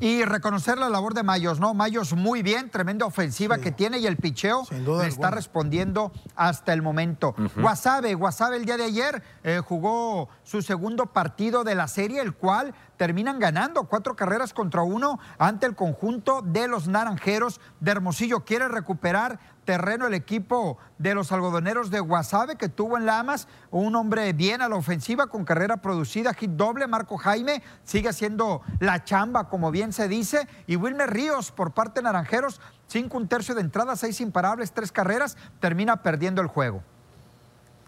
Y 0.00 0.24
reconocer 0.24 0.78
la 0.78 0.88
labor 0.88 1.12
de 1.14 1.24
Mayos, 1.24 1.58
¿no? 1.58 1.74
Mayos 1.74 2.12
muy 2.12 2.42
bien, 2.42 2.70
tremenda 2.70 3.04
ofensiva 3.04 3.58
que 3.58 3.72
tiene 3.72 3.98
y 3.98 4.06
el 4.06 4.16
picheo 4.16 4.64
Sin 4.64 4.84
duda 4.84 5.02
le 5.02 5.08
está 5.08 5.26
alguna. 5.26 5.36
respondiendo 5.36 6.12
hasta 6.36 6.72
el 6.72 6.82
momento. 6.82 7.34
Guasave, 7.56 8.14
Guasave 8.14 8.56
el 8.56 8.64
día 8.64 8.76
de 8.76 8.84
ayer 8.84 9.22
eh, 9.42 9.60
jugó 9.64 10.28
su 10.44 10.62
segundo 10.62 11.06
partido 11.06 11.64
de 11.64 11.74
la 11.74 11.88
serie, 11.88 12.20
el 12.20 12.34
cual 12.34 12.74
terminan 12.96 13.38
ganando 13.40 13.84
cuatro 13.84 14.14
carreras 14.14 14.52
contra 14.52 14.82
uno 14.82 15.18
ante 15.38 15.66
el 15.66 15.74
conjunto 15.74 16.42
de 16.42 16.68
los 16.68 16.86
naranjeros 16.86 17.60
de 17.80 17.90
Hermosillo. 17.90 18.44
Quiere 18.44 18.68
recuperar 18.68 19.40
terreno 19.68 20.06
el 20.06 20.14
equipo 20.14 20.78
de 20.96 21.14
los 21.14 21.30
algodoneros 21.30 21.90
de 21.90 22.00
Guasave 22.00 22.56
que 22.56 22.70
tuvo 22.70 22.96
en 22.96 23.04
Lamas 23.04 23.48
un 23.70 23.94
hombre 23.96 24.32
bien 24.32 24.62
a 24.62 24.68
la 24.70 24.76
ofensiva 24.76 25.26
con 25.26 25.44
carrera 25.44 25.76
producida, 25.76 26.32
hit 26.32 26.52
doble, 26.52 26.86
Marco 26.86 27.18
Jaime 27.18 27.62
sigue 27.84 28.08
haciendo 28.08 28.62
la 28.80 29.04
chamba 29.04 29.50
como 29.50 29.70
bien 29.70 29.92
se 29.92 30.08
dice 30.08 30.48
y 30.66 30.76
Wilmer 30.76 31.10
Ríos 31.10 31.52
por 31.52 31.72
parte 31.72 32.00
de 32.00 32.04
Naranjeros, 32.04 32.62
cinco 32.86 33.18
un 33.18 33.28
tercio 33.28 33.54
de 33.54 33.60
entrada, 33.60 33.94
seis 33.94 34.22
imparables, 34.22 34.72
tres 34.72 34.90
carreras, 34.90 35.36
termina 35.60 36.02
perdiendo 36.02 36.40
el 36.40 36.48
juego. 36.48 36.82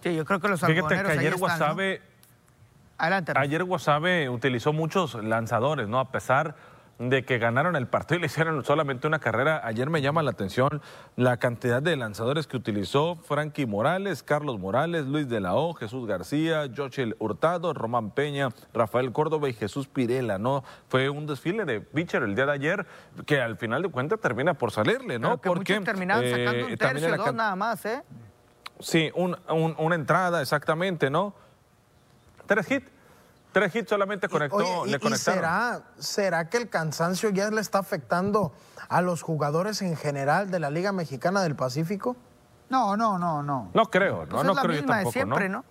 Sí, 0.03 0.15
yo 0.15 0.27
creo 0.27 0.39
que 0.39 0.49
los 0.49 0.61
Fíjate 0.61 0.75
que 0.75 0.81
algodoneros 0.81 1.13
ahí 1.13 1.19
ayer 1.21 1.33
están, 1.33 1.49
¿no? 1.49 1.57
Guasave 1.57 2.03
Adelante. 2.99 3.33
Ayer 3.35 3.65
Guasave 3.65 4.29
utilizó 4.29 4.75
muchos 4.75 5.15
lanzadores, 5.15 5.89
¿no? 5.89 5.99
A 5.99 6.11
pesar 6.11 6.55
de 7.01 7.25
que 7.25 7.39
ganaron 7.39 7.77
el 7.77 7.87
partido 7.87 8.19
y 8.19 8.21
le 8.21 8.27
hicieron 8.27 8.63
solamente 8.63 9.07
una 9.07 9.21
carrera. 9.21 9.63
Ayer 9.65 9.89
me 9.89 10.03
llama 10.03 10.23
la 10.23 10.33
atención 10.33 10.83
la 11.17 11.39
cantidad 11.39 11.81
de 11.81 11.97
lanzadores 11.97 12.47
que 12.47 12.59
utilizó 12.59 13.17
Frankie 13.17 13.65
Morales, 13.65 14.23
Carlos 14.23 14.59
Morales, 14.59 15.07
Luis 15.07 15.27
de 15.27 15.41
la 15.41 15.55
O, 15.55 15.73
Jesús 15.73 16.07
García, 16.07 16.69
Jochel 16.77 17.17
Hurtado, 17.19 17.73
Román 17.73 18.11
Peña, 18.11 18.51
Rafael 18.75 19.13
Córdoba 19.13 19.49
y 19.49 19.55
Jesús 19.55 19.89
Pirela, 19.89 20.37
¿no? 20.37 20.63
Fue 20.89 21.09
un 21.09 21.27
desfile 21.27 21.65
de 21.65 21.81
pitcher 21.81 22.23
el 22.23 22.35
día 22.35 22.45
de 22.45 22.53
ayer 22.53 22.87
que 23.25 23.41
al 23.41 23.57
final 23.57 23.81
de 23.81 23.89
cuentas 23.89 24.21
termina 24.21 24.53
por 24.53 24.71
salirle, 24.71 25.19
¿no? 25.19 25.39
Porque 25.39 25.81
terminaron 25.81 26.29
sacando 26.29 26.67
un 26.67 26.77
tercio, 26.77 27.17
dos 27.17 27.35
nada 27.35 27.57
más, 27.57 27.83
¿eh? 27.87 28.03
Sí, 28.79 29.11
una 29.15 29.95
entrada, 29.95 30.43
exactamente, 30.43 31.09
¿no? 31.09 31.35
Tres 32.45 32.71
hits 32.71 32.91
Tres 33.53 33.75
hits 33.75 33.89
solamente 33.91 34.29
conectó, 34.29 34.87
le 34.87 34.99
conectaron. 35.01 35.19
será, 35.19 35.83
¿Será 35.99 36.49
que 36.49 36.57
el 36.57 36.69
cansancio 36.69 37.31
ya 37.31 37.51
le 37.51 37.61
está 37.61 37.79
afectando 37.79 38.53
a 38.89 39.03
los 39.03 39.23
jugadores 39.23 39.83
en 39.83 39.97
general 39.97 40.51
de 40.51 40.61
la 40.61 40.71
Liga 40.71 40.93
Mexicana 40.93 41.43
del 41.43 41.57
Pacífico? 41.57 42.17
No, 42.69 42.97
no, 42.97 43.19
no, 43.19 43.43
no. 43.43 43.71
No 43.75 43.91
creo, 43.91 44.27
no, 44.27 44.45
no 44.45 44.55
creo 44.55 44.81
yo 44.81 44.87
tampoco, 44.87 45.13
siempre, 45.13 45.49
¿no? 45.49 45.65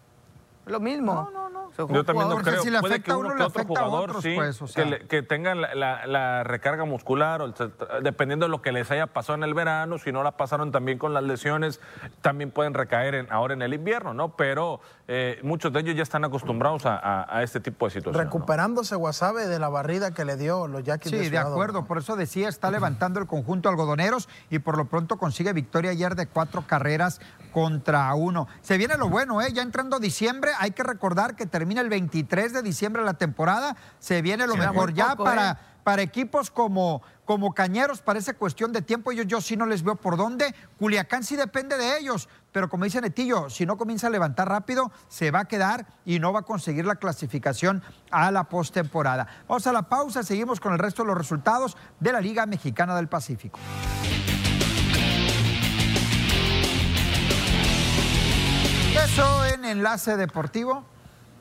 Lo 0.66 0.80
mismo. 0.80 1.14
No, 1.14 1.32
no, 1.32 1.49
no. 1.50 1.72
Yo 1.94 2.04
también 2.04 2.30
no 2.30 2.38
creo. 2.38 2.62
Si 2.62 2.70
le 2.70 2.80
Puede 2.80 3.02
que 3.02 3.12
uno, 3.12 3.36
que 3.36 3.44
otro 3.44 3.66
jugador 3.66 4.22
sí, 4.22 4.36
pues, 4.36 4.60
que, 5.08 5.22
tengan 5.22 5.62
la, 5.62 6.44
recarga 6.44 6.86
muscular, 6.86 7.42
o 7.42 7.54
dependiendo 8.02 8.46
de 8.46 8.50
lo 8.50 8.62
que 8.62 8.72
les 8.72 8.90
haya 8.92 9.08
pasado 9.08 9.36
en 9.36 9.44
el 9.44 9.54
verano, 9.54 9.98
si 9.98 10.12
no 10.12 10.24
la 10.24 10.38
pasaron 10.38 10.72
también 10.72 10.98
con 10.98 11.14
las 11.14 11.24
lesiones, 11.24 11.80
también 12.22 12.52
pueden 12.52 12.74
recaer 12.74 13.16
en, 13.16 13.32
ahora 13.32 13.54
en 13.54 13.62
el 13.62 13.74
invierno, 13.74 14.14
¿no? 14.14 14.36
Pero 14.36 14.82
eh, 15.08 15.40
muchos 15.44 15.74
de 15.74 15.80
ellos 15.80 15.96
ya 15.96 16.04
están 16.04 16.24
acostumbrados 16.24 16.84
a, 16.86 17.42
este 17.44 17.60
tipo 17.60 17.86
de 17.86 17.92
situaciones. 17.92 18.26
Recuperándose 18.26 18.96
Guasave 18.96 19.48
de 19.48 19.60
la 19.60 19.70
barrida 19.70 20.14
que 20.14 20.26
le 20.26 20.38
dio 20.38 20.68
los 20.68 20.84
Yaquis 20.84 21.12
Sí, 21.12 21.30
de, 21.30 21.38
acuerdo. 21.38 21.86
Por 21.86 21.98
eso 21.98 22.16
decía, 22.16 22.50
está 22.50 22.70
levantando 22.70 23.20
el 23.20 23.28
conjunto 23.28 23.70
algodoneros 23.70 24.30
y 24.50 24.60
por 24.60 24.78
lo 24.78 24.86
pronto 24.86 25.18
consigue 25.18 25.54
victoria 25.54 25.92
ayer 25.92 26.16
de 26.16 26.28
cuatro 26.28 26.66
carreras 26.68 27.22
contra 27.52 28.14
uno. 28.14 28.48
Se 28.62 28.78
viene 28.78 28.98
lo 28.98 29.10
bueno, 29.10 29.42
¿eh? 29.42 29.52
Ya 29.54 29.62
entrando 29.62 30.00
diciembre, 30.00 30.52
hay 30.60 30.72
que 30.72 30.84
recordar 30.84 31.36
que 31.36 31.39
termina 31.46 31.82
el 31.82 31.90
23 31.90 32.54
de 32.54 32.62
diciembre 32.62 33.04
la 33.04 33.14
temporada. 33.14 33.76
Se 34.00 34.22
viene 34.22 34.48
lo 34.48 34.56
mejor 34.56 34.94
ya 34.94 35.16
para, 35.16 35.52
¿eh? 35.52 35.56
para 35.84 36.02
equipos 36.02 36.52
como, 36.52 37.02
como 37.26 37.54
Cañeros, 37.54 38.02
parece 38.02 38.34
cuestión 38.34 38.72
de 38.72 38.82
tiempo. 38.82 39.12
Ellos 39.12 39.28
yo 39.28 39.42
sí 39.42 39.58
no 39.58 39.66
les 39.66 39.84
veo 39.84 39.96
por 39.96 40.18
dónde. 40.18 40.54
Culiacán 40.78 41.24
sí 41.24 41.36
depende 41.36 41.78
de 41.78 41.98
ellos. 41.98 42.30
Pero 42.52 42.70
como 42.70 42.84
dice 42.84 43.02
Netillo, 43.02 43.50
si 43.50 43.66
no 43.66 43.78
comienza 43.78 44.08
a 44.08 44.10
levantar 44.10 44.50
rápido, 44.50 44.92
se 45.08 45.32
va 45.32 45.42
a 45.42 45.46
quedar 45.46 45.86
y 46.06 46.20
no 46.20 46.34
va 46.34 46.40
a 46.42 46.44
conseguir 46.44 46.86
la 46.86 46.96
clasificación 46.96 47.84
a 48.12 48.32
la 48.32 48.46
postemporada. 48.46 49.28
Vamos 49.48 49.68
a 49.68 49.74
la 49.74 49.84
pausa, 49.84 50.24
seguimos 50.24 50.60
con 50.60 50.74
el 50.74 50.80
resto 50.80 51.04
de 51.04 51.08
los 51.08 51.18
resultados 51.18 51.78
de 52.00 52.14
la 52.14 52.22
Liga 52.22 52.46
Mexicana 52.46 52.96
del 52.96 53.08
Pacífico. 53.08 53.60
Eso 59.06 59.46
en 59.46 59.66
Enlace 59.66 60.18
Deportivo. 60.18 60.84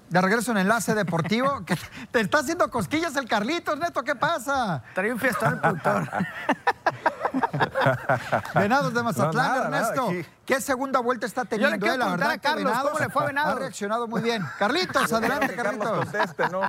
De 0.09 0.21
regreso 0.21 0.53
en 0.53 0.59
Enlace 0.59 0.95
Deportivo. 0.95 1.65
te 2.11 2.21
está 2.21 2.39
haciendo 2.39 2.71
cosquillas 2.71 3.15
el 3.17 3.29
Carlitos, 3.29 3.79
Neto, 3.79 4.03
¿qué 4.03 4.15
pasa? 4.15 4.83
Trae 4.95 5.13
un 5.13 5.19
fiestón 5.19 5.55
el 5.55 5.61
productor. 5.61 6.09
Venados 8.55 8.95
de 8.95 9.03
Mazatlán, 9.03 9.65
Ernesto. 9.65 10.11
¿Qué 10.47 10.61
segunda 10.61 11.01
vuelta 11.01 11.27
está 11.27 11.45
teniendo? 11.45 11.77
Yo 11.77 11.81
le 11.81 11.81
quiero 11.81 11.95
eh? 11.95 11.99
la 11.99 12.11
verdad 12.11 12.31
a 12.31 12.39
Carlos, 12.39 12.73
¿cómo 12.83 12.99
le 12.99 13.09
fue 13.11 13.23
a 13.23 13.27
Venados? 13.27 13.53
Ha 13.53 13.59
reaccionado 13.59 14.09
muy 14.09 14.23
bien. 14.23 14.43
Carlitos, 14.59 15.13
adelante, 15.13 15.55
Carlitos. 15.55 16.09
¿no? 16.51 16.63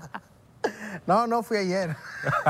No, 1.07 1.27
no 1.27 1.43
fui 1.43 1.57
ayer. 1.57 1.95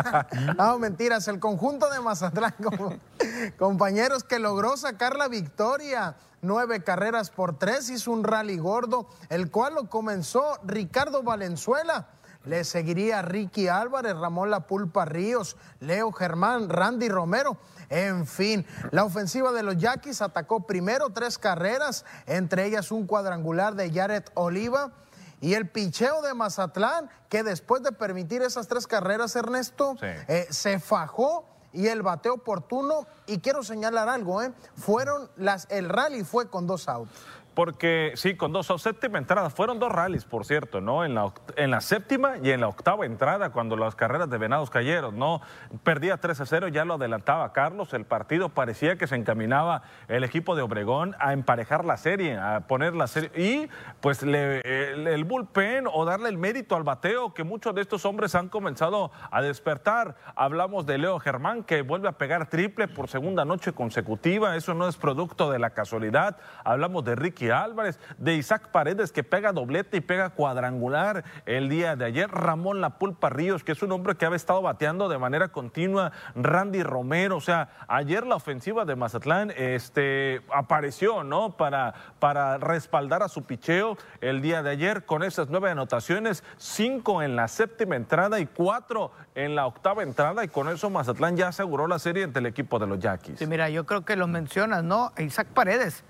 no, 0.58 0.80
mentiras. 0.80 1.28
El 1.28 1.40
conjunto 1.40 1.90
de 1.90 2.00
Mazatlán, 2.00 2.56
compañeros, 3.58 4.24
que 4.24 4.40
logró 4.40 4.78
sacar 4.78 5.16
la 5.16 5.28
victoria. 5.28 6.16
Nueve 6.42 6.84
carreras 6.84 7.30
por 7.30 7.58
tres, 7.58 7.90
hizo 7.90 8.12
un 8.12 8.24
rally 8.24 8.58
gordo, 8.58 9.10
el 9.30 9.52
cual 9.52 9.76
lo 9.76 9.90
comenzó 9.90 10.58
Ricardo 10.64 11.22
Valenzuela. 11.22 12.08
Le 12.46 12.64
seguiría 12.64 13.22
Ricky 13.22 13.68
Álvarez, 13.68 14.16
Ramón 14.16 14.50
La 14.50 14.62
Pulpa 14.62 15.04
Ríos, 15.04 15.58
Leo 15.82 16.14
Germán, 16.14 16.70
Randy 16.70 17.10
Romero. 17.10 17.58
En 17.90 18.26
fin, 18.26 18.66
la 18.92 19.04
ofensiva 19.04 19.52
de 19.52 19.64
los 19.64 19.78
Yaquis 19.78 20.22
atacó 20.22 20.66
primero 20.66 21.10
tres 21.10 21.38
carreras, 21.38 22.06
entre 22.28 22.66
ellas 22.66 22.92
un 22.92 23.06
cuadrangular 23.06 23.76
de 23.76 23.92
Jared 23.92 24.24
Oliva 24.36 24.94
y 25.41 25.54
el 25.54 25.69
picheo 25.69 26.21
de 26.21 26.34
Mazatlán, 26.34 27.10
que 27.30 27.43
después 27.43 27.82
de 27.84 27.91
permitir 27.91 28.41
esas 28.41 28.67
tres 28.67 28.88
carreras, 28.88 29.36
Ernesto, 29.36 29.95
eh, 30.02 30.47
se 30.49 30.80
fajó 30.80 31.45
y 31.71 31.88
el 31.88 32.02
bateo 32.02 32.36
oportuno. 32.36 33.08
Y 33.25 33.39
quiero 33.39 33.63
señalar 33.63 34.10
algo, 34.10 34.41
¿eh? 34.41 34.52
Fueron 34.75 35.30
las, 35.38 35.67
el 35.69 35.88
rally 35.88 36.23
fue 36.23 36.49
con 36.49 36.67
dos 36.67 36.89
outs. 36.89 37.12
Porque 37.60 38.13
sí, 38.15 38.38
con 38.38 38.54
dos, 38.54 38.74
séptima 38.78 39.17
entrada, 39.17 39.50
fueron 39.50 39.80
dos 39.80 39.91
rallies, 39.91 40.24
por 40.24 40.45
cierto, 40.45 40.80
¿no? 40.80 41.04
En 41.04 41.13
la, 41.13 41.34
en 41.58 41.72
la 41.72 41.82
séptima 41.82 42.36
y 42.41 42.52
en 42.52 42.62
la 42.62 42.69
octava 42.69 43.06
entrada, 43.06 43.50
cuando 43.50 43.76
las 43.76 43.95
carreras 43.95 44.30
de 44.30 44.38
Venados 44.38 44.69
cayeron, 44.69 45.19
¿no? 45.19 45.41
Perdía 45.84 46.15
3 46.15 46.39
a 46.39 46.45
0, 46.45 46.69
ya 46.69 46.86
lo 46.86 46.93
adelantaba 46.93 47.52
Carlos, 47.52 47.93
el 47.93 48.06
partido 48.06 48.48
parecía 48.48 48.98
que 48.98 49.08
se 49.08 49.17
encaminaba 49.17 49.82
el 50.08 50.24
equipo 50.24 50.56
de 50.56 50.62
Obregón 50.62 51.17
a 51.19 51.34
emparejar 51.34 51.84
la 51.84 51.98
serie, 51.98 52.38
a 52.38 52.62
poner 52.62 52.95
la 52.95 53.08
serie, 53.08 53.30
y 53.36 53.69
pues 54.00 54.24
el, 54.24 55.24
bullpen 55.26 55.86
o 55.91 56.06
darle 56.06 56.30
el 56.30 56.38
mérito 56.38 56.78
al 56.78 56.84
bateo, 56.84 57.34
que 57.34 57.43
muchos 57.43 57.76
de 57.76 57.82
estos 57.82 58.06
hombres 58.06 58.36
han 58.36 58.48
comenzado 58.48 59.12
a 59.32 59.41
despertar. 59.41 60.15
Hablamos 60.38 60.86
de 60.86 60.98
Leo 60.98 61.19
Germán, 61.19 61.65
que 61.65 61.82
vuelve 61.82 62.08
a 62.08 62.13
pegar 62.13 62.48
triple 62.48 62.88
por 62.88 63.10
segunda 63.10 63.43
noche 63.43 63.74
consecutiva, 63.74 64.56
eso 64.56 64.74
no 64.74 64.88
es 64.88 64.95
producto 64.95 65.52
de 65.52 65.60
la 65.60 65.72
casualidad. 65.72 66.38
Hablamos 66.63 67.04
de 67.04 67.15
Ricky 67.15 67.49
Álvarez, 67.52 68.00
de 68.18 68.36
Isaac 68.36 68.70
Paredes 68.72 69.12
que 69.12 69.24
pega 69.24 69.52
doblete 69.52 69.98
y 69.98 70.02
pega 70.02 70.30
cuadrangular 70.32 71.24
el 71.46 71.70
día 71.70 71.96
de 71.96 72.06
ayer, 72.06 72.30
Ramón 72.30 72.82
La 72.82 72.98
Pulpa 72.98 73.30
Ríos, 73.30 73.64
que 73.64 73.72
es 73.72 73.82
un 73.82 73.92
hombre 73.92 74.16
que 74.16 74.26
ha 74.26 74.36
estado 74.36 74.62
bateando 74.62 75.10
de 75.10 75.18
manera 75.18 75.50
continua, 75.50 76.12
Randy 76.36 76.84
Romero, 76.84 77.38
o 77.38 77.42
sea, 77.42 77.70
ayer 77.88 78.26
la 78.26 78.36
ofensiva 78.36 78.86
de 78.86 78.96
Mazatlán 78.96 79.52
este, 79.56 80.42
apareció, 80.54 81.24
¿no? 81.24 81.58
Para, 81.58 81.94
para 82.20 82.58
respaldar 82.58 83.24
a 83.24 83.30
su 83.30 83.44
picheo 83.44 83.98
el 84.22 84.42
día 84.42 84.62
de 84.64 84.72
ayer 84.72 85.06
con 85.06 85.24
esas 85.24 85.50
nueve 85.50 85.72
anotaciones, 85.72 86.44
cinco 86.58 87.22
en 87.22 87.36
la 87.36 87.48
séptima 87.48 87.96
entrada 87.96 88.40
y 88.40 88.46
cuatro 88.46 89.12
en 89.36 89.56
la 89.56 89.66
octava 89.66 90.04
entrada 90.04 90.44
y 90.44 90.48
con 90.48 90.70
eso 90.70 90.90
Mazatlán 90.90 91.38
ya 91.38 91.50
aseguró 91.50 91.88
la 91.88 92.00
serie 92.00 92.24
ante 92.24 92.40
el 92.40 92.46
equipo 92.46 92.80
de 92.80 92.88
los 92.88 93.00
Yaquis. 93.00 93.40
Sí, 93.40 93.48
mira, 93.48 93.70
yo 93.70 93.86
creo 93.86 94.06
que 94.06 94.16
lo 94.16 94.28
mencionas, 94.28 94.84
¿no? 94.84 95.12
Isaac 95.18 95.48
Paredes 95.54 96.04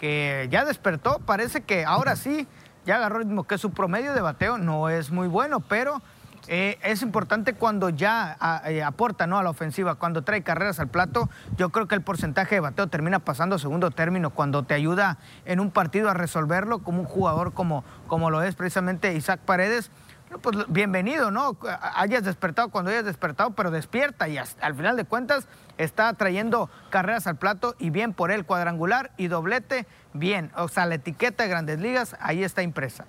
que 0.00 0.48
ya 0.50 0.64
despertó, 0.64 1.18
parece 1.26 1.60
que 1.60 1.84
ahora 1.84 2.16
sí, 2.16 2.48
ya 2.86 2.96
agarró 2.96 3.18
el 3.18 3.24
ritmo, 3.24 3.44
que 3.44 3.58
su 3.58 3.70
promedio 3.70 4.14
de 4.14 4.22
bateo 4.22 4.56
no 4.56 4.88
es 4.88 5.10
muy 5.10 5.28
bueno, 5.28 5.60
pero 5.60 6.00
eh, 6.48 6.78
es 6.82 7.02
importante 7.02 7.52
cuando 7.52 7.90
ya 7.90 8.62
eh, 8.66 8.82
aporta 8.82 9.26
¿no? 9.26 9.38
a 9.38 9.42
la 9.42 9.50
ofensiva, 9.50 9.96
cuando 9.96 10.22
trae 10.22 10.42
carreras 10.42 10.80
al 10.80 10.88
plato, 10.88 11.28
yo 11.58 11.68
creo 11.68 11.86
que 11.86 11.96
el 11.96 12.00
porcentaje 12.00 12.54
de 12.54 12.60
bateo 12.60 12.86
termina 12.86 13.18
pasando 13.18 13.58
segundo 13.58 13.90
término, 13.90 14.30
cuando 14.30 14.62
te 14.62 14.72
ayuda 14.72 15.18
en 15.44 15.60
un 15.60 15.70
partido 15.70 16.08
a 16.08 16.14
resolverlo 16.14 16.78
como 16.78 17.00
un 17.00 17.06
jugador 17.06 17.52
como, 17.52 17.84
como 18.08 18.30
lo 18.30 18.42
es 18.42 18.54
precisamente 18.54 19.12
Isaac 19.12 19.40
Paredes 19.44 19.90
pues 20.38 20.56
bienvenido, 20.68 21.30
¿no? 21.30 21.56
Hayas 21.96 22.22
despertado 22.22 22.68
cuando 22.68 22.90
hayas 22.90 23.04
despertado, 23.04 23.50
pero 23.50 23.70
despierta 23.70 24.28
y 24.28 24.38
al 24.38 24.74
final 24.74 24.96
de 24.96 25.04
cuentas 25.04 25.48
está 25.82 26.12
trayendo 26.14 26.70
carreras 26.90 27.26
al 27.26 27.36
plato 27.36 27.74
y 27.78 27.90
bien 27.90 28.12
por 28.12 28.30
él, 28.30 28.44
cuadrangular 28.44 29.10
y 29.16 29.28
doblete, 29.28 29.86
bien. 30.12 30.50
O 30.56 30.68
sea, 30.68 30.86
la 30.86 30.96
etiqueta 30.96 31.44
de 31.44 31.48
grandes 31.48 31.80
ligas 31.80 32.16
ahí 32.20 32.44
está 32.44 32.62
impresa. 32.62 33.06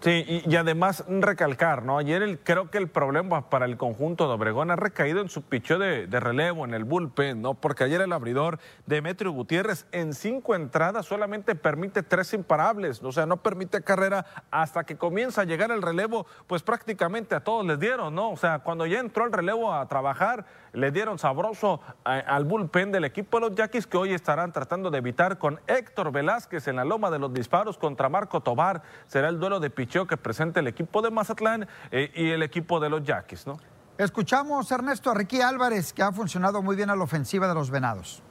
Sí, 0.00 0.42
y, 0.46 0.54
además 0.56 1.04
recalcar, 1.08 1.82
¿no? 1.82 1.98
Ayer 1.98 2.38
creo 2.44 2.70
que 2.70 2.78
el 2.78 2.86
problema 2.86 3.48
para 3.48 3.64
el 3.64 3.78
conjunto 3.78 4.28
de 4.28 4.34
Obregón 4.34 4.70
ha 4.70 4.76
recaído 4.76 5.20
en 5.20 5.30
su 5.30 5.42
picheo 5.42 5.78
de, 5.78 6.06
relevo, 6.20 6.64
en 6.64 6.74
el 6.74 6.84
bullpen, 6.84 7.40
¿no? 7.40 7.54
Porque 7.54 7.84
ayer 7.84 8.02
el 8.02 8.12
abridor 8.12 8.60
Demetrio 8.84 9.32
Gutiérrez 9.32 9.86
en 9.92 10.12
cinco 10.12 10.54
entradas 10.54 11.06
solamente 11.06 11.54
permite 11.54 12.02
tres 12.02 12.34
imparables, 12.34 13.02
o 13.02 13.10
sea, 13.10 13.24
no 13.24 13.38
permite 13.38 13.82
carrera 13.82 14.26
hasta 14.50 14.84
que 14.84 14.96
comienza 14.96 15.40
a 15.40 15.44
llegar 15.44 15.70
el 15.70 15.80
relevo, 15.80 16.26
pues 16.46 16.62
prácticamente 16.62 17.34
a 17.34 17.40
todos 17.40 17.64
les 17.66 17.80
dieron, 17.80 18.14
¿no? 18.14 18.30
O 18.30 18.36
sea, 18.36 18.58
cuando 18.58 18.84
ya 18.86 19.00
entró 19.00 19.24
el 19.24 19.32
relevo 19.32 19.72
a 19.72 19.88
trabajar, 19.88 20.44
le 20.76 20.90
dieron 20.90 21.18
sabroso 21.18 21.80
al 22.04 22.44
bullpen 22.44 22.92
del 22.92 23.04
equipo 23.04 23.40
de 23.40 23.48
los 23.48 23.56
Yaquis 23.56 23.86
que 23.86 23.96
hoy 23.96 24.12
estarán 24.12 24.52
tratando 24.52 24.90
de 24.90 24.98
evitar 24.98 25.38
con 25.38 25.58
Héctor 25.66 26.12
Velázquez 26.12 26.68
en 26.68 26.76
la 26.76 26.84
loma 26.84 27.10
de 27.10 27.18
los 27.18 27.32
disparos 27.32 27.78
contra 27.78 28.10
Marco 28.10 28.42
Tobar. 28.42 28.82
Será 29.06 29.30
el 29.30 29.40
duelo 29.40 29.58
de 29.58 29.70
picheo 29.70 30.06
que 30.06 30.18
presenta 30.18 30.60
el 30.60 30.66
equipo 30.66 31.00
de 31.00 31.10
Mazatlán 31.10 31.66
eh, 31.90 32.12
y 32.14 32.30
el 32.30 32.42
equipo 32.42 32.78
de 32.78 32.90
los 32.90 33.02
Yaquis, 33.02 33.46
¿no? 33.46 33.58
Escuchamos, 33.96 34.70
Ernesto, 34.70 35.14
Ricky 35.14 35.40
Álvarez, 35.40 35.94
que 35.94 36.02
ha 36.02 36.12
funcionado 36.12 36.60
muy 36.60 36.76
bien 36.76 36.90
a 36.90 36.96
la 36.96 37.04
ofensiva 37.04 37.48
de 37.48 37.54
los 37.54 37.70
Venados. 37.70 38.22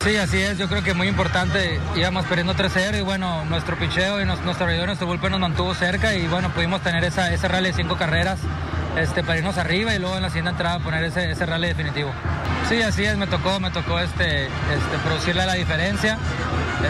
Sí, 0.00 0.16
así 0.16 0.38
es. 0.38 0.56
Yo 0.56 0.68
creo 0.68 0.82
que 0.82 0.94
muy 0.94 1.08
importante. 1.08 1.78
Íbamos 1.94 2.24
perdiendo 2.24 2.54
3-0 2.54 3.00
y 3.00 3.02
bueno, 3.02 3.44
nuestro 3.44 3.76
picheo 3.76 4.22
y 4.22 4.24
nuestro 4.24 4.72
y 4.72 4.86
nuestro 4.86 5.06
bullpen 5.06 5.32
nos 5.32 5.40
mantuvo 5.40 5.74
cerca 5.74 6.14
y 6.14 6.26
bueno, 6.28 6.48
pudimos 6.54 6.80
tener 6.80 7.04
esa, 7.04 7.30
ese 7.34 7.46
rally 7.48 7.68
de 7.68 7.74
cinco 7.74 7.96
carreras 7.96 8.40
este, 8.96 9.22
para 9.22 9.38
irnos 9.38 9.58
arriba 9.58 9.94
y 9.94 9.98
luego 9.98 10.16
en 10.16 10.22
la 10.22 10.28
siguiente 10.28 10.50
entrada 10.50 10.78
poner 10.80 11.04
ese, 11.04 11.30
ese 11.30 11.46
rally 11.46 11.68
definitivo. 11.68 12.10
Sí, 12.68 12.82
así 12.82 13.04
es, 13.04 13.16
me 13.16 13.28
tocó, 13.28 13.60
me 13.60 13.70
tocó 13.70 14.00
este, 14.00 14.46
este, 14.46 14.98
producirle 15.04 15.46
la 15.46 15.54
diferencia. 15.54 16.18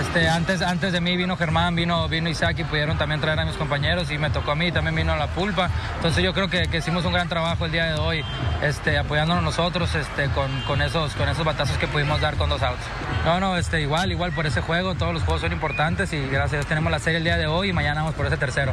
Este, 0.00 0.28
antes, 0.28 0.62
antes 0.62 0.92
de 0.92 1.00
mí 1.00 1.16
vino 1.16 1.36
Germán, 1.36 1.74
vino, 1.74 2.08
vino 2.08 2.28
Isaac 2.28 2.58
y 2.58 2.64
pudieron 2.64 2.96
también 2.96 3.20
traer 3.20 3.40
a 3.40 3.44
mis 3.44 3.56
compañeros 3.56 4.10
y 4.10 4.18
me 4.18 4.30
tocó 4.30 4.52
a 4.52 4.54
mí, 4.54 4.72
también 4.72 4.94
vino 4.94 5.14
la 5.16 5.26
pulpa. 5.26 5.70
Entonces 5.96 6.24
yo 6.24 6.32
creo 6.32 6.48
que, 6.48 6.68
que 6.68 6.78
hicimos 6.78 7.04
un 7.04 7.12
gran 7.12 7.28
trabajo 7.28 7.66
el 7.66 7.72
día 7.72 7.86
de 7.86 7.94
hoy, 8.00 8.24
este, 8.62 8.96
apoyándonos 8.98 9.44
nosotros 9.44 9.94
este, 9.94 10.28
con, 10.30 10.50
con, 10.62 10.80
esos, 10.80 11.14
con 11.14 11.28
esos 11.28 11.44
batazos 11.44 11.76
que 11.76 11.86
pudimos 11.86 12.20
dar 12.20 12.36
con 12.36 12.48
dos 12.48 12.62
outs. 12.62 12.82
No, 13.24 13.38
no, 13.38 13.56
este, 13.56 13.82
igual, 13.82 14.10
igual 14.10 14.32
por 14.32 14.46
ese 14.46 14.62
juego, 14.62 14.94
todos 14.94 15.12
los 15.12 15.22
juegos 15.24 15.42
son 15.42 15.52
importantes 15.52 16.12
y 16.12 16.20
gracias 16.26 16.52
a 16.52 16.56
Dios 16.56 16.66
tenemos 16.66 16.90
la 16.90 16.98
serie 16.98 17.18
el 17.18 17.24
día 17.24 17.36
de 17.36 17.46
hoy 17.46 17.68
y 17.68 17.72
mañana 17.72 18.00
vamos 18.00 18.14
por 18.14 18.26
ese 18.26 18.38
tercero. 18.38 18.72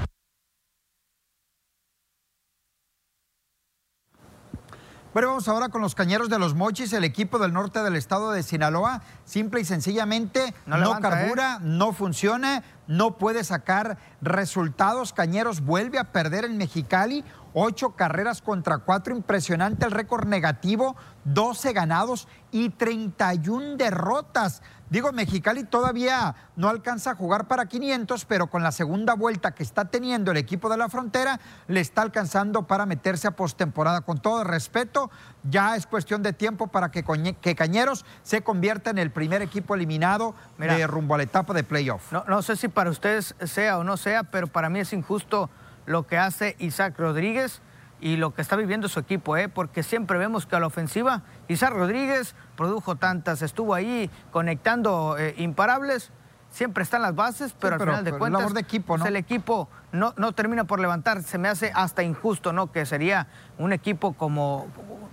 Bueno, 5.13 5.27
vamos 5.27 5.47
ahora 5.47 5.69
con 5.69 5.83
los 5.83 5.93
cañeros 5.93 6.27
de 6.27 6.39
los 6.39 6.55
mochis, 6.55 6.91
el 6.91 7.03
equipo 7.03 7.37
del 7.37 7.53
norte 7.53 7.83
del 7.83 7.95
estado 7.95 8.31
de 8.31 8.41
Sinaloa. 8.41 9.03
Simple 9.25 9.61
y 9.61 9.65
sencillamente 9.65 10.55
no, 10.65 10.77
no 10.77 10.99
carbura, 10.99 11.57
¿eh? 11.57 11.59
no 11.61 11.93
funciona, 11.93 12.63
no 12.87 13.15
puede 13.19 13.43
sacar 13.43 13.99
resultados. 14.23 15.13
Cañeros 15.13 15.61
vuelve 15.61 15.99
a 15.99 16.11
perder 16.11 16.45
en 16.45 16.57
Mexicali. 16.57 17.23
Ocho 17.53 17.91
carreras 17.91 18.41
contra 18.41 18.79
cuatro, 18.79 19.15
impresionante 19.15 19.85
el 19.85 19.91
récord 19.91 20.25
negativo, 20.25 20.95
12 21.25 21.73
ganados 21.73 22.27
y 22.49 22.69
31 22.69 23.77
derrotas. 23.77 24.63
Digo, 24.93 25.11
Mexicali 25.11 25.63
todavía 25.63 26.35
no 26.55 26.69
alcanza 26.69 27.09
a 27.09 27.15
jugar 27.15 27.47
para 27.47 27.65
500, 27.65 28.25
pero 28.25 28.45
con 28.45 28.61
la 28.61 28.71
segunda 28.71 29.15
vuelta 29.15 29.55
que 29.55 29.63
está 29.63 29.85
teniendo 29.85 30.29
el 30.29 30.37
equipo 30.37 30.69
de 30.69 30.77
la 30.77 30.87
frontera, 30.87 31.39
le 31.67 31.79
está 31.79 32.03
alcanzando 32.03 32.67
para 32.67 32.85
meterse 32.85 33.27
a 33.27 33.31
postemporada. 33.31 34.01
Con 34.01 34.19
todo 34.19 34.43
respeto, 34.43 35.09
ya 35.49 35.75
es 35.75 35.87
cuestión 35.87 36.21
de 36.21 36.31
tiempo 36.31 36.67
para 36.67 36.91
que, 36.91 37.03
que 37.41 37.55
Cañeros 37.55 38.05
se 38.21 38.43
convierta 38.43 38.91
en 38.91 38.99
el 38.99 39.09
primer 39.09 39.41
equipo 39.41 39.73
eliminado 39.73 40.35
de 40.59 40.85
rumbo 40.85 41.15
a 41.15 41.17
la 41.17 41.23
etapa 41.23 41.55
de 41.55 41.63
playoff. 41.63 42.11
No, 42.11 42.23
no 42.27 42.43
sé 42.43 42.55
si 42.55 42.67
para 42.67 42.91
ustedes 42.91 43.33
sea 43.45 43.79
o 43.79 43.83
no 43.83 43.97
sea, 43.97 44.21
pero 44.25 44.45
para 44.45 44.69
mí 44.69 44.79
es 44.79 44.93
injusto 44.93 45.49
lo 45.87 46.05
que 46.05 46.19
hace 46.19 46.55
Isaac 46.59 46.99
Rodríguez 46.99 47.63
y 48.03 48.17
lo 48.17 48.33
que 48.33 48.41
está 48.41 48.57
viviendo 48.57 48.89
su 48.89 48.99
equipo, 48.99 49.37
¿eh? 49.37 49.47
porque 49.47 49.81
siempre 49.81 50.17
vemos 50.17 50.45
que 50.45 50.57
a 50.57 50.59
la 50.59 50.67
ofensiva 50.67 51.21
Isaac 51.47 51.71
Rodríguez 51.71 52.35
produjo 52.55 52.95
tantas, 52.95 53.41
estuvo 53.41 53.73
ahí 53.73 54.09
conectando 54.31 55.17
eh, 55.17 55.35
imparables, 55.37 56.11
siempre 56.49 56.83
están 56.83 57.01
las 57.01 57.15
bases, 57.15 57.55
pero, 57.59 57.75
al 57.75 57.81
final 57.81 58.03
de 58.03 58.13
cuentas 58.13 58.53
de 58.53 58.59
equipo, 58.59 58.97
¿no? 58.97 59.05
el 59.05 59.15
equipo 59.15 59.67
no, 59.91 60.13
no 60.17 60.33
termina 60.33 60.65
por 60.65 60.79
levantar, 60.79 61.23
se 61.23 61.37
me 61.37 61.49
hace 61.49 61.71
hasta 61.73 62.03
injusto, 62.03 62.53
¿no? 62.53 62.71
Que 62.71 62.85
sería 62.85 63.27
un 63.57 63.73
equipo 63.73 64.13
como, 64.13 64.67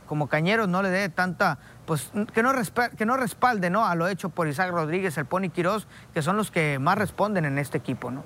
como 0.06 0.28
Cañeros 0.28 0.68
no 0.68 0.82
le 0.82 0.90
dé 0.90 1.08
tanta, 1.08 1.58
pues 1.86 2.12
que 2.34 2.42
no, 2.42 2.52
que 2.96 3.06
no 3.06 3.16
respalde, 3.16 3.70
¿no? 3.70 3.86
A 3.86 3.94
lo 3.94 4.06
hecho 4.06 4.28
por 4.28 4.48
Isaac 4.48 4.70
Rodríguez, 4.70 5.16
el 5.16 5.24
Pony 5.24 5.48
Quirós, 5.50 5.86
que 6.12 6.20
son 6.20 6.36
los 6.36 6.50
que 6.50 6.78
más 6.78 6.98
responden 6.98 7.46
en 7.46 7.58
este 7.58 7.78
equipo, 7.78 8.10
¿no? 8.10 8.22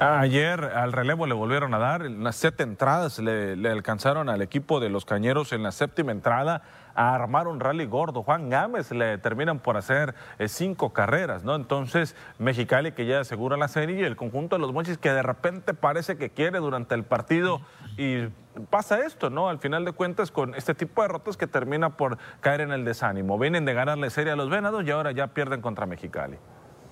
Ayer 0.00 0.64
al 0.64 0.92
relevo 0.92 1.26
le 1.26 1.34
volvieron 1.34 1.74
a 1.74 1.78
dar, 1.78 2.06
en 2.06 2.22
las 2.22 2.36
siete 2.36 2.62
entradas 2.62 3.18
le, 3.18 3.68
alcanzaron 3.68 4.28
al 4.28 4.42
equipo 4.42 4.78
de 4.78 4.88
los 4.88 5.04
Cañeros 5.04 5.52
en 5.52 5.62
la 5.62 5.72
séptima 5.72 6.12
entrada 6.12 6.62
a 6.98 7.14
armar 7.14 7.46
un 7.46 7.60
rally 7.60 7.86
gordo. 7.86 8.24
Juan 8.24 8.50
Gámez 8.50 8.90
le 8.90 9.18
terminan 9.18 9.60
por 9.60 9.76
hacer 9.76 10.16
eh, 10.40 10.48
cinco 10.48 10.92
carreras, 10.92 11.44
¿no? 11.44 11.54
Entonces, 11.54 12.16
Mexicali 12.38 12.90
que 12.90 13.06
ya 13.06 13.20
asegura 13.20 13.56
la 13.56 13.68
serie 13.68 14.00
y 14.00 14.02
el 14.02 14.16
conjunto 14.16 14.56
de 14.56 14.62
los 14.62 14.72
Mochis 14.72 14.98
que 14.98 15.12
de 15.12 15.22
repente 15.22 15.74
parece 15.74 16.16
que 16.16 16.30
quiere 16.30 16.58
durante 16.58 16.96
el 16.96 17.04
partido 17.04 17.60
y 17.96 18.26
pasa 18.68 18.98
esto, 19.06 19.30
¿no? 19.30 19.48
Al 19.48 19.60
final 19.60 19.84
de 19.84 19.92
cuentas, 19.92 20.32
con 20.32 20.56
este 20.56 20.74
tipo 20.74 21.00
de 21.02 21.06
derrotas 21.06 21.36
que 21.36 21.46
termina 21.46 21.96
por 21.96 22.18
caer 22.40 22.62
en 22.62 22.72
el 22.72 22.84
desánimo. 22.84 23.38
Vienen 23.38 23.64
de 23.64 23.74
ganarle 23.74 24.10
serie 24.10 24.32
a 24.32 24.36
los 24.36 24.50
Venados 24.50 24.84
y 24.84 24.90
ahora 24.90 25.12
ya 25.12 25.28
pierden 25.28 25.60
contra 25.60 25.86
Mexicali. 25.86 26.36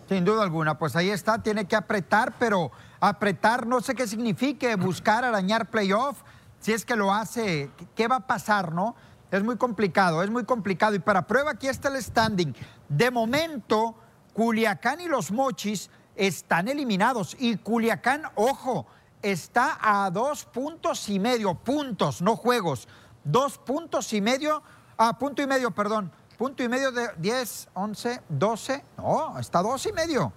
Sin 0.08 0.24
duda 0.24 0.44
alguna, 0.44 0.78
pues 0.78 0.94
ahí 0.94 1.10
está, 1.10 1.42
tiene 1.42 1.64
que 1.64 1.74
apretar, 1.74 2.34
pero 2.38 2.70
apretar 3.00 3.66
no 3.66 3.80
sé 3.80 3.96
qué 3.96 4.06
signifique, 4.06 4.76
buscar 4.76 5.24
arañar 5.24 5.66
playoff, 5.66 6.22
si 6.60 6.72
es 6.72 6.84
que 6.84 6.94
lo 6.94 7.12
hace, 7.12 7.70
¿qué 7.96 8.06
va 8.06 8.16
a 8.16 8.26
pasar, 8.28 8.72
no? 8.72 8.94
Es 9.36 9.44
muy 9.44 9.56
complicado, 9.56 10.22
es 10.22 10.30
muy 10.30 10.44
complicado. 10.44 10.94
Y 10.94 10.98
para 10.98 11.26
prueba 11.26 11.52
aquí 11.52 11.68
está 11.68 11.88
el 11.88 12.02
standing. 12.02 12.54
De 12.88 13.10
momento, 13.10 13.94
Culiacán 14.32 15.00
y 15.00 15.06
los 15.06 15.30
Mochis 15.30 15.90
están 16.14 16.68
eliminados. 16.68 17.36
Y 17.38 17.56
Culiacán, 17.56 18.22
ojo, 18.34 18.86
está 19.22 19.78
a 19.80 20.10
dos 20.10 20.44
puntos 20.44 21.08
y 21.08 21.18
medio, 21.18 21.54
puntos, 21.54 22.22
no 22.22 22.36
juegos. 22.36 22.88
Dos 23.24 23.58
puntos 23.58 24.12
y 24.12 24.20
medio, 24.20 24.62
ah, 24.96 25.18
punto 25.18 25.42
y 25.42 25.46
medio, 25.46 25.70
perdón 25.70 26.12
punto 26.36 26.62
y 26.62 26.68
medio 26.68 26.92
de 26.92 27.08
10, 27.16 27.68
11, 27.74 28.22
12, 28.28 28.84
no, 28.98 29.38
está 29.38 29.62
dos 29.62 29.86
y 29.86 29.92
medio. 29.92 30.32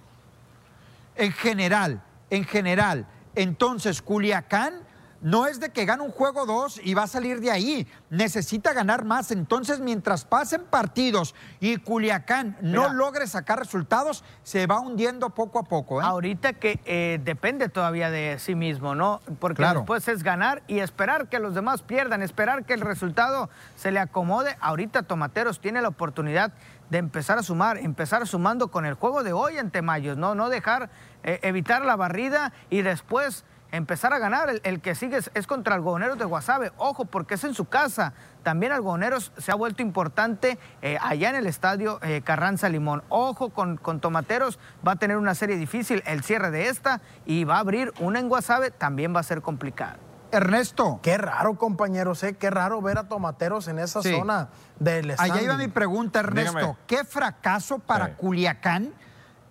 En 1.14 1.32
general, 1.32 2.02
en 2.30 2.44
general. 2.44 3.06
Entonces, 3.34 4.00
Culiacán 4.00 4.82
no 5.20 5.46
es 5.46 5.60
de 5.60 5.70
que 5.70 5.84
gane 5.84 6.02
un 6.02 6.10
juego 6.10 6.46
dos 6.46 6.80
y 6.82 6.94
va 6.94 7.04
a 7.04 7.06
salir 7.06 7.40
de 7.40 7.50
ahí. 7.50 7.86
Necesita 8.08 8.72
ganar 8.72 9.04
más. 9.04 9.30
Entonces, 9.30 9.80
mientras 9.80 10.24
pasen 10.24 10.62
partidos 10.64 11.34
y 11.60 11.76
Culiacán 11.76 12.56
no 12.60 12.92
logre 12.92 13.26
sacar 13.26 13.58
resultados, 13.58 14.24
se 14.42 14.66
va 14.66 14.80
hundiendo 14.80 15.30
poco 15.30 15.58
a 15.58 15.64
poco. 15.64 16.00
¿eh? 16.00 16.04
Ahorita 16.04 16.54
que 16.54 16.80
eh, 16.84 17.20
depende 17.22 17.68
todavía 17.68 18.10
de 18.10 18.38
sí 18.38 18.54
mismo, 18.54 18.94
¿no? 18.94 19.20
Porque 19.38 19.62
después 19.62 20.08
es 20.08 20.22
ganar 20.22 20.62
y 20.66 20.78
esperar 20.78 21.28
que 21.28 21.38
los 21.38 21.54
demás 21.54 21.82
pierdan, 21.82 22.22
esperar 22.22 22.64
que 22.64 22.74
el 22.74 22.80
resultado 22.80 23.50
se 23.76 23.90
le 23.90 24.00
acomode. 24.00 24.56
Ahorita 24.60 25.02
Tomateros 25.02 25.60
tiene 25.60 25.82
la 25.82 25.88
oportunidad 25.88 26.52
de 26.88 26.98
empezar 26.98 27.38
a 27.38 27.42
sumar, 27.42 27.78
empezar 27.78 28.26
sumando 28.26 28.68
con 28.68 28.84
el 28.84 28.94
juego 28.94 29.22
de 29.22 29.32
hoy 29.32 29.58
en 29.58 29.70
Temayos, 29.70 30.16
¿no? 30.16 30.34
No 30.34 30.48
dejar, 30.48 30.90
eh, 31.22 31.38
evitar 31.42 31.84
la 31.84 31.94
barrida 31.96 32.52
y 32.68 32.82
después 32.82 33.44
empezar 33.72 34.12
a 34.12 34.18
ganar. 34.18 34.50
El, 34.62 34.80
que 34.80 34.94
sigue 34.94 35.18
es, 35.34 35.46
contra 35.46 35.74
Algodoneros 35.74 36.18
de 36.18 36.24
Guasave. 36.24 36.72
Ojo, 36.76 37.04
porque 37.04 37.34
es 37.34 37.44
en 37.44 37.54
su 37.54 37.66
casa. 37.66 38.12
También 38.42 38.72
Algodoneros 38.72 39.32
se 39.36 39.52
ha 39.52 39.54
vuelto 39.54 39.82
importante 39.82 40.58
eh, 40.82 40.98
allá 41.00 41.30
en 41.30 41.36
el 41.36 41.46
estadio 41.46 41.98
eh, 42.02 42.22
Carranza 42.22 42.68
Limón. 42.68 43.02
Ojo 43.08 43.50
con, 43.50 43.76
con, 43.76 44.00
Tomateros, 44.00 44.58
va 44.86 44.92
a 44.92 44.96
tener 44.96 45.16
una 45.16 45.34
serie 45.34 45.56
difícil 45.56 46.02
el 46.06 46.22
cierre 46.22 46.50
de 46.50 46.68
esta 46.68 47.00
y 47.26 47.44
va 47.44 47.56
a 47.56 47.60
abrir 47.60 47.92
una 48.00 48.18
en 48.18 48.28
Guasave, 48.28 48.70
también 48.70 49.14
va 49.14 49.20
a 49.20 49.24
ser 49.24 49.42
complicado. 49.42 50.10
Ernesto. 50.32 51.00
Qué 51.02 51.18
raro, 51.18 51.56
compañeros, 51.56 52.22
¿eh? 52.22 52.36
qué 52.36 52.50
raro 52.50 52.80
ver 52.80 52.98
a 52.98 53.08
Tomateros 53.08 53.68
en 53.68 53.78
esa 53.78 54.02
zona 54.02 54.48
del 54.78 55.10
estadio. 55.10 55.32
Allá 55.32 55.42
iba 55.42 55.56
mi 55.56 55.68
pregunta, 55.68 56.20
Ernesto. 56.20 56.76
¿Qué 56.86 57.04
fracaso 57.04 57.78
para 57.78 58.14
Culiacán? 58.14 58.94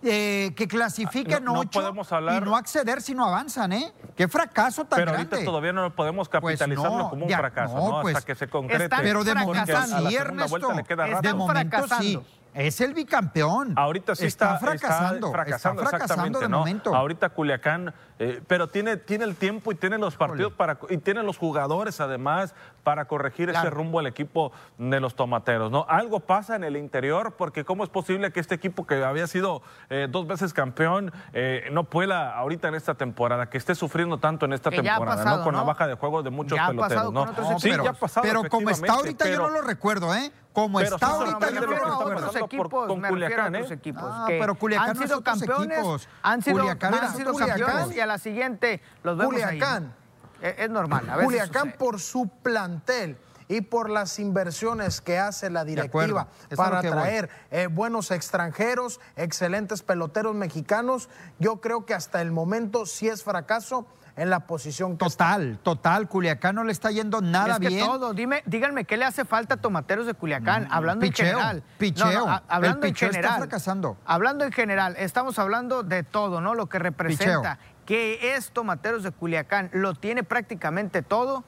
Eh, 0.01 0.53
que 0.55 0.65
clasifiquen 0.65 1.43
no, 1.43 1.59
ocho 1.59 1.93
y 2.31 2.39
no 2.39 2.55
acceder 2.55 3.01
si 3.01 3.13
no 3.13 3.25
avanzan, 3.25 3.73
¿eh? 3.73 3.93
Qué 4.15 4.29
fracaso 4.29 4.85
tan 4.85 4.99
Pero 4.99 5.11
ahorita 5.11 5.43
todavía 5.43 5.73
no 5.73 5.93
podemos 5.93 6.29
pues 6.29 6.57
capitalizarlo 6.57 7.09
como 7.09 7.25
un 7.25 7.31
fracaso, 7.31 7.75
¿no? 7.75 8.01
Pues, 8.01 8.15
Hasta 8.15 8.25
que 8.25 8.35
se 8.35 8.47
concrete. 8.47 8.95
Pero 9.01 9.25
de 9.25 9.35
momento 9.35 9.73
sí, 9.85 10.15
Ernesto. 10.15 10.73
De 11.21 11.33
momento 11.33 11.85
sí. 11.99 12.19
Es 12.53 12.81
el 12.81 12.93
bicampeón. 12.93 13.73
Ahorita 13.75 14.15
sí 14.15 14.25
está, 14.25 14.57
fracasando. 14.57 15.31
fracasando, 15.31 15.83
exactamente, 15.83 16.39
de 16.39 16.47
momento. 16.47 16.95
Ahorita 16.95 17.29
Culiacán, 17.29 17.93
eh, 18.17 18.41
pero 18.47 18.67
tiene, 18.67 18.97
tiene 18.97 19.25
el 19.25 19.35
tiempo 19.35 19.71
y 19.71 19.75
tiene 19.75 19.97
los 19.97 20.15
partidos 20.15 20.53
para 20.53 20.77
y 20.89 20.97
tiene 20.97 21.23
los 21.23 21.37
jugadores 21.37 22.01
además 22.01 22.53
para 22.83 23.05
corregir 23.05 23.49
ese 23.49 23.69
rumbo 23.69 23.99
al 23.99 24.07
equipo 24.07 24.51
de 24.77 24.99
los 24.99 25.15
tomateros. 25.15 25.71
¿no? 25.71 25.85
Algo 25.87 26.19
pasa 26.21 26.55
en 26.55 26.63
el 26.63 26.75
interior, 26.75 27.35
porque 27.37 27.63
cómo 27.63 27.83
es 27.83 27.89
posible 27.89 28.31
que 28.31 28.39
este 28.39 28.55
equipo 28.55 28.87
que 28.87 29.03
había 29.03 29.27
sido 29.27 29.61
eh, 29.89 30.07
dos 30.09 30.27
veces 30.27 30.53
campeón 30.53 31.13
eh, 31.33 31.69
no 31.71 31.83
pueda 31.83 32.35
ahorita 32.35 32.67
en 32.67 32.75
esta 32.75 32.95
temporada, 32.95 33.49
que 33.49 33.57
esté 33.57 33.75
sufriendo 33.75 34.17
tanto 34.17 34.45
en 34.45 34.53
esta 34.53 34.71
temporada, 34.71 35.37
¿no? 35.37 35.43
Con 35.43 35.55
la 35.55 35.63
baja 35.63 35.87
de 35.87 35.93
juego 35.95 36.23
de 36.23 36.29
muchos 36.29 36.59
peloteros. 36.59 37.13
¿no? 37.13 37.59
sí, 37.59 37.69
ya 37.69 37.91
ha 37.91 37.93
pasado. 37.93 38.25
Pero 38.27 38.43
como 38.49 38.69
está 38.69 38.93
ahorita 38.93 39.29
yo 39.29 39.37
no 39.37 39.49
lo 39.49 39.61
recuerdo, 39.61 40.13
¿eh? 40.15 40.31
Como 40.53 40.79
está 40.79 41.07
ahorita 41.07 41.51
yo 41.51 41.61
no 41.61 41.67
lo 41.67 42.09
recuerdo. 42.09 42.45
Equipos, 42.45 42.87
con 42.87 43.01
Culiacán, 43.01 43.55
¿eh? 43.55 43.65
Equipos 43.69 44.03
ah, 44.05 44.25
pero 44.27 44.55
Culiacán 44.55 44.89
han 44.89 44.97
sido 44.97 45.21
campeones, 45.21 45.77
han 46.23 46.41
sido, 46.41 46.69
han 46.69 47.15
sido 47.15 47.35
campeones 47.35 47.95
y 47.95 47.99
a 47.99 48.05
la 48.05 48.17
siguiente 48.17 48.81
los 49.03 49.17
vemos 49.17 49.33
Culiacán. 49.33 49.93
Ahí. 50.41 50.55
Es, 50.57 50.69
normal. 50.69 51.05
Culiacán 51.23 51.73
por 51.73 51.99
su 51.99 52.29
plantel 52.41 53.17
y 53.49 53.61
por 53.61 53.89
las 53.89 54.19
inversiones 54.19 55.01
que 55.01 55.17
hace 55.17 55.49
la 55.49 55.65
directiva 55.65 56.27
para 56.55 56.81
traer 56.81 57.29
eh, 57.51 57.67
buenos 57.67 58.11
extranjeros, 58.11 59.01
excelentes 59.17 59.81
peloteros 59.81 60.35
mexicanos, 60.35 61.09
yo 61.39 61.59
creo 61.59 61.85
que 61.85 61.95
hasta 61.95 62.21
el 62.21 62.31
momento 62.31 62.85
sí 62.85 63.09
es 63.09 63.23
fracaso 63.23 63.87
en 64.19 64.29
la 64.29 64.41
posición 64.41 64.97
que 64.97 65.05
Total, 65.05 65.57
total. 65.63 66.07
Culiacán 66.09 66.55
no 66.55 66.63
le 66.65 66.71
está 66.71 66.91
yendo 66.91 67.21
nada 67.21 67.53
es 67.53 67.59
que 67.59 67.67
bien. 67.69 67.85
todo. 67.85 68.13
Dime, 68.13 68.43
díganme, 68.45 68.83
¿qué 68.83 68.97
le 68.97 69.05
hace 69.05 69.23
falta 69.23 69.55
a 69.55 69.57
Tomateros 69.57 70.05
de 70.05 70.13
Culiacán? 70.13 70.65
Mm, 70.65 70.73
hablando 70.73 71.05
en 71.05 71.13
general. 71.13 71.63
Picheo. 71.77 72.41
hablando 72.47 72.85
el 72.85 72.89
en 72.89 72.95
general. 72.95 73.23
está 73.23 73.37
fracasando. 73.37 73.97
Hablando 74.05 74.43
en 74.43 74.51
general, 74.51 74.95
estamos 74.97 75.39
hablando 75.39 75.83
de 75.83 76.03
todo, 76.03 76.41
¿no? 76.41 76.53
Lo 76.53 76.67
que 76.67 76.79
representa. 76.79 77.59
Que 77.85 78.35
es 78.35 78.51
Tomateros 78.51 79.03
de 79.03 79.11
Culiacán. 79.11 79.69
Lo 79.73 79.95
tiene 79.95 80.23
prácticamente 80.23 81.01
todo. 81.01 81.43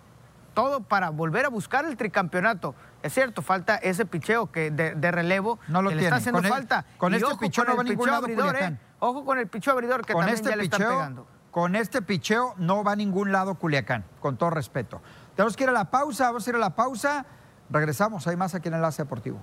Todo 0.53 0.82
para 0.82 1.11
volver 1.11 1.45
a 1.45 1.49
buscar 1.49 1.86
el 1.86 1.95
tricampeonato. 1.95 2.76
Es 3.03 3.13
cierto, 3.13 3.41
falta 3.41 3.78
ese 3.78 4.05
picheo 4.05 4.51
que 4.51 4.69
de, 4.69 5.11
relevo 5.11 5.59
no 5.69 5.82
lo 5.82 5.89
que 5.89 5.95
le 5.95 6.03
está 6.03 6.15
haciendo 6.17 6.43
falta. 6.43 6.86
con 6.97 7.13
este 7.13 7.38
picheo 7.38 7.63
no 7.63 7.76
va 7.76 7.82
a 7.82 7.84
ningún 7.86 8.07
lado, 8.07 8.24
abridor, 8.26 8.55
¿eh? 8.57 8.78
Ojo 8.99 9.24
con 9.24 9.39
el 9.39 9.47
picheo 9.47 9.74
abridor 9.74 10.05
que 10.05 10.13
también 10.13 10.36
este 10.36 10.49
ya 10.49 10.55
le 10.57 10.63
está 10.63 10.78
pegando 10.78 11.26
con 11.51 11.75
este 11.75 12.01
picheo 12.01 12.55
no 12.57 12.83
va 12.83 12.93
a 12.93 12.95
ningún 12.95 13.31
lado 13.31 13.55
Culiacán, 13.55 14.05
con 14.21 14.37
todo 14.37 14.49
respeto. 14.49 15.01
Tenemos 15.35 15.55
que 15.55 15.65
ir 15.65 15.69
a 15.69 15.73
la 15.73 15.91
pausa, 15.91 16.25
vamos 16.27 16.47
a 16.47 16.49
ir 16.49 16.55
a 16.55 16.59
la 16.59 16.75
pausa. 16.75 17.25
Regresamos, 17.69 18.25
hay 18.27 18.37
más 18.37 18.55
aquí 18.55 18.69
en 18.69 18.75
Enlace 18.75 19.03
Deportivo. 19.03 19.39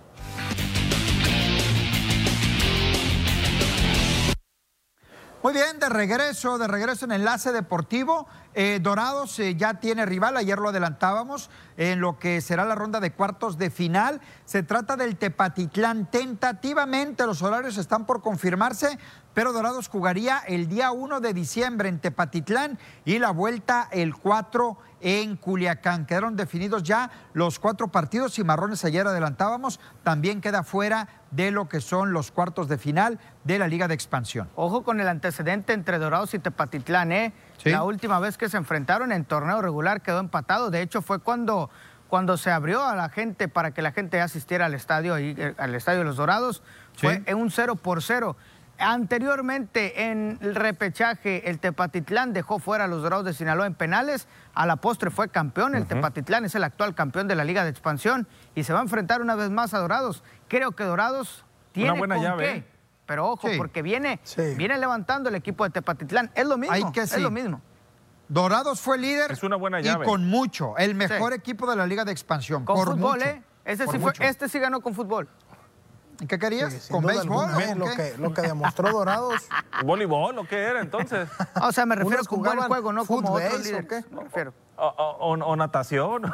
Muy 5.43 5.53
bien, 5.53 5.79
de 5.79 5.89
regreso, 5.89 6.59
de 6.59 6.67
regreso 6.67 7.05
en 7.05 7.13
Enlace 7.13 7.53
Deportivo. 7.53 8.27
Eh, 8.61 8.81
Dorados 8.83 9.41
ya 9.57 9.75
tiene 9.75 10.05
rival, 10.05 10.37
ayer 10.37 10.59
lo 10.59 10.71
adelantábamos, 10.71 11.49
en 11.77 12.01
lo 12.01 12.19
que 12.19 12.41
será 12.41 12.65
la 12.65 12.75
ronda 12.75 12.99
de 12.99 13.13
cuartos 13.13 13.57
de 13.57 13.71
final. 13.71 14.21
Se 14.47 14.65
trata 14.65 14.97
del 14.97 15.17
Tepatitlán. 15.17 16.11
Tentativamente 16.11 17.25
los 17.25 17.41
horarios 17.41 17.79
están 17.79 18.05
por 18.05 18.21
confirmarse, 18.21 18.99
pero 19.33 19.53
Dorados 19.53 19.87
jugaría 19.87 20.39
el 20.39 20.67
día 20.67 20.91
1 20.91 21.21
de 21.21 21.35
diciembre 21.35 21.89
en 21.89 22.01
Tepatitlán 22.01 22.81
y 23.05 23.21
la 23.21 23.31
vuelta 23.31 23.89
el 23.93 24.17
4 24.17 24.77
en 25.03 25.37
Culiacán. 25.37 26.05
Quedaron 26.05 26.35
definidos 26.35 26.83
ya 26.83 27.13
los 27.35 27.61
cuatro 27.61 27.87
partidos 27.87 28.41
y 28.41 28.43
Marrones 28.43 28.85
ayer 28.85 29.07
adelantábamos, 29.07 29.79
también 30.03 30.41
queda 30.41 30.65
fuera 30.65 31.07
de 31.31 31.53
lo 31.53 31.69
que 31.69 31.81
son 31.81 32.13
los 32.13 32.33
cuartos 32.33 32.67
de 32.67 32.77
final 32.77 33.21
de 33.45 33.61
la 33.61 33.69
Liga 33.69 33.87
de 33.87 33.95
Expansión. 33.95 34.49
Ojo 34.57 34.83
con 34.83 34.99
el 34.99 35.07
antecedente 35.07 35.75
entre 35.75 35.99
Dorados 35.99 36.35
y 36.35 36.41
Tepatitlán, 36.41 37.13
¿eh? 37.13 37.33
La 37.65 37.83
última 37.83 38.21
vez 38.21 38.39
que 38.39 38.49
se 38.49 38.57
enfrentaron 38.57 39.13
en 39.13 39.25
torneo 39.25 39.61
regular 39.61 40.01
quedó 40.01 40.21
empatado. 40.21 40.71
De 40.71 40.81
hecho, 40.83 41.03
fue 41.03 41.19
cuando, 41.19 41.71
cuando 42.09 42.37
se 42.37 42.51
abrió 42.51 42.85
a 42.85 42.95
la 42.95 43.09
gente 43.09 43.49
para 43.49 43.73
que 43.73 43.83
la 43.83 43.93
gente 43.93 44.21
asistiera 44.21 44.67
al 44.67 44.75
estadio, 44.75 45.17
eh, 45.17 45.55
al 45.59 45.75
estadio 45.75 46.01
de 46.01 46.05
los 46.05 46.17
Dorados. 46.17 46.63
Fue 46.97 47.23
en 47.27 47.37
un 47.37 47.51
0 47.51 47.77
por 47.77 48.03
0. 48.03 48.37
Anteriormente, 48.81 50.09
en 50.09 50.39
el 50.41 50.55
repechaje, 50.55 51.51
el 51.51 51.59
Tepatitlán 51.59 52.33
dejó 52.33 52.61
fuera 52.61 52.85
a 52.85 52.87
los 52.87 53.03
Dorados 53.03 53.25
de 53.25 53.35
Sinaloa 53.35 53.67
en 53.67 53.75
penales. 53.75 54.29
A 54.55 54.67
la 54.67 54.77
postre 54.77 55.11
fue 55.11 55.29
campeón. 55.29 55.75
El 55.75 55.87
Tepatitlán 55.87 56.45
es 56.45 56.55
el 56.55 56.63
actual 56.63 56.95
campeón 56.95 57.27
de 57.27 57.35
la 57.35 57.45
Liga 57.45 57.65
de 57.65 57.71
Expansión 57.71 58.29
y 58.55 58.63
se 58.63 58.73
va 58.73 58.79
a 58.79 58.83
enfrentar 58.83 59.21
una 59.21 59.35
vez 59.35 59.51
más 59.51 59.75
a 59.75 59.79
Dorados. 59.79 60.23
Creo 60.47 60.73
que 60.73 60.85
Dorados 60.85 61.45
tiene 61.73 61.91
una 61.91 61.99
buena 61.99 62.15
con 62.15 62.25
llave. 62.25 62.45
Qué. 62.45 62.78
Pero 63.09 63.27
ojo, 63.27 63.49
porque 63.57 63.81
viene, 63.81 64.21
viene 64.57 64.77
levantando 64.77 65.31
el 65.31 65.35
equipo 65.35 65.65
de 65.65 65.71
Tepatitlán. 65.71 66.31
Es 66.35 66.47
lo 66.47 66.59
mismo. 66.59 66.93
que 66.93 67.01
Es 67.01 67.19
lo 67.19 67.31
mismo. 67.31 67.63
Dorados 68.29 68.83
fue 68.83 68.99
líder. 68.99 69.33
Es 69.33 69.43
una 69.43 69.57
buena 69.57 69.81
llave. 69.81 70.05
Y 70.05 70.07
con 70.07 70.27
mucho. 70.27 70.77
El 70.77 70.95
mejor 70.95 71.33
equipo 71.33 71.69
de 71.69 71.75
la 71.75 71.87
Liga 71.87 72.05
de 72.05 72.13
Expansión. 72.13 72.67
Con 72.67 72.77
por 72.77 72.89
fútbol, 72.89 73.23
¿eh? 73.23 73.43
Este 73.65 73.87
sí, 73.87 73.99
fue, 73.99 74.13
este 74.21 74.51
sí 74.51 74.59
ganó 74.59 74.83
con 74.83 74.95
fútbol. 74.95 75.27
¿Qué 76.29 76.39
querías? 76.39 76.89
¿Con 76.91 77.03
béisbol? 77.05 77.49
lo, 77.77 77.87
que, 77.97 78.15
lo 78.19 78.35
que 78.35 78.43
demostró 78.43 78.93
Dorados. 78.93 79.49
¿Voleibol 79.85 80.39
o 80.39 80.45
qué 80.47 80.57
era 80.65 80.83
entonces? 80.83 81.31
o 81.63 81.73
sea, 81.73 81.87
me 81.87 81.97
refiero 81.97 82.23
a 82.29 82.35
un 82.35 82.43
buen 82.43 82.61
juego, 82.61 82.93
no 82.93 83.07
como 83.07 83.33
otros 83.33 83.65
líderes. 83.65 83.85
¿o 83.85 83.89
qué? 83.89 84.15
Me 84.15 84.23
refiero. 84.25 84.53
O, 84.81 85.57
natación. 85.57 86.23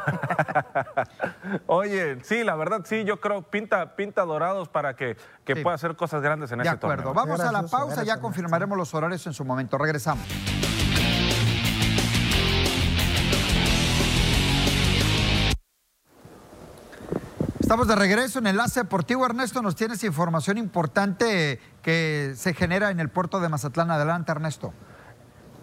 Oye, 1.65 2.23
sí, 2.23 2.43
la 2.43 2.55
verdad, 2.55 2.81
sí, 2.85 3.03
yo 3.03 3.19
creo 3.19 3.41
pinta, 3.41 3.95
pinta 3.95 4.23
dorados 4.23 4.69
para 4.69 4.95
que, 4.95 5.17
que 5.43 5.55
pueda 5.55 5.75
hacer 5.75 5.95
cosas 5.95 6.21
grandes 6.21 6.51
en 6.51 6.61
ese 6.61 6.77
torneo. 6.77 6.97
De 6.97 7.01
acuerdo, 7.01 7.13
vamos 7.13 7.39
a 7.39 7.51
la 7.51 7.63
pausa, 7.63 8.03
ya 8.03 8.19
confirmaremos 8.19 8.77
los 8.77 8.93
horarios 8.93 9.25
en 9.25 9.33
su 9.33 9.43
momento. 9.43 9.77
Regresamos. 9.77 10.25
Estamos 17.65 17.87
de 17.87 17.95
regreso 17.95 18.37
en 18.37 18.45
Enlace 18.45 18.81
Deportivo. 18.81 19.25
Ernesto, 19.25 19.59
nos 19.63 19.75
tienes 19.75 20.03
información 20.03 20.59
importante 20.59 21.59
que 21.81 22.33
se 22.35 22.53
genera 22.53 22.91
en 22.91 22.99
el 22.99 23.09
puerto 23.09 23.39
de 23.39 23.49
Mazatlán. 23.49 23.89
Adelante, 23.89 24.31
Ernesto. 24.31 24.71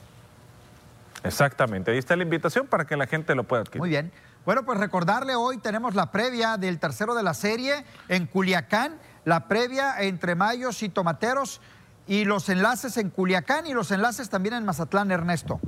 Exactamente, 1.23 1.93
ahí 1.93 1.99
está 1.99 2.17
la 2.17 2.25
invitación 2.25 2.67
para 2.67 2.85
que 2.85 2.97
la 2.97 3.07
gente 3.07 3.37
lo 3.37 3.45
pueda 3.45 3.63
adquirir. 3.63 3.81
Muy 3.81 3.91
bien. 3.91 4.11
Bueno, 4.45 4.65
pues 4.65 4.79
recordarle 4.79 5.35
hoy 5.35 5.59
tenemos 5.59 5.95
la 5.97 6.13
previa 6.13 6.57
del 6.57 6.79
tercero 6.79 7.17
de 7.17 7.25
la 7.25 7.35
serie 7.35 7.85
en 8.09 8.27
Culiacán, 8.27 8.97
la 9.27 9.49
previa 9.49 10.01
entre 10.03 10.37
Mayos 10.37 10.85
y 10.85 10.89
Tomateros 10.89 11.61
y 12.07 12.25
los 12.25 12.49
enlaces 12.49 12.97
en 12.97 13.11
Culiacán 13.11 13.67
y 13.67 13.75
los 13.75 13.91
enlaces 13.91 14.31
también 14.31 14.55
en 14.55 14.65
Mazatlán, 14.65 15.11
Ernesto. 15.11 15.59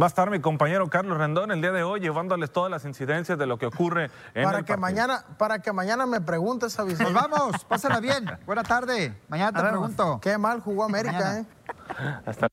Va 0.00 0.04
a 0.04 0.08
estar 0.08 0.28
mi 0.28 0.38
compañero 0.38 0.88
Carlos 0.88 1.16
Rendón 1.16 1.50
el 1.52 1.62
día 1.62 1.72
de 1.72 1.82
hoy 1.82 2.00
llevándoles 2.00 2.52
todas 2.52 2.70
las 2.70 2.84
incidencias 2.84 3.38
de 3.38 3.46
lo 3.46 3.58
que 3.58 3.64
ocurre 3.64 4.10
en 4.34 4.44
para 4.44 4.58
el 4.58 4.64
que 4.66 4.76
mañana 4.76 5.24
Para 5.38 5.60
que 5.60 5.72
mañana 5.72 6.04
me 6.04 6.20
preguntes, 6.20 6.78
Nos 6.78 7.12
vamos, 7.14 7.64
pásala 7.64 7.98
bien. 7.98 8.26
Buena 8.44 8.62
tarde. 8.62 9.18
Mañana 9.28 9.50
te 9.50 9.66
pregunto. 9.66 10.20
Qué 10.20 10.36
mal 10.36 10.60
jugó 10.60 10.84
América, 10.84 11.38
¿eh? 11.38 11.46
Hasta 12.26 12.48